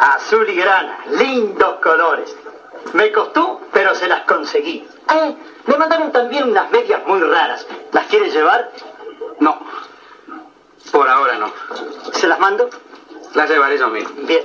[0.00, 0.98] Azul y grana.
[1.10, 2.34] Lindos colores.
[2.94, 4.86] Me costó, pero se las conseguí.
[5.14, 5.36] Eh,
[5.66, 7.66] me mandaron también unas medias muy raras.
[7.92, 8.70] ¿Las quieres llevar?
[9.40, 9.60] No.
[10.90, 11.52] Por ahora no.
[12.12, 12.70] ¿Se las mando?
[13.34, 14.10] Las llevaré yo mismo.
[14.22, 14.42] Bien.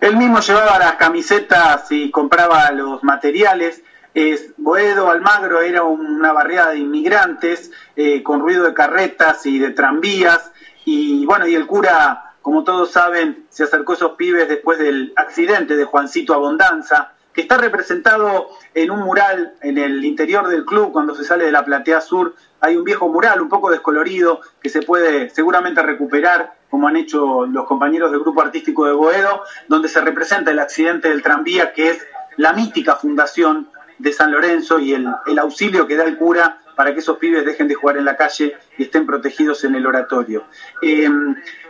[0.00, 3.82] Él mismo llevaba las camisetas y compraba los materiales.
[4.14, 9.70] Es, Boedo Almagro era una barriada de inmigrantes eh, con ruido de carretas y de
[9.72, 10.52] tranvías.
[10.84, 15.12] Y bueno, y el cura, como todos saben, se acercó a esos pibes después del
[15.16, 20.92] accidente de Juancito Abondanza, que está representado en un mural en el interior del club
[20.92, 22.34] cuando se sale de la platea sur.
[22.60, 27.46] Hay un viejo mural un poco descolorido que se puede seguramente recuperar, como han hecho
[27.46, 31.90] los compañeros del grupo artístico de Boedo, donde se representa el accidente del tranvía, que
[31.90, 32.06] es
[32.36, 33.68] la mítica fundación
[33.98, 37.44] de San Lorenzo y el, el auxilio que da el cura para que esos pibes
[37.44, 40.44] dejen de jugar en la calle y estén protegidos en el oratorio.
[40.82, 41.08] Eh,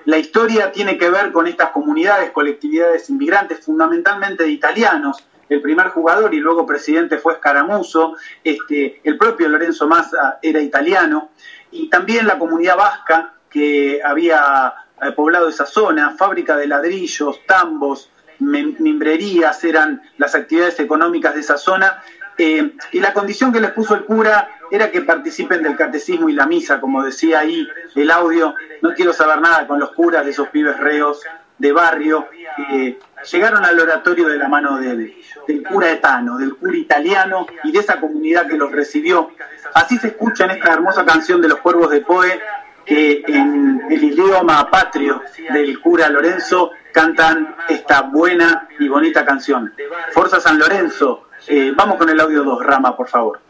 [0.04, 5.24] la historia tiene que ver con estas comunidades, colectividades inmigrantes, fundamentalmente de italianos.
[5.48, 11.30] El primer jugador y luego presidente fue Scaramuso, este, el propio Lorenzo Massa era italiano,
[11.72, 14.72] y también la comunidad vasca que había
[15.02, 18.10] eh, poblado esa zona, fábrica de ladrillos, tambos,
[18.40, 22.02] mimbrerías eran las actividades económicas de esa zona,
[22.42, 26.32] eh, y la condición que les puso el cura era que participen del catecismo y
[26.32, 28.54] la misa, como decía ahí el audio.
[28.80, 31.22] No quiero saber nada con los curas de esos pibes reos
[31.58, 32.98] de barrio que
[33.30, 35.14] llegaron al oratorio de la mano del,
[35.46, 39.30] del cura etano, del cura italiano y de esa comunidad que los recibió.
[39.74, 42.40] Así se escucha en esta hermosa canción de los cuervos de Poe,
[42.86, 45.22] que en el idioma patrio
[45.52, 49.74] del cura Lorenzo cantan esta buena y bonita canción.
[50.12, 51.26] Forza San Lorenzo.
[51.46, 53.40] Eh, vamos con el audio 2, Rama, por favor.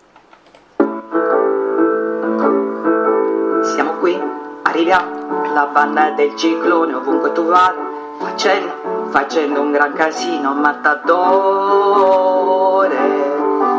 [3.62, 4.16] Siamo qui,
[4.62, 7.74] arriviamo, la banda del ciclone ovunque tu vada,
[8.20, 8.72] facendo,
[9.10, 11.18] facendo un gran casino, mattatore,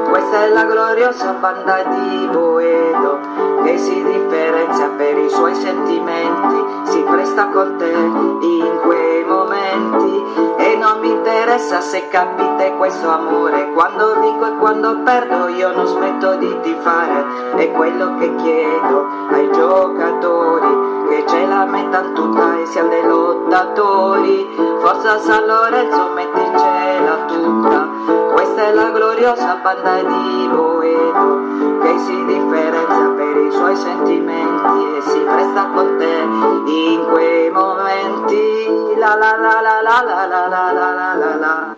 [0.10, 3.20] questa è la gloriosa banda di Boedo,
[3.64, 10.24] che si differenzia per i suoi sentimenti, si presta con te in quei momenti
[10.58, 15.86] e non mi interessa se capite questo amore, quando vinco e quando perdo io non
[15.86, 17.26] smetto di tifare,
[17.56, 24.48] è quello che chiedo ai giocatori, che ce la mettano tutta e siano dei lottatori,
[24.82, 27.88] forza San Lorenzo metticela tutta,
[28.34, 35.02] questa è la gloriosa banda di Boedo, che si differenzia per i suoi sentimenti e
[35.02, 40.72] si presta con te in quei momenti, la la la la la la la la
[40.72, 41.76] la la la la.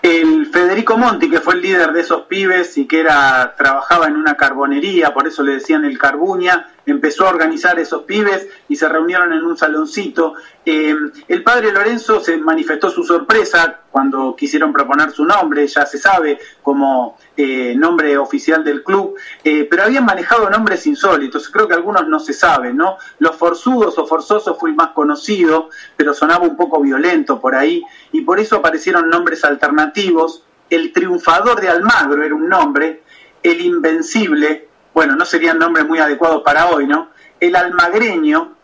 [0.00, 4.16] El Federico Monti, que fue el líder de esos pibes y que era trabajaba en
[4.16, 8.88] una carbonería, por eso le decían el Carbuña, empezó a organizar esos pibes y se
[8.88, 10.34] reunieron en un saloncito.
[10.64, 10.94] Eh,
[11.28, 16.38] el padre Lorenzo se manifestó su sorpresa cuando quisieron proponer su nombre, ya se sabe
[16.62, 22.06] como eh, nombre oficial del club, eh, pero habían manejado nombres insólitos, creo que algunos
[22.06, 22.98] no se saben, ¿no?
[23.18, 27.82] Los Forzudos o Forzosos fue el más conocido, pero sonaba un poco violento por ahí,
[28.12, 30.44] y por eso aparecieron nombres alternativos.
[30.70, 33.02] El Triunfador de Almagro era un nombre,
[33.42, 37.10] el Invencible, bueno, no serían nombres muy adecuados para hoy, ¿no?
[37.40, 38.54] El Almagreño,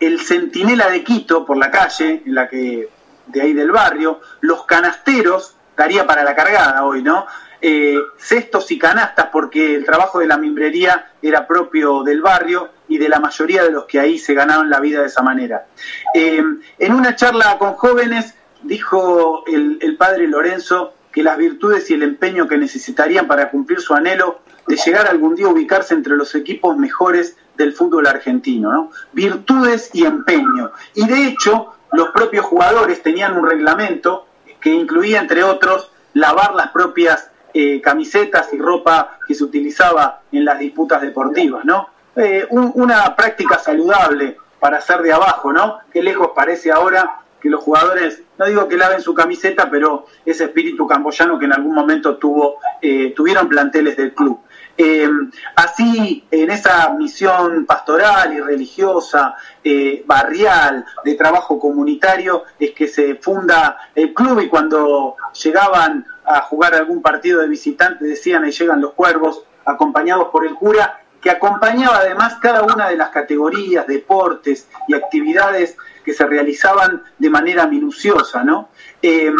[0.00, 2.88] el Centinela de Quito, por la calle, en la que
[3.26, 7.26] de ahí del barrio, los canasteros, daría para la cargada hoy, ¿no?
[7.60, 12.98] Eh, cestos y canastas, porque el trabajo de la mimbrería era propio del barrio y
[12.98, 15.66] de la mayoría de los que ahí se ganaron la vida de esa manera.
[16.12, 16.42] Eh,
[16.78, 22.02] en una charla con jóvenes dijo el, el padre Lorenzo que las virtudes y el
[22.02, 26.34] empeño que necesitarían para cumplir su anhelo de llegar algún día a ubicarse entre los
[26.34, 28.90] equipos mejores del fútbol argentino, ¿no?
[29.12, 30.72] Virtudes y empeño.
[30.94, 34.26] Y de hecho, los propios jugadores tenían un reglamento
[34.60, 40.44] que incluía, entre otros, lavar las propias eh, camisetas y ropa que se utilizaba en
[40.44, 41.88] las disputas deportivas, ¿no?
[42.16, 45.78] Eh, una práctica saludable para hacer de abajo, ¿no?
[45.92, 50.44] Qué lejos parece ahora que los jugadores, no digo que laven su camiseta, pero ese
[50.44, 54.38] espíritu camboyano que en algún momento tuvo, eh, tuvieron planteles del club.
[54.76, 55.08] Eh,
[55.56, 63.16] así, en esa misión pastoral y religiosa, eh, barrial, de trabajo comunitario, es que se
[63.16, 68.80] funda el club y cuando llegaban a jugar algún partido de visitantes decían ahí llegan
[68.80, 74.68] los cuervos, acompañados por el cura, que acompañaba además cada una de las categorías, deportes
[74.88, 78.70] y actividades que se realizaban de manera minuciosa, ¿no?
[79.00, 79.32] Eh,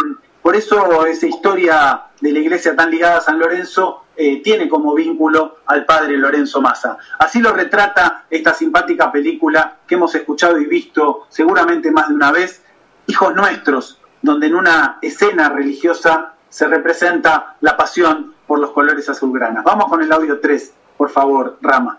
[0.43, 4.93] por eso esa historia de la iglesia tan ligada a San Lorenzo eh, tiene como
[4.95, 6.99] vínculo al padre Lorenzo Massa.
[7.19, 12.33] Así lo retrata esta simpática película que hemos escuchado y visto seguramente más de una
[12.33, 12.63] vez,
[13.07, 19.65] Hijos Nuestros, donde en una escena religiosa se representa la pasión por los colores azulgranas.
[19.65, 21.99] Vamos con el audio 3, por favor, Rama.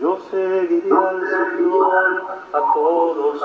[0.00, 3.42] Yo seguiré al Señor a todos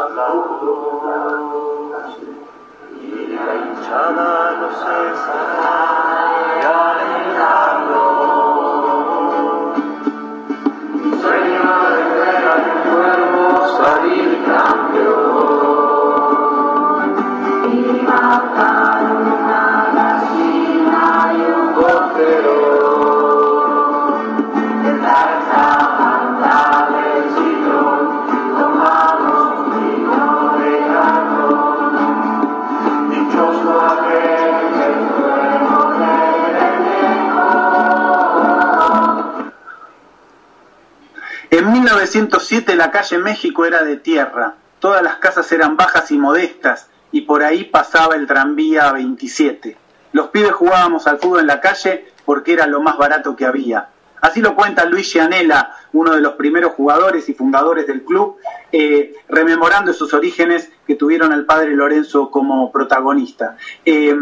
[3.46, 5.78] la hinchada no cesará
[6.50, 8.06] de alegrarlo.
[11.22, 13.44] Sueño de ver al cuervo
[13.78, 14.30] salir
[41.68, 46.88] En 1907 la calle México era de tierra, todas las casas eran bajas y modestas
[47.12, 49.76] y por ahí pasaba el tranvía 27.
[50.14, 53.90] Los pibes jugábamos al fútbol en la calle porque era lo más barato que había.
[54.22, 58.38] Así lo cuenta Luis Gianella, uno de los primeros jugadores y fundadores del club,
[58.72, 63.58] eh, rememorando esos orígenes que tuvieron al padre Lorenzo como protagonista.
[63.84, 64.16] Eh,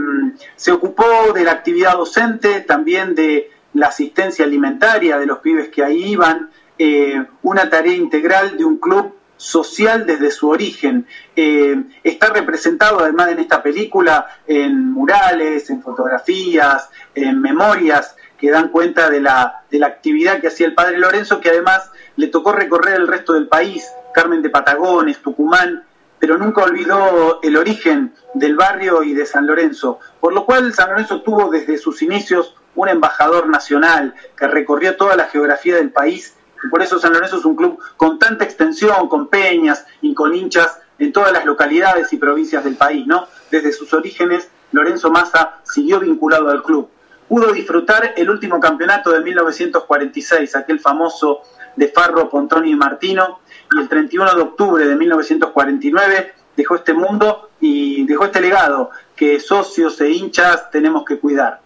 [0.55, 5.83] se ocupó de la actividad docente, también de la asistencia alimentaria de los pibes que
[5.83, 11.07] ahí iban, eh, una tarea integral de un club social desde su origen.
[11.35, 18.69] Eh, está representado además en esta película en murales, en fotografías, en memorias que dan
[18.69, 22.51] cuenta de la, de la actividad que hacía el padre Lorenzo, que además le tocó
[22.51, 25.83] recorrer el resto del país, Carmen de Patagones, Tucumán,
[26.19, 30.89] pero nunca olvidó el origen del barrio y de San Lorenzo, por lo cual San
[30.89, 36.35] Lorenzo tuvo desde sus inicios un embajador nacional que recorrió toda la geografía del país
[36.69, 40.79] por eso San Lorenzo es un club con tanta extensión, con peñas y con hinchas
[40.97, 43.27] en todas las localidades y provincias del país, ¿no?
[43.51, 46.89] Desde sus orígenes, Lorenzo Massa siguió vinculado al club.
[47.27, 51.41] Pudo disfrutar el último campeonato de 1946, aquel famoso
[51.75, 53.39] de Farro, Pontoni y Martino,
[53.75, 59.39] y el 31 de octubre de 1949 dejó este mundo y dejó este legado que
[59.39, 61.61] socios e hinchas tenemos que cuidar.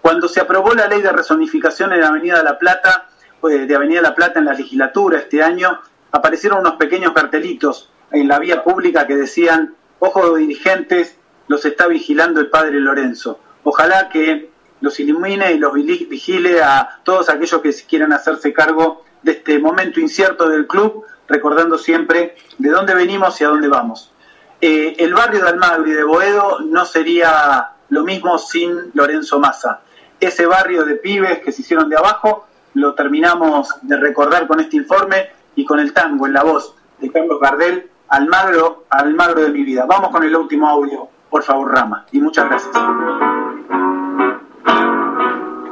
[0.00, 3.08] Cuando se aprobó la ley de rezonificación en la Avenida de La Plata,
[3.48, 5.80] de Avenida La Plata en la legislatura este año,
[6.12, 11.16] aparecieron unos pequeños cartelitos en la vía pública que decían, ojo dirigentes,
[11.48, 13.40] los está vigilando el padre Lorenzo.
[13.64, 14.50] Ojalá que
[14.80, 20.00] los ilumine y los vigile a todos aquellos que quieran hacerse cargo de este momento
[20.00, 24.12] incierto del club, recordando siempre de dónde venimos y a dónde vamos.
[24.60, 29.80] Eh, el barrio de Almagro y de Boedo no sería lo mismo sin Lorenzo Massa.
[30.20, 34.76] Ese barrio de pibes que se hicieron de abajo lo terminamos de recordar con este
[34.76, 39.64] informe y con el tango en la voz de Carlos Gardel, Almagro, Almagro de mi
[39.64, 39.84] vida.
[39.86, 42.72] Vamos con el último audio, por favor, Rama, y muchas gracias.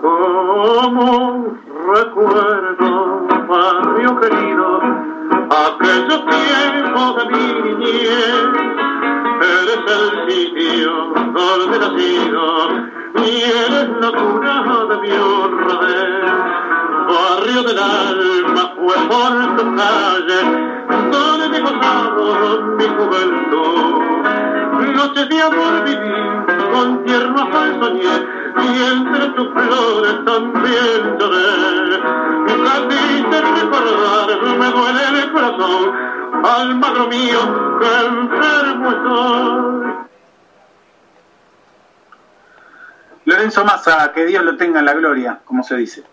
[0.01, 1.59] Como
[1.95, 4.81] recuerdo, barrio querido,
[5.51, 8.45] aquellos tiempos de mi niñez,
[9.41, 10.91] eres el sitio
[11.33, 12.69] donde nacido
[13.17, 16.70] y eres la cuna de mi honradez
[17.11, 20.81] barrio del alma fue por tu calle
[21.11, 24.01] donde me gozado mi juventud.
[24.95, 28.17] Noches de amor viví, con tierno afán soñé,
[28.63, 32.01] y entre tus flores también lloré.
[32.65, 35.93] Casi de recordar me duele el corazón,
[36.45, 39.81] almagro mío, que enfermo estoy.
[43.25, 46.05] Lorenzo Massa, que Dios lo tenga en la gloria, como se dice.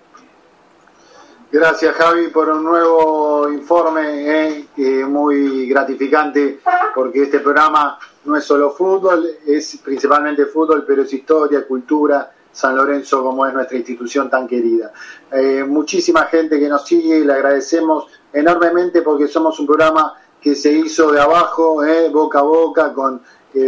[1.49, 6.59] Gracias Javi por un nuevo informe eh, eh, muy gratificante
[6.93, 12.75] porque este programa no es solo fútbol, es principalmente fútbol, pero es historia, cultura, San
[12.75, 14.91] Lorenzo como es nuestra institución tan querida.
[15.31, 20.73] Eh, muchísima gente que nos sigue le agradecemos enormemente porque somos un programa que se
[20.73, 23.21] hizo de abajo, boca a boca, con,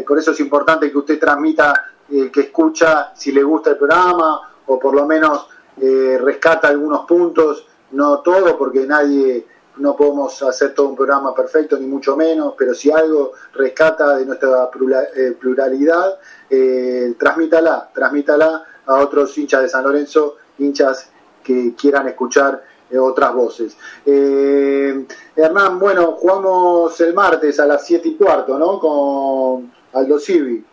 [0.05, 1.73] por eso es importante que usted transmita,
[2.09, 5.47] que escucha si le gusta el programa o por lo menos
[5.77, 9.45] rescata algunos puntos no todo porque nadie
[9.77, 14.25] no podemos hacer todo un programa perfecto ni mucho menos, pero si algo rescata de
[14.25, 14.69] nuestra
[15.15, 21.09] eh, pluralidad, eh, transmítala, transmítala a otros hinchas de San Lorenzo, hinchas
[21.43, 22.61] que quieran escuchar
[22.91, 23.77] eh, otras voces.
[24.05, 25.05] Eh,
[25.35, 28.79] Hernán, bueno, jugamos el martes a las 7 y cuarto, ¿no?
[28.79, 30.65] Con Aldo Civi.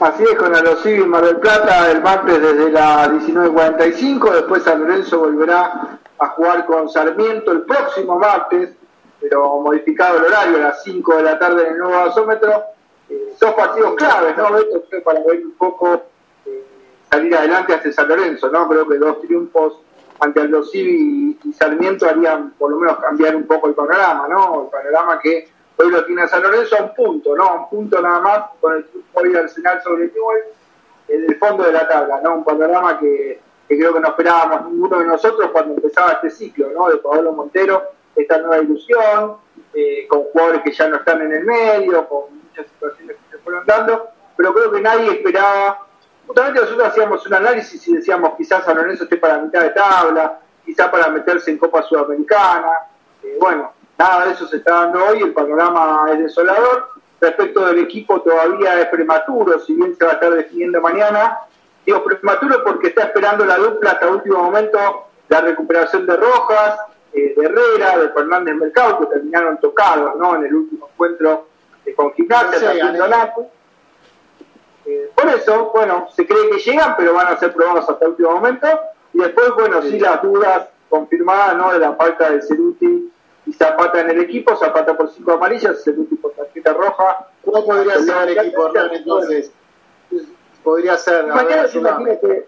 [0.00, 5.18] Así es, con Alocivi Mar del Plata el martes desde las 19.45, después San Lorenzo
[5.18, 8.70] volverá a jugar con Sarmiento el próximo martes,
[9.20, 12.62] pero modificado el horario a las 5 de la tarde en el nuevo gasómetro.
[13.10, 14.84] Eh, son partidos claves, ¿no, Beto?
[15.02, 16.02] Para ver un poco
[16.46, 16.64] eh,
[17.10, 18.68] salir adelante hasta San Lorenzo, ¿no?
[18.68, 19.80] Creo que dos triunfos
[20.20, 24.62] ante Aldo y, y Sarmiento harían por lo menos cambiar un poco el panorama, ¿no?
[24.64, 25.48] El panorama que
[25.80, 27.54] Hoy lo tiene a San Lorenzo a un punto, ¿no?
[27.54, 30.42] un punto nada más con el triunfo hoy Arsenal sobre Newell
[31.06, 32.34] en el fondo de la tabla, ¿no?
[32.34, 36.88] Un panorama que, creo que no esperábamos ninguno de nosotros cuando empezaba este ciclo, ¿no?
[36.88, 39.36] De Pablo Montero, esta nueva ilusión,
[39.72, 43.42] eh, con jugadores que ya no están en el medio, con muchas situaciones que se
[43.42, 45.86] fueron dando, pero creo que nadie esperaba.
[46.26, 50.40] Justamente nosotros hacíamos un análisis y decíamos quizás San Lorenzo esté para mitad de tabla,
[50.64, 52.72] quizás para meterse en Copa Sudamericana.
[53.22, 56.90] Eh, bueno, Nada de eso se está dando hoy, el panorama es desolador.
[57.20, 61.38] Respecto del equipo todavía es prematuro, si bien se va a estar definiendo mañana.
[61.84, 66.78] Digo prematuro porque está esperando la dupla hasta último momento la recuperación de Rojas,
[67.12, 70.36] eh, de Herrera, de Fernández Mercado, que terminaron tocados ¿no?
[70.36, 71.48] en el último encuentro
[71.84, 72.72] eh, con Gimnasia,
[74.86, 78.12] eh, por eso, bueno, se cree que llegan, pero van a ser probados hasta el
[78.12, 78.66] último momento.
[79.12, 81.72] Y después, bueno, sí, las dudas confirmadas ¿no?
[81.72, 83.12] de la falta de Ceruti
[83.48, 87.28] y Zapata en el equipo, Zapata por cinco amarillas, el último tarjeta roja.
[87.42, 89.50] ¿Cómo podría ser el equipo, Hernán, entonces?
[90.62, 91.26] Podría ser...
[91.28, 92.46] Mañana se imagínate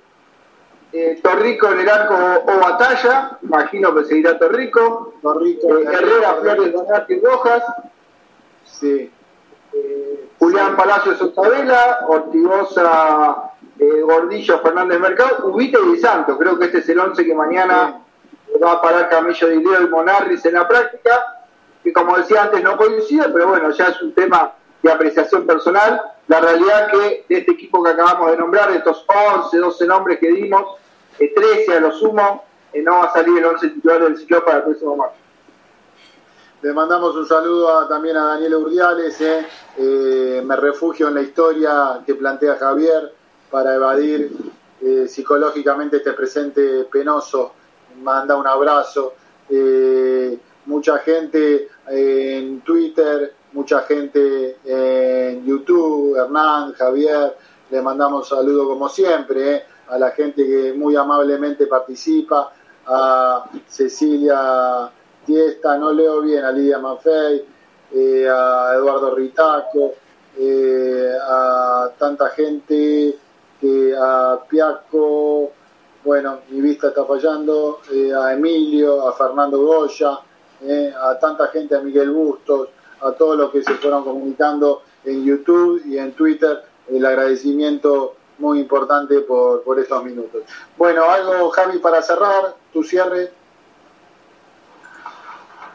[0.92, 6.72] eh, Torrico en el arco o batalla, imagino que seguirá Torrico, Torrico eh, Herrera, Flores,
[6.72, 7.62] Donati y Rojas,
[8.64, 9.10] sí.
[9.72, 16.78] eh, Julián Palacios Octavela, Ortigosa, eh, Gordillo, Fernández Mercado, Ubite y Santos, creo que este
[16.78, 18.00] es el once que mañana
[18.66, 21.40] va a parar Camillo de Leo y Monarris en la práctica,
[21.82, 26.00] que como decía antes no coincide, pero bueno, ya es un tema de apreciación personal.
[26.28, 30.18] La realidad que de este equipo que acabamos de nombrar, de estos 11, 12 nombres
[30.18, 30.76] que dimos,
[31.18, 34.58] 13 a lo sumo, eh, no va a salir el 11 titular del ciclo para
[34.58, 35.16] el próximo marzo.
[36.62, 39.20] Le mandamos un saludo también a Daniel Urdiales.
[39.20, 39.46] Eh.
[39.78, 43.12] Eh, me refugio en la historia que plantea Javier
[43.50, 44.30] para evadir
[45.08, 47.52] psicológicamente este presente penoso
[48.02, 49.14] manda un abrazo.
[49.48, 57.36] Eh, mucha gente en Twitter, mucha gente en YouTube, Hernán, Javier,
[57.70, 62.52] le mandamos saludo como siempre eh, a la gente que muy amablemente participa,
[62.86, 64.90] a Cecilia
[65.26, 67.44] Tiesta, no leo bien, a Lidia Manfei,
[67.92, 69.94] eh, a Eduardo Ritaco,
[71.22, 73.18] a tanta gente,
[73.60, 75.52] que a Piaco,
[76.04, 80.20] bueno, mi vista está fallando, eh, a Emilio, a Fernando Goya,
[80.62, 82.68] eh, a tanta gente, a Miguel Bustos,
[83.02, 88.60] a todos los que se fueron comunicando en YouTube y en Twitter, el agradecimiento muy
[88.60, 90.42] importante por, por estos minutos.
[90.76, 93.32] Bueno, algo, Javi, para cerrar, tu cierre.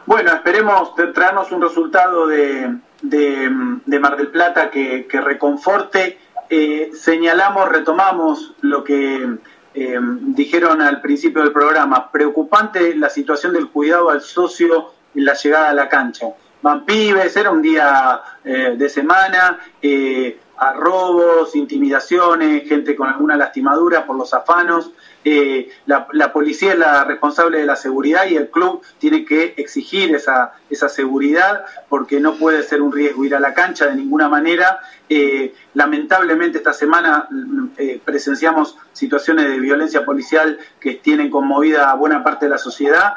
[0.04, 6.18] Bueno, esperemos traernos un resultado de, de, Mar del Plata que, que reconforte.
[6.48, 9.38] Eh, señalamos, retomamos lo que
[9.78, 15.34] eh, dijeron al principio del programa, preocupante la situación del cuidado al socio en la
[15.34, 16.28] llegada a la cancha.
[16.62, 23.36] Van pibes, era un día eh, de semana, eh, a robos, intimidaciones, gente con alguna
[23.36, 24.92] lastimadura por los afanos.
[25.28, 30.14] Eh, la, policía es la responsable de la seguridad y el club tiene que exigir
[30.14, 34.28] esa, esa seguridad porque no puede ser un riesgo ir a la cancha de ninguna
[34.28, 34.78] manera.
[35.08, 37.28] Eh, lamentablemente esta semana
[37.76, 43.14] eh, presenciamos situaciones de violencia policial que tienen conmovida a buena parte de la sociedad.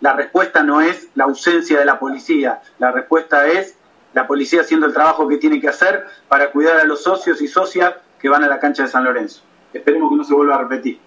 [0.00, 3.74] la respuesta no es la ausencia de la policía, la respuesta es
[4.14, 7.48] la policía haciendo el trabajo que tiene que hacer para cuidar a los socios y
[7.48, 9.42] socias que van a la cancha de San Lorenzo.
[9.72, 11.05] Esperemos que no se vuelva a repetir.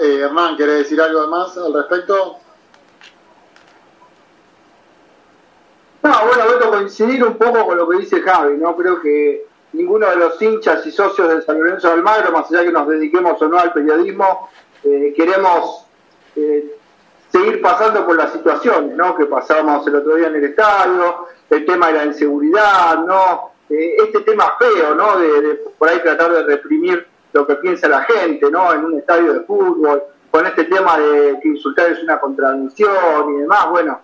[0.00, 2.36] Eh, Hernán, ¿querés decir algo más al respecto?
[6.02, 8.76] No, bueno, a coincidir un poco con lo que dice Javi, ¿no?
[8.76, 12.64] Creo que ninguno de los hinchas y socios de San Lorenzo de Almagro, más allá
[12.64, 14.50] que nos dediquemos o no al periodismo,
[14.84, 15.86] eh, queremos
[16.36, 16.76] eh,
[17.30, 19.16] seguir pasando por las situaciones, ¿no?
[19.16, 23.52] Que pasamos el otro día en el estadio, el tema de la inseguridad, ¿no?
[23.68, 25.18] Eh, este tema feo, ¿no?
[25.18, 28.72] De, de, por ahí tratar de reprimir lo que piensa la gente, ¿no?
[28.72, 33.40] En un estadio de fútbol, con este tema de que insultar es una contradicción y
[33.42, 34.00] demás, bueno,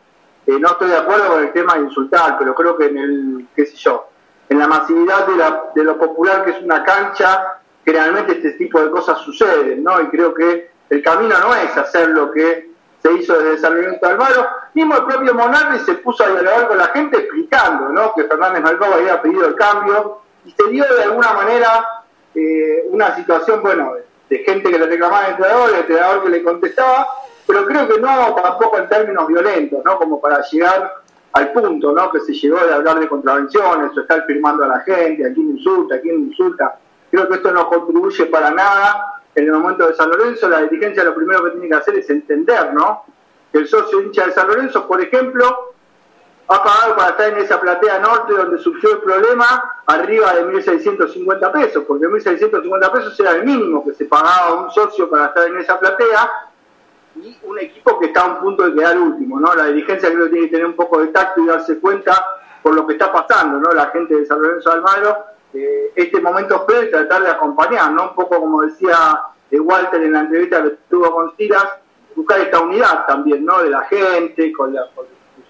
[0.46, 3.48] eh, no estoy de acuerdo con el tema de insultar, pero creo que en el,
[3.54, 4.08] qué sé yo,
[4.48, 8.80] en la masividad de, la, de lo popular que es una cancha, generalmente este tipo
[8.80, 10.00] de cosas suceden, ¿no?
[10.00, 12.70] Y creo que el camino no es hacer lo que
[13.02, 14.46] se hizo desde San Lorenzo de Almagro.
[14.74, 18.14] Mismo el propio Monarri se puso a dialogar con la gente explicando, ¿no?
[18.14, 21.97] Que Fernández Malcó había pedido el cambio y se dio de alguna manera
[22.38, 23.94] eh, una situación, bueno,
[24.28, 27.08] de gente que le reclamaba al entrenador, el entrenador que le contestaba,
[27.46, 29.98] pero creo que no tampoco en términos violentos, ¿no?
[29.98, 30.92] Como para llegar
[31.32, 32.10] al punto, ¿no?
[32.10, 35.50] Que se llegó de hablar de contravenciones o estar firmando a la gente, a quién
[35.56, 36.78] insulta, a quién insulta.
[37.10, 39.22] Creo que esto no contribuye para nada.
[39.34, 42.10] En el momento de San Lorenzo, la dirigencia lo primero que tiene que hacer es
[42.10, 43.04] entender, ¿no?
[43.52, 45.74] Que el socio hincha de San Lorenzo, por ejemplo,
[46.50, 51.52] ha pagado para estar en esa platea norte donde surgió el problema arriba de 1.650
[51.52, 55.46] pesos, porque 1.650 pesos era el mínimo que se pagaba a un socio para estar
[55.46, 56.30] en esa platea
[57.16, 59.54] y un equipo que está a un punto de quedar último, ¿no?
[59.54, 62.24] La dirigencia creo que tiene que tener un poco de tacto y darse cuenta
[62.62, 63.70] por lo que está pasando, ¿no?
[63.72, 65.16] La gente de San Lorenzo de Almagro,
[65.52, 68.04] eh, este momento fue y tratar de acompañar, ¿no?
[68.10, 69.20] Un poco como decía
[69.50, 71.66] eh, Walter en la entrevista que tuvo con Silas,
[72.14, 73.62] buscar esta unidad también, ¿no?
[73.62, 74.86] De la gente, con la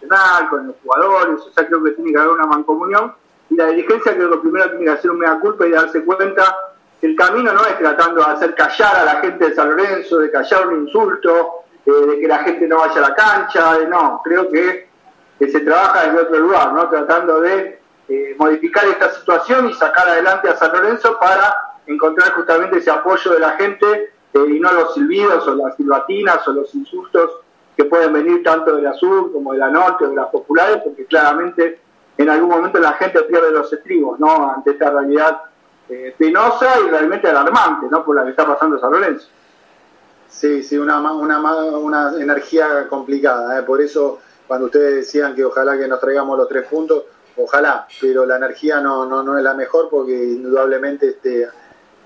[0.00, 3.14] institucional, con los jugadores, o sea, creo que tiene que haber una mancomunión
[3.50, 6.56] y la dirigencia creo que primero tiene que hacer un mea culpa y darse cuenta
[7.00, 10.30] el camino no es tratando de hacer callar a la gente de San Lorenzo, de
[10.32, 14.20] callar un insulto, eh, de que la gente no vaya a la cancha, de, no,
[14.24, 14.88] creo que,
[15.38, 16.88] que, se trabaja desde otro lugar, ¿no?
[16.88, 21.54] tratando de eh, modificar esta situación y sacar adelante a San Lorenzo para
[21.86, 26.46] encontrar justamente ese apoyo de la gente eh, y no los silbidos o las silbatinas
[26.48, 27.30] o los insultos
[27.78, 30.80] que pueden venir tanto de la sur como de la norte o de las populares,
[30.82, 31.78] porque claramente
[32.16, 34.50] en algún momento la gente pierde los estribos ¿no?
[34.50, 35.42] ante esta realidad
[35.88, 38.04] eh, penosa y realmente alarmante, ¿no?
[38.04, 39.28] Por la que está pasando San Lorenzo.
[40.28, 41.38] Sí, sí, una, una,
[41.78, 43.60] una energía complicada.
[43.60, 43.62] ¿eh?
[43.62, 44.18] Por eso,
[44.48, 47.04] cuando ustedes decían que ojalá que nos traigamos los tres puntos,
[47.36, 51.48] ojalá, pero la energía no, no, no es la mejor porque indudablemente este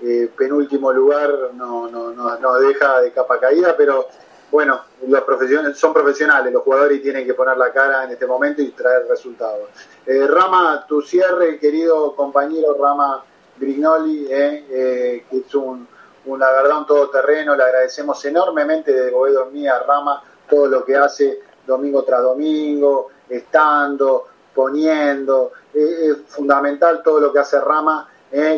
[0.03, 4.07] eh, penúltimo lugar no, no, no, no deja de capa caída, pero
[4.53, 8.61] bueno, los profesionales son profesionales, los jugadores tienen que poner la cara en este momento
[8.61, 9.67] y traer resultados.
[10.05, 13.23] Eh, Rama, tu cierre, querido compañero Rama
[13.57, 15.87] Grignoli, eh, eh, que es un,
[16.25, 20.97] un, la verdad un todoterreno, le agradecemos enormemente de Boedo Mía Rama todo lo que
[20.97, 28.07] hace domingo tras domingo, estando, poniendo, eh, es fundamental todo lo que hace Rama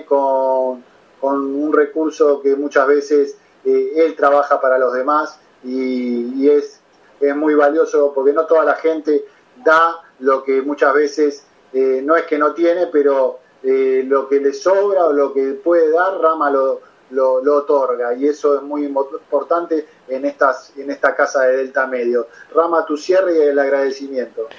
[0.05, 0.84] con,
[1.22, 6.80] con, un recurso que muchas veces él trabaja para los demás y, es,
[7.20, 9.26] es, muy valioso porque no toda la gente
[9.64, 14.54] da lo que muchas veces no es que no tiene, pero eh, lo que le
[14.54, 18.86] sobra o lo que puede dar, Rama lo, lo, lo, otorga y eso es muy
[18.86, 22.28] importante en, estas, en esta casa de Delta Medio.
[22.54, 24.50] Rama, tu cierre y el agradecimiento.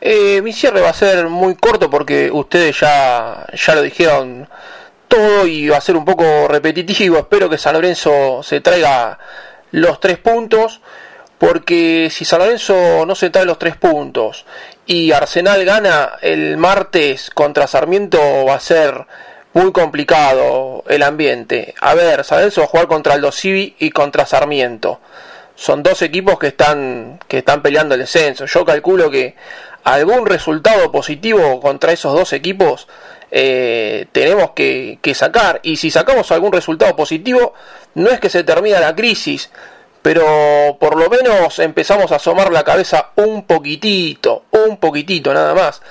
[0.00, 4.48] Eh, mi cierre va a ser muy corto porque ustedes ya, ya lo dijeron
[5.06, 7.18] todo y va a ser un poco repetitivo.
[7.18, 9.20] Espero que San Lorenzo se traiga
[9.76, 10.80] los tres puntos
[11.36, 14.46] porque si San no se trae los tres puntos
[14.86, 19.04] y Arsenal gana el martes contra Sarmiento va a ser
[19.52, 21.74] muy complicado el ambiente.
[21.82, 25.00] A ver, San va a jugar contra Aldo Civi y contra Sarmiento.
[25.56, 28.46] Son dos equipos que están, que están peleando el descenso.
[28.46, 29.34] Yo calculo que
[29.84, 32.88] algún resultado positivo contra esos dos equipos
[33.30, 35.60] eh, tenemos que, sacar.
[35.62, 37.54] Y si sacamos algún resultado positivo,
[37.94, 39.50] no es que se termina la crisis,
[40.02, 45.82] pero por lo menos empezamos a asomar la cabeza un poquitito, un poquitito nada más.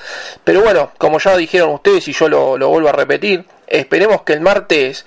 [0.44, 4.42] Pero bueno, como ya dijeron ustedes y yo lo, vuelvo a repetir, esperemos que el
[4.42, 5.06] martes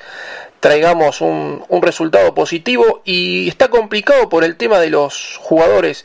[0.61, 6.05] traigamos un, resultado positivo y está complicado por el tema de los jugadores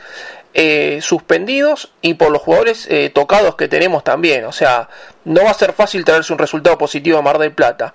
[0.53, 4.45] eh, suspendidos y por los jugadores eh, tocados que tenemos también.
[4.45, 4.87] O sea,
[5.25, 7.93] no va a ser fácil traerse un resultado positivo a Mar del Plata.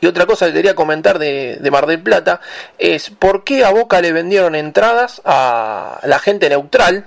[0.00, 2.40] Y otra cosa que quería comentar de, de, Mar del Plata
[2.78, 7.06] es por qué a Boca le vendieron entradas a la gente neutral,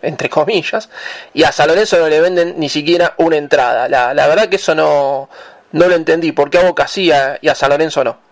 [0.00, 0.88] entre comillas,
[1.34, 3.88] y a San Lorenzo no le venden ni siquiera una entrada.
[3.88, 5.28] La, la verdad que eso no,
[5.72, 7.10] no lo entendí, por qué a Boca sí
[7.40, 8.31] y a San Lorenzo no.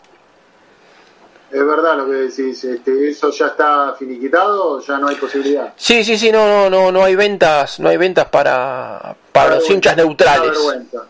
[1.51, 5.72] Es verdad lo que decís, este, eso ya está finiquitado, ya no hay posibilidad.
[5.77, 9.68] Sí, sí, sí, no, no, no, no hay ventas, no hay ventas para, para los
[9.68, 10.51] hinchas neutrales.
[10.51, 11.06] Una vergüenza.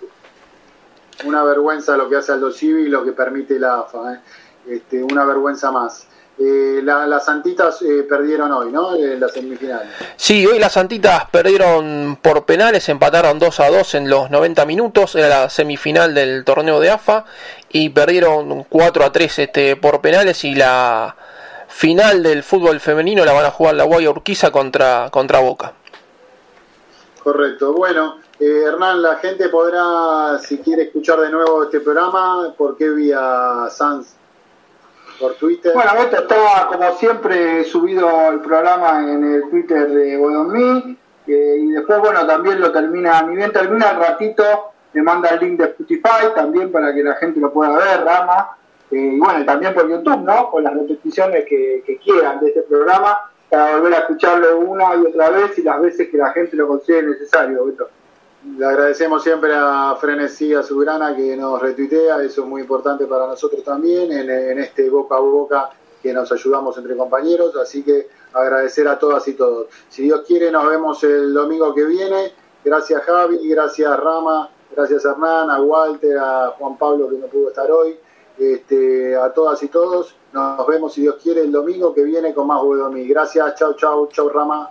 [1.25, 4.15] Una vergüenza lo que hace Aldo Civi y lo que permite la AFA.
[4.15, 4.21] ¿eh?
[4.67, 6.07] Este, una vergüenza más.
[6.43, 8.97] Eh, la- las Santitas eh, perdieron hoy, ¿no?
[8.97, 9.89] En las semifinales.
[10.17, 15.15] Sí, hoy las Santitas perdieron por penales, empataron 2 a 2 en los 90 minutos,
[15.17, 17.27] era la semifinal del torneo de AFA,
[17.69, 21.15] y perdieron 4 a 3 este, por penales y la
[21.69, 25.75] final del fútbol femenino la van a jugar la Guaya Urquiza contra, contra Boca.
[27.23, 27.75] Correcto.
[27.75, 32.89] Bueno, eh, Hernán, la gente podrá, si quiere escuchar de nuevo este programa, ¿por qué
[32.89, 34.15] vía Sans?
[35.21, 35.73] Por Twitter.
[35.75, 41.71] Bueno, esto está como siempre subido el programa en el Twitter de Bodomí eh, y
[41.73, 45.67] después, bueno, también lo termina, ni bien termina el ratito, me manda el link de
[45.67, 48.57] Spotify también para que la gente lo pueda ver, Rama,
[48.91, 50.51] eh, y bueno, también por YouTube, ¿no?
[50.51, 55.07] Con las repeticiones que, que quieran de este programa para volver a escucharlo una y
[55.07, 57.89] otra vez y las veces que la gente lo considere necesario, Beto.
[58.43, 63.27] Le agradecemos siempre a Frenesí a Subrana que nos retuitea, eso es muy importante para
[63.27, 65.71] nosotros también, en, en este boca a boca
[66.03, 69.67] que nos ayudamos entre compañeros, así que agradecer a todas y todos.
[69.91, 72.33] Si Dios quiere, nos vemos el domingo que viene.
[72.65, 77.71] Gracias Javi, gracias Rama, gracias Hernán, a Walter, a Juan Pablo que no pudo estar
[77.71, 77.99] hoy,
[78.39, 80.15] este, a todas y todos.
[80.33, 83.07] Nos vemos, si Dios quiere, el domingo que viene con más Bodomí.
[83.07, 84.71] Gracias, chau, chau, chau Rama.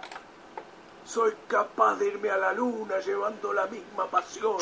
[1.10, 4.60] Soy capaz de irme a la luna llevando la misma pasión,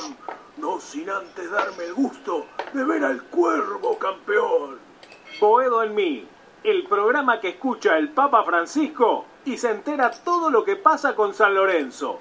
[0.55, 4.79] no sin antes darme el gusto de ver al cuervo campeón.
[5.41, 6.25] Boedo en mí,
[6.63, 11.33] el programa que escucha el Papa Francisco y se entera todo lo que pasa con
[11.33, 12.17] San Lorenzo.